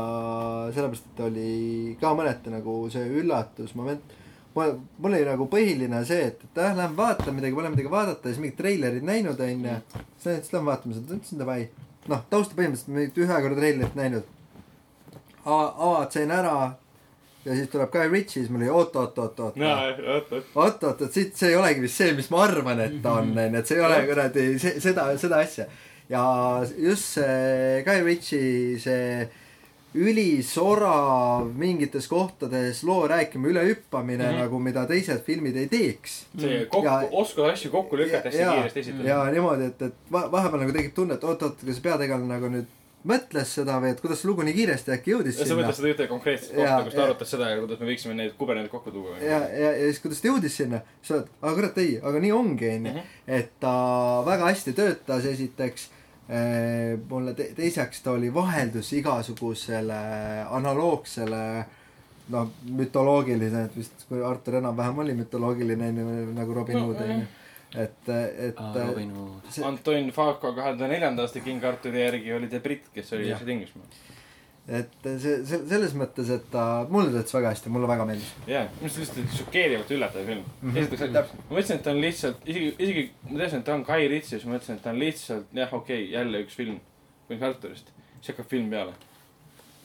[0.72, 4.18] sellepärast, et ta oli ka mõneti nagu see üllatusmoment.
[4.56, 4.76] mul,
[5.10, 8.60] oli nagu põhiline see, et, et jah, lähen vaatan midagi, pole midagi vaadata siis mingid
[8.60, 9.78] treilerid näinud onju.
[10.18, 11.66] siis lähen, siis lähen vaatama seda, ütlesin davai.
[12.12, 14.32] noh, tausta põhimõtteliselt mingit ühe korra treilerit näinud.
[15.46, 16.56] avad sain ära
[17.46, 19.56] ja siis tuleb Guy Ritchie, siis mul oli oot, oot, oot, oot.
[19.58, 20.50] oot, oot.
[20.56, 23.62] oot, oot, siit, see ei olegi vist see, mis ma arvan, et ta on, onju,
[23.62, 25.66] et see ei ole kuradi seda, seda asja.
[26.10, 26.24] ja
[26.78, 29.30] just see Guy Ritchie see
[29.94, 34.36] ülisorav mingites kohtades loo rääkima ülehüppamine mm Mhm.
[34.36, 34.42] -hmm.
[34.44, 36.26] nagu, mida teised filmid ei teeks.
[36.40, 39.10] see kokku Ja-, oskad asju kokku lükata hästi Ja- kiiresti esitada.
[39.10, 42.66] ja niimoodi, et, et va- vahepeal nagu tekib tunne, et oot-oot, kas peategelane nagu nüüd
[43.08, 45.88] mõtles seda või et kuidas see lugu nii kiiresti äkki jõudis sa sinna mõtled seda
[45.94, 48.92] ühte konkreetset Ja- kohta, kus ta ja- arutas seda, kuidas me võiksime neid kuberneid kokku
[48.92, 49.18] tuua.
[49.22, 52.32] ja, ja, ja siis kuidas ta jõudis sinna, sa oled, aga kurat ei, aga nii
[52.32, 52.92] ongi, onju.
[52.92, 53.00] Mhm.
[53.28, 55.90] et ta väga hästi töötas, esiteks.
[57.10, 59.98] Mulle te teiseks ta oli vaheldus igasugusele
[60.50, 61.42] analoogsele
[62.32, 62.48] noh,
[62.78, 66.06] mütoloogiline, et vist kui Artur enam-vähem oli mütoloogiline onju
[66.38, 67.26] nagu Robin No, Hood onju.
[67.76, 68.10] et,
[68.48, 69.50] et äh, Robin Hood.
[69.52, 73.28] see, Anton Falco kahe tuhande neljanda aasta King Arturi järgi oli ta britt, kes oli
[73.28, 73.86] lihtsalt Inglismaa.
[74.70, 78.30] Et see, see selles mõttes, et ta, mulle töötas väga hästi, mulle väga meeldis.
[78.46, 80.76] jaa, minu arust lihtsalt šokeerivalt üllatav film mm.
[80.76, 81.32] -hmm.
[81.50, 84.38] ma mõtlesin, et ta on lihtsalt, isegi, isegi ma teadsin, et ta on Guy Ritchie,
[84.38, 86.78] siis ma mõtlesin, et ta on lihtsalt jah, okei okay,, jälle üks film
[87.28, 87.90] King Arturist.
[88.20, 88.94] siis hakkab film peale.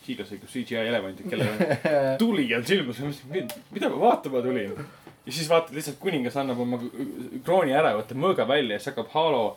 [0.06, 4.76] hiiglas lõikab CGI elevandid, kellel on tuli on silmas, ma mõtlesin, mida ma vaatama tulin.
[5.26, 6.82] ja siis vaatad lihtsalt kuningas annab oma
[7.44, 9.56] krooni ära, võtab mõõga välja ja siis hakkab Halo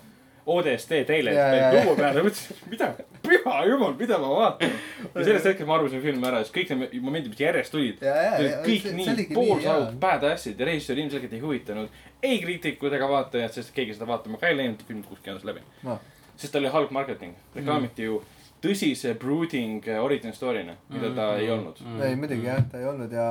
[0.55, 0.91] ODST
[1.35, 2.87] jaa, luua peale, mõtlesin, mida,
[3.25, 4.71] püha jumal, mida ma vaatan.
[5.13, 8.61] ja sellest hetkest ma arvasin filmi ära, siis kõik need momendid, mis järjest tulid, ja
[8.65, 11.89] kõik see- nii poolsaud badass'id ja režissöör ilmselgelt ei huvitanud
[12.23, 15.61] ei kriitikud ega vaatajad, sest keegi seda vaatama ka ei läinud, film kukkus käes läbi
[15.83, 15.99] No..
[16.35, 18.21] sest ta oli halb marketing, reklaamiti ju
[18.59, 21.77] tõsise brooding eh, origin story'na, mida ta ei olnud.
[22.03, 23.27] ei muidugi jah, ta ei olnud ja,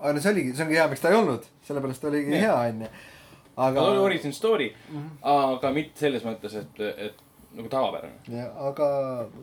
[0.00, 2.40] aga no see oligi, see ongi hea, miks ta ei olnud, sellepärast oligi Nii.
[2.42, 2.88] hea onju.
[3.56, 4.68] Aga ta oli, origin story,
[5.22, 7.22] aga mitte selles mõttes, et, et
[7.56, 8.44] nagu tavapärane.
[8.68, 8.88] aga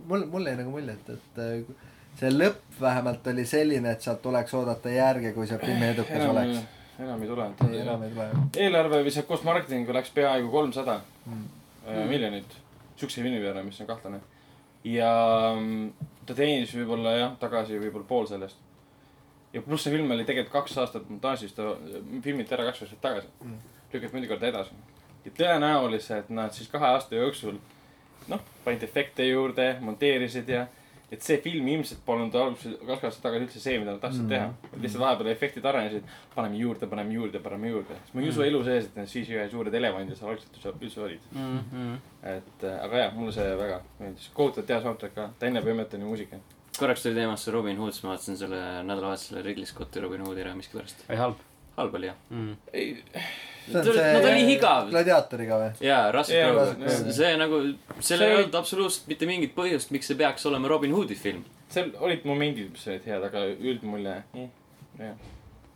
[0.07, 1.75] mul, mulle jäi nagu mulje, et, et äh,
[2.19, 6.35] see lõpp vähemalt oli selline, et sealt tuleks oodata järge, kui see filmi edukas enam
[6.35, 6.59] oleks.,
[6.99, 7.47] enam ei tule.
[7.81, 8.27] enam ei tule.
[8.67, 11.45] eelarve vist koos marketinguga läks peaaegu kolmsada Mm.
[11.87, 12.07] mm.
[12.09, 12.55] miljonit
[12.99, 14.19] siukse filmi peale, mis on kahtlane.
[14.83, 15.09] ja
[15.55, 15.93] mm,
[16.27, 18.57] ta teenis võib-olla jah, tagasi võib-olla pool sellest.
[19.53, 21.69] ja pluss see film oli tegelikult kaks aastat montaažis, ta
[22.21, 23.57] filmiti ära kaks aastat tagasi Mm.
[23.93, 24.71] Lükati mõni kord edasi.
[25.25, 27.59] ja tõenäoliselt nad siis kahe aasta jooksul
[28.27, 30.65] noh, panid efekte juurde, monteerisid ja
[31.13, 34.25] et see film ilmselt polnud alguses kaks aastat tagasi üldse see, mida nad tahtsid Mm.
[34.25, 34.29] mm.
[34.33, 34.79] teha.
[34.81, 36.03] lihtsalt vahepeal efektid arenesid,
[36.35, 37.97] paneme juurde, paneme juurde, paneme juurde.
[38.13, 41.19] ma ei usu elu sees, et need CGI suured elevandid seal algselt üldse- olid.
[41.31, 41.93] Mhm.
[42.23, 44.29] et äh, aga jah, mulle see väga meeldis.
[44.33, 46.37] kohutavalt hea soundtrack ka, Tänne Pimmetoni muusika.
[46.79, 50.55] korraks tuli teemasse Robin Hood, siis ma vaatasin selle nädalavahetusel Ridley Scotti Robin Hoodi ära
[50.55, 51.05] miskipärast.
[51.09, 51.35] oli halb
[51.77, 52.15] halb oli jah.
[52.29, 52.55] mm..
[52.73, 52.89] ei,
[53.73, 54.89] no ta oli igav.
[54.91, 55.69] gladiaatoriga või?
[55.87, 57.11] jaa, Russell Crowe..
[57.19, 57.61] see nagu,
[57.99, 61.43] sellel See ei olnud absoluutselt mitte mingit põhjust, miks see peaks olema Robin Hoodi film.
[61.73, 64.17] seal olid momendid, mis olid head, aga üldmulje,
[64.99, 65.15] jah,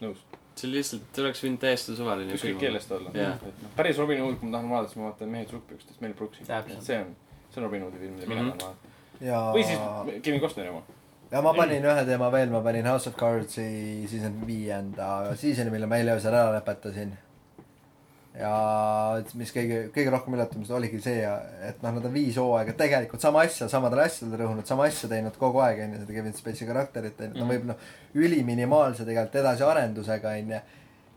[0.04, 0.20] nõus.
[0.58, 3.12] see lihtsalt, see oleks võinud täiesti suvaline ükskõik keelest olla.
[3.14, 6.14] Et noh, päris Robin Hood, kui ma tahan vaadata, siis ma vaatan Mehed sukkpükstest, Mel
[6.18, 6.46] Brooksi.
[6.50, 7.16] See on,
[7.54, 8.52] see on Robin Hoodi film, mida mina Mhm.
[8.58, 8.94] tahan vaadata.
[9.22, 10.82] ja, või siis Kevin Costneri oma.
[11.32, 15.90] Ja ma panin ühe teema veel, ma panin House of Cards'i season viienda season'i, mille
[15.90, 17.12] ma eile öösel ära lõpetasin.
[18.38, 18.54] ja
[19.34, 21.24] mis kõige, kõige rohkem üllatamist oligi see,
[21.68, 25.36] et noh, nad on viis hooaega tegelikult sama asja, samadele asjadele rõhunud, sama asja teinud
[25.42, 27.50] kogu aeg onju, seda Kevin Spacey karakterit onju, ta Mhm.
[27.50, 30.60] võib noh, üliminimaalse tegelikult edasiarendusega onju.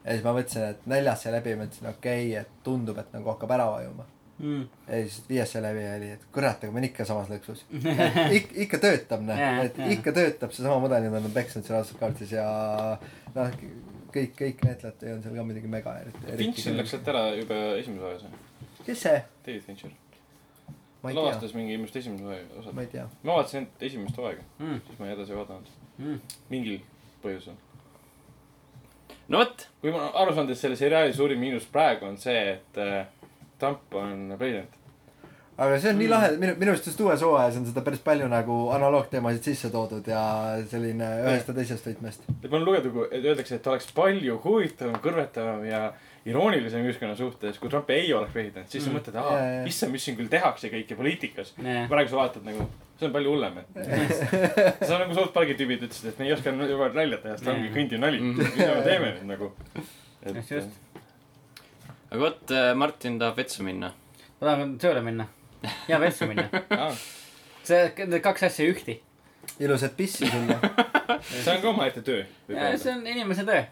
[0.05, 3.28] ja siis ma mõtlesin, et neljas sai läbi, mõtlesin okei okay,, et tundub, et nagu
[3.35, 4.07] hakkab ära vajuma.
[4.41, 4.62] Mm.
[4.89, 7.61] ja siis viies sai läbi oli, et kurat, aga ma olen ikka samas lõksus.
[8.37, 11.83] Ik-, ikka töötab, noh Jaa,, et ikka töötab seesama mudel, mida nad on peksnud seal
[11.85, 12.47] of Cardsis ja
[13.35, 13.53] noh,
[14.15, 15.93] kõik, kõik näitlejad on seal ka muidugi mega.
[16.41, 18.81] Fincher läks sealt ära juba esimeses osas.
[18.87, 19.21] kes see?
[19.47, 19.93] David Fincher.
[21.05, 22.83] ei lavastas mingi arust esimese osa ma.
[22.85, 23.07] ei tea.
[23.23, 24.81] ma vaatasin ainult esimest hooaega, Mm.
[24.87, 25.69] siis ma ei edasi vaadanud.
[25.99, 26.19] Mm.
[26.51, 26.81] mingil
[27.23, 27.55] põhjusel.
[29.29, 32.81] no vot, kui ma aru saanud, et selle seriaali suurim miinus praegu on see, et
[32.81, 33.07] äh,
[33.61, 34.77] Trump on president.
[35.61, 36.01] aga see on Mm.
[36.01, 39.69] nii lahe, minu, minu arust just uues hooajas on seda päris palju nagu analoogteemasid sisse
[39.74, 40.23] toodud ja
[40.70, 42.23] selline ühest ja teisest võtmest.
[42.31, 45.82] ma olen lugenud, et öeldakse, et oleks palju huvitavam, kõrvetavam ja
[46.24, 48.97] iroonilisem ühiskonna suhtes, kui Trump ei oleks president, siis sa Mm.
[48.97, 51.53] mõtled, aa issand, mis siin küll tehakse kõike poliitikas.
[51.61, 51.89] Yeah.
[51.93, 52.65] praegu sa vaatad nagu,
[52.99, 56.32] see on palju hullem, et see on nagu South Park'i tüübid ütlesid, et me ei
[56.32, 57.77] oska juba naljata ja seda ongi Mm.
[57.77, 59.53] kõndiv nali, mida me teeme nüüd nagu.
[60.24, 60.69] Just, just.
[62.11, 63.93] Aga vot, Martin tahab vetsu minna.
[64.41, 65.28] ma tahan tööle minna
[65.89, 66.49] ja vetsu minna.
[66.81, 66.91] aa,
[67.62, 68.99] see, need kaks asja ühti.
[69.61, 70.59] ilusat pissi sulle.
[71.45, 72.24] see on ka omaette töö.
[72.49, 73.65] see on inimese töö.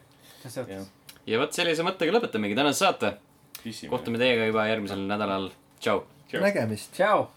[1.27, 3.15] ja vot sellise mõttega lõpetamegi tänase saate.
[3.89, 4.21] kohtume.
[4.23, 5.51] teiega juba järgmisel nädalal.
[5.81, 6.05] tšau.
[6.39, 6.93] nägemist.
[6.99, 7.29] tšau.